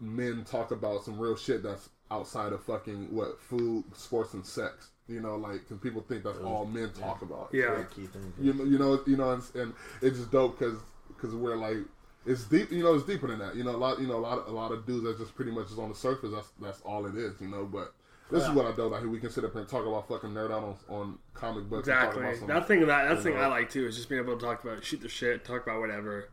[0.00, 4.90] men talk about some real shit that's outside of fucking what food, sports, and sex.
[5.08, 7.50] You know, like because people think that's all men talk about.
[7.52, 7.70] Yeah.
[7.70, 8.32] Very key thing.
[8.40, 10.78] You know, you know, you know, and, and it's just dope because
[11.08, 11.78] because we're like
[12.24, 12.70] it's deep.
[12.70, 13.56] You know, it's deeper than that.
[13.56, 14.00] You know, a lot.
[14.00, 14.38] You know, a lot.
[14.38, 16.30] Of, a lot of dudes that just pretty much is on the surface.
[16.32, 17.40] That's that's all it is.
[17.40, 17.94] You know, but.
[18.30, 18.84] This is what I do.
[18.84, 21.86] Like we can sit up and talk about fucking nerd out on, on comic books.
[21.86, 22.22] and talk Exactly.
[22.22, 23.40] about some- That thing that that thing know.
[23.42, 25.80] I like too is just being able to talk about shoot the shit, talk about
[25.80, 26.30] whatever,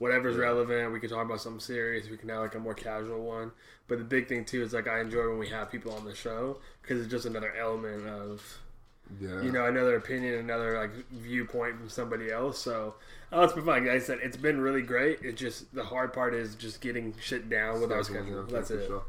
[0.00, 0.92] whatever's relevant.
[0.92, 2.08] We can talk about something serious.
[2.08, 3.52] We can have like a more casual one.
[3.86, 6.14] But the big thing too is like I enjoy when we have people on the
[6.14, 8.58] show because it's just another element of
[9.20, 9.42] yeah.
[9.42, 12.58] you know another opinion, another like viewpoint from somebody else.
[12.58, 12.94] So
[13.30, 13.84] oh, it's been fun.
[13.84, 15.18] Like I said, it's been really great.
[15.22, 18.46] It's just the hard part is just getting shit down with our schedule.
[18.48, 18.86] yeah, That's it.
[18.86, 19.02] sure.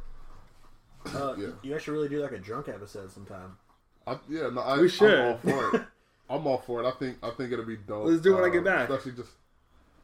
[1.05, 1.47] Uh, Yeah.
[1.63, 3.57] You actually really do like a drunk episode sometime.
[4.05, 5.09] I, yeah, no, I, We should.
[5.09, 5.81] I'm all for it.
[6.29, 6.87] I'm all for it.
[6.87, 8.07] I think I think it'll be dope.
[8.07, 8.89] Let's do it when I get Um, back.
[8.89, 9.31] Especially just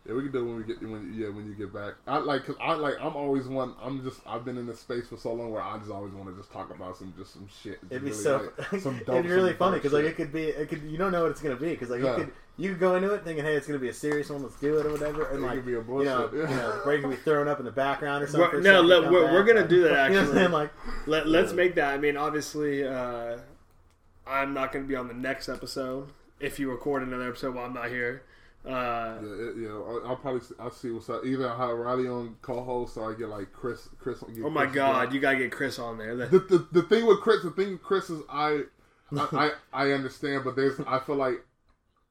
[0.08, 1.96] yeah, we can do it when we get when yeah when you get back.
[2.08, 3.74] I like cause I like I'm always one.
[3.82, 6.30] I'm just I've been in this space for so long where I just always want
[6.30, 7.80] to just talk about some just some shit.
[7.90, 8.50] It'd be Really, so.
[8.72, 10.12] like, some dope, it'd be really some funny dope because like shit.
[10.14, 10.44] it could be.
[10.46, 10.82] It could.
[10.84, 12.18] You don't know what it's gonna be because like Yeah.
[12.18, 12.34] you could.
[12.60, 14.42] You could go into it thinking, hey, it's gonna be a serious one.
[14.42, 15.28] Let's do it or whatever.
[15.28, 16.56] And It like could be a you know, bullshit, you yeah.
[16.56, 18.50] know, Brady could be thrown up in the background or something.
[18.50, 19.34] We're- no, let- we're- back.
[19.34, 20.54] we're gonna do that, You know what I'm actually.
[20.54, 20.72] Like,
[21.06, 21.94] Let, let's make that.
[21.94, 23.38] I mean, obviously, uh,
[24.26, 26.10] I'm not going to be on the next episode.
[26.40, 28.24] If you record another episode while I'm not here,
[28.66, 31.26] uh, Yeah, it, yeah, I'll, I'll probably I'll see what's up.
[31.26, 33.88] Either I have Riley on co-host or I get like Chris.
[34.00, 34.20] Chris.
[34.34, 35.14] Get oh my Chris god, on.
[35.14, 36.16] you gotta get Chris on there.
[36.16, 38.64] the, the the thing with Chris, the thing with Chris is I,
[39.16, 39.52] I, I,
[39.88, 41.36] I understand, but there's I feel like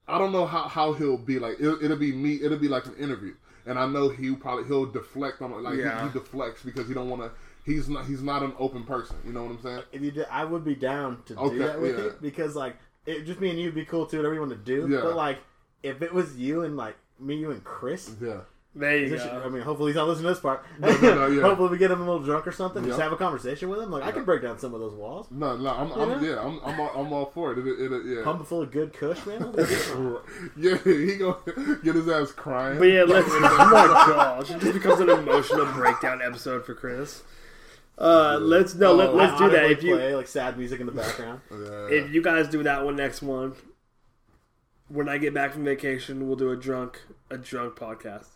[0.08, 1.56] I don't know how, how he'll be like.
[1.60, 2.38] It'll, it'll be me.
[2.42, 3.34] It'll be like an interview,
[3.66, 5.56] and I know he probably he'll deflect on it.
[5.60, 6.00] Like Yeah.
[6.02, 7.30] he, he deflects because he don't want to.
[7.64, 8.06] He's not.
[8.06, 9.16] He's not an open person.
[9.26, 9.82] You know what I'm saying?
[9.92, 12.04] if you did, I would be down to Okay, do that with yeah.
[12.04, 14.18] you because like it just me and you would be cool too.
[14.18, 15.00] Whatever you want to do, Yeah.
[15.02, 15.38] but like
[15.86, 18.14] if it was you and like me, you and Chris.
[18.20, 18.40] Yeah.
[18.74, 20.64] there you This should- I mean, hopefully he's not listening to this part.
[20.78, 21.40] no, no, yeah.
[21.48, 22.84] hopefully we get him a little drunk or something.
[22.84, 23.90] Just have a conversation with him.
[23.90, 25.28] Like I can break down some of those walls.
[25.30, 25.70] No, no.
[25.70, 25.92] I'm.
[25.92, 26.20] I'm know?
[26.20, 26.40] yeah.
[26.40, 26.60] I'm.
[26.64, 27.58] I'm all, I'm all for it.
[27.58, 27.66] It.
[27.66, 27.92] It.
[27.92, 28.24] it yeah.
[28.24, 29.54] Pump full of good Kush, man.
[30.56, 30.76] yeah.
[30.84, 32.78] He gonna get his ass crying.
[32.78, 33.28] But yeah, let's.
[33.30, 37.22] oh my gosh, it just becomes an emotional breakdown episode for Chris.
[37.98, 39.64] Uh, let's no, let, Oh, let's do that.
[39.64, 41.40] Audibly If you play like sad music in the background.
[41.50, 41.88] Yeah.
[41.88, 43.54] if you guys do that one next one,
[44.88, 48.28] when I get back from vacation, we'll do a drunk a drunk podcast.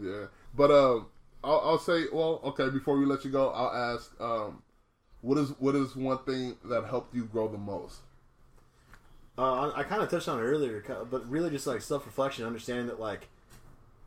[0.00, 1.06] Yeah, But um,
[1.42, 2.68] I'll, I'll say, well, okay.
[2.70, 4.62] Before we let you go, I'll ask, um,
[5.22, 8.00] what is what is one thing that helped you grow the most?
[9.36, 12.44] Uh, I, I kind of touched on it earlier, but really just like self reflection,
[12.44, 13.28] understanding that like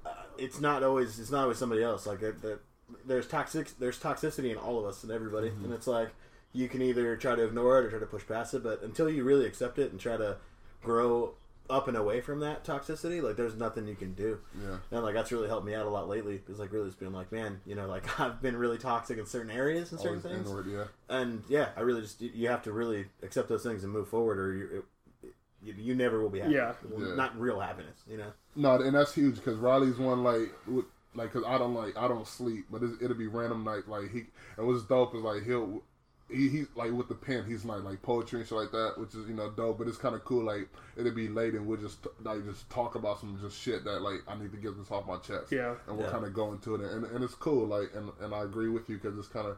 [0.06, 2.06] uh, it's not always it's not always somebody else.
[2.06, 2.60] Like that, that
[3.06, 6.10] there's toxic there's toxicity in all of us and everybody, and it's like
[6.54, 8.64] you can either try to ignore it or try to push past it.
[8.64, 10.38] But until you really accept it and try to
[10.82, 11.34] grow
[11.70, 14.40] up and away from that toxicity, like there's nothing you can do.
[14.62, 14.78] Yeah.
[14.92, 16.42] And like that's really helped me out a lot lately.
[16.50, 19.26] Is like really just being like, man, you know, like I've been really toxic in
[19.26, 20.84] certain areas and certain Always things inward, yeah.
[21.10, 24.40] and yeah, I really just you have to really accept those things and move forward,
[24.40, 24.86] or you
[25.24, 25.30] it,
[25.64, 26.54] you, you never will be happy.
[26.54, 26.74] Yeah.
[26.98, 27.16] Yeah.
[27.16, 28.00] not real happiness.
[28.10, 31.76] You know, No, and that's huge because Riley's one like, with, like, cause I don't
[31.76, 33.88] like, I don't sleep, but it'll be random night.
[33.88, 34.24] Like he,
[34.58, 35.84] and what's dope is like he'll,
[36.32, 39.14] he, he like with the pen, he's like like poetry and shit like that, which
[39.16, 39.78] is you know dope.
[39.78, 40.44] But it's kind of cool.
[40.46, 44.02] Like it'll be late and we'll just like just talk about some just shit that
[44.02, 45.52] like I need to get this off my chest.
[45.52, 45.76] Yeah.
[45.88, 46.12] and we'll Yeah.
[46.12, 47.68] kind of go into it, and and it's cool.
[47.68, 49.58] Like, and and I agree with you because it's kind of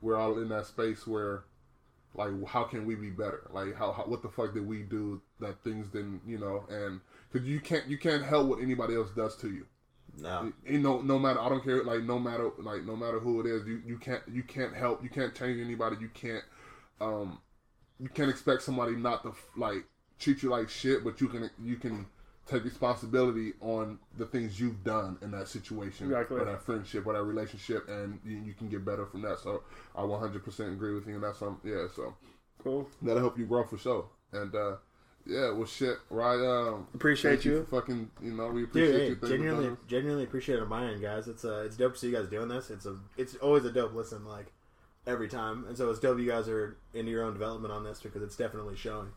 [0.00, 1.44] we're all in that space where
[2.14, 5.22] like how can we be better like how, how what the fuck did we do
[5.38, 9.10] that things didn't you know and because you can't you can't help what anybody else
[9.10, 9.64] does to you
[10.18, 13.40] no, you know no matter i don't care like no matter like no matter who
[13.40, 16.44] it is you you can't you can't help you can't change anybody you can't
[17.00, 17.38] um
[17.98, 19.84] you can't expect somebody not to like
[20.18, 22.06] treat you like shit but you can you can
[22.46, 26.40] take responsibility on the things you've done in that situation Exactly.
[26.40, 29.62] or that friendship or that relationship and you, you can get better from that so
[29.94, 32.14] i 100% agree with you and that's some yeah so
[32.62, 32.88] Cool.
[33.02, 34.04] that'll help you grow for sure.
[34.32, 34.76] And uh
[35.26, 37.64] yeah, well shit, right um Appreciate thank you.
[37.70, 39.80] for fucking you know, we dude, appreciate hey, you Thank genuinely, brother.
[39.88, 41.28] genuinely appreciate it on my end, guys.
[41.28, 42.70] It's uh, it's dope to see you guys doing this.
[42.70, 44.46] It's a, it's always a dope listen, like
[45.06, 48.00] every time, and so it's dope you guys are into your own development on this
[48.00, 49.08] because it's definitely showing.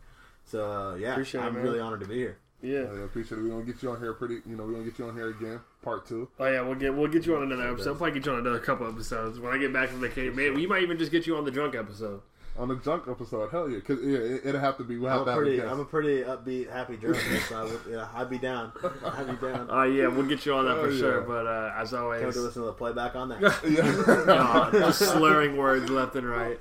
[0.45, 1.63] So uh, yeah, Appreciate I'm man.
[1.63, 2.37] really honored to be here.
[2.61, 2.71] Yeah.
[2.83, 3.41] Yeah, yeah, appreciate it.
[3.41, 5.29] We're gonna get you on here pretty you know, we're gonna get you on here
[5.29, 6.29] again, part two.
[6.39, 7.89] Oh yeah, we'll get we'll get you on another episode.
[7.91, 10.33] We'll probably get you on another couple episodes when I get back from vacation.
[10.35, 12.21] Man, we might even just get you on the drunk episode.
[12.55, 14.97] On the junk episode, hell yeah, cause yeah, it, it'll have to be.
[14.99, 15.73] We'll I'm have to a have pretty, a guest.
[15.73, 17.17] I'm a pretty upbeat, happy drunk.
[17.49, 18.71] so I would, yeah, I'd be down.
[19.03, 19.67] I'd be down.
[19.71, 21.19] Oh yeah, we'll get you on that for Oh, sure.
[21.21, 21.25] yeah.
[21.25, 23.41] But uh, as Can't always, wait to listen to the playback on that.
[23.67, 24.23] yeah.
[24.27, 26.59] God, just slurring words left and right.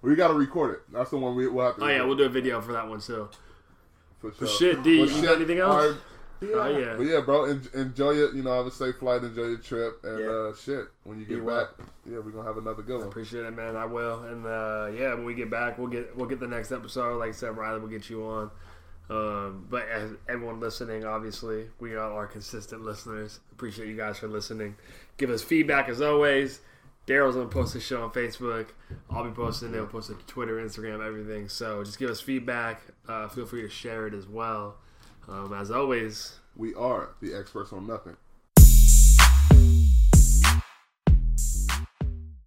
[0.00, 0.80] we gotta record it.
[0.92, 1.82] That's the one we will have to.
[1.82, 3.28] Oh yeah, record, we'll do a video for that one too.
[4.20, 4.46] for sure.
[4.46, 5.74] shit, D, Well, you got anything else?
[5.92, 5.96] all
[6.42, 6.52] right.
[6.74, 6.94] Oh yeah.
[6.96, 8.34] But yeah, bro, en- enjoy it.
[8.34, 9.22] You know, have a safe flight.
[9.22, 10.26] Enjoy your trip, and Yeah.
[10.26, 10.86] uh shit.
[11.04, 11.64] When you Be get well.
[11.78, 13.08] back, yeah, we're gonna have another good one.
[13.08, 13.76] Appreciate it, man.
[13.76, 14.22] I will.
[14.24, 17.18] And uh, yeah, when we get back, we'll get we'll get the next episode.
[17.18, 18.50] Like I said, Riley will get you on.
[19.08, 23.38] Um, but as everyone listening, obviously, we are our consistent listeners.
[23.52, 24.74] Appreciate you guys for listening.
[25.16, 26.60] Give us feedback as always.
[27.06, 28.66] Darryl's gonna post this show on Facebook.
[29.08, 29.76] I'll be posting it.
[29.76, 31.48] We'll post it to Twitter, Instagram, everything.
[31.48, 32.82] So just give us feedback.
[33.06, 34.78] Uh, feel free to share it as well.
[35.28, 38.16] Um, as always, We are the experts on nothing.